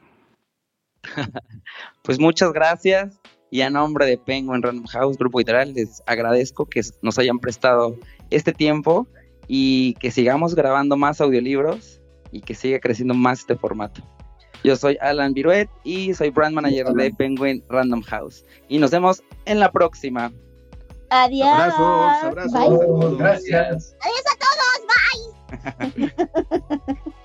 pues 2.04 2.20
muchas 2.20 2.54
gracias. 2.54 3.20
Y 3.52 3.62
a 3.62 3.70
nombre 3.70 4.06
de 4.06 4.18
Penguin 4.18 4.62
Random 4.62 4.86
House, 4.88 5.18
Grupo 5.18 5.39
Literal, 5.39 5.74
les 5.74 6.04
agradezco 6.06 6.66
que 6.66 6.82
nos 7.02 7.18
hayan 7.18 7.39
prestado 7.39 7.95
este 8.30 8.54
tiempo 8.54 9.08
y 9.47 9.95
que 9.95 10.12
sigamos 10.12 10.54
grabando 10.54 10.95
más 10.95 11.20
audiolibros 11.20 12.00
y 12.32 12.41
que 12.41 12.54
siga 12.54 12.80
creciendo 12.80 13.16
más 13.16 13.39
este 13.39 13.56
formato. 13.56 14.04
Yo 14.64 14.76
soy 14.76 14.97
Alan 15.02 15.34
Viruet 15.34 15.70
y 15.84 16.14
soy 16.14 16.30
brand 16.30 16.54
manager 16.54 16.88
de 16.88 17.12
Penguin 17.12 17.64
Random 17.70 18.02
House. 18.04 18.45
Y 18.68 18.78
nos 18.78 18.91
vemos 18.91 19.24
en 19.45 19.60
la 19.60 19.72
próxima. 19.72 20.32
Adiós. 21.10 21.47
Abrazos, 21.47 22.24
abrazos. 22.24 23.18
Gracias. 23.18 23.95
Adiós 24.02 24.24
a 24.28 24.38
todos. 24.39 24.70
Bye. 25.97 27.14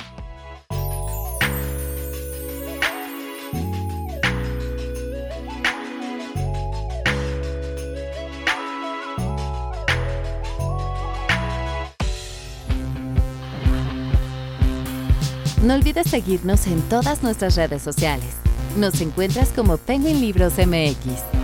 No 15.64 15.72
olvides 15.72 16.10
seguirnos 16.10 16.66
en 16.66 16.78
todas 16.90 17.22
nuestras 17.22 17.56
redes 17.56 17.80
sociales. 17.80 18.34
Nos 18.76 19.00
encuentras 19.00 19.48
como 19.48 19.78
Penguin 19.78 20.20
Libros 20.20 20.58
MX. 20.58 21.43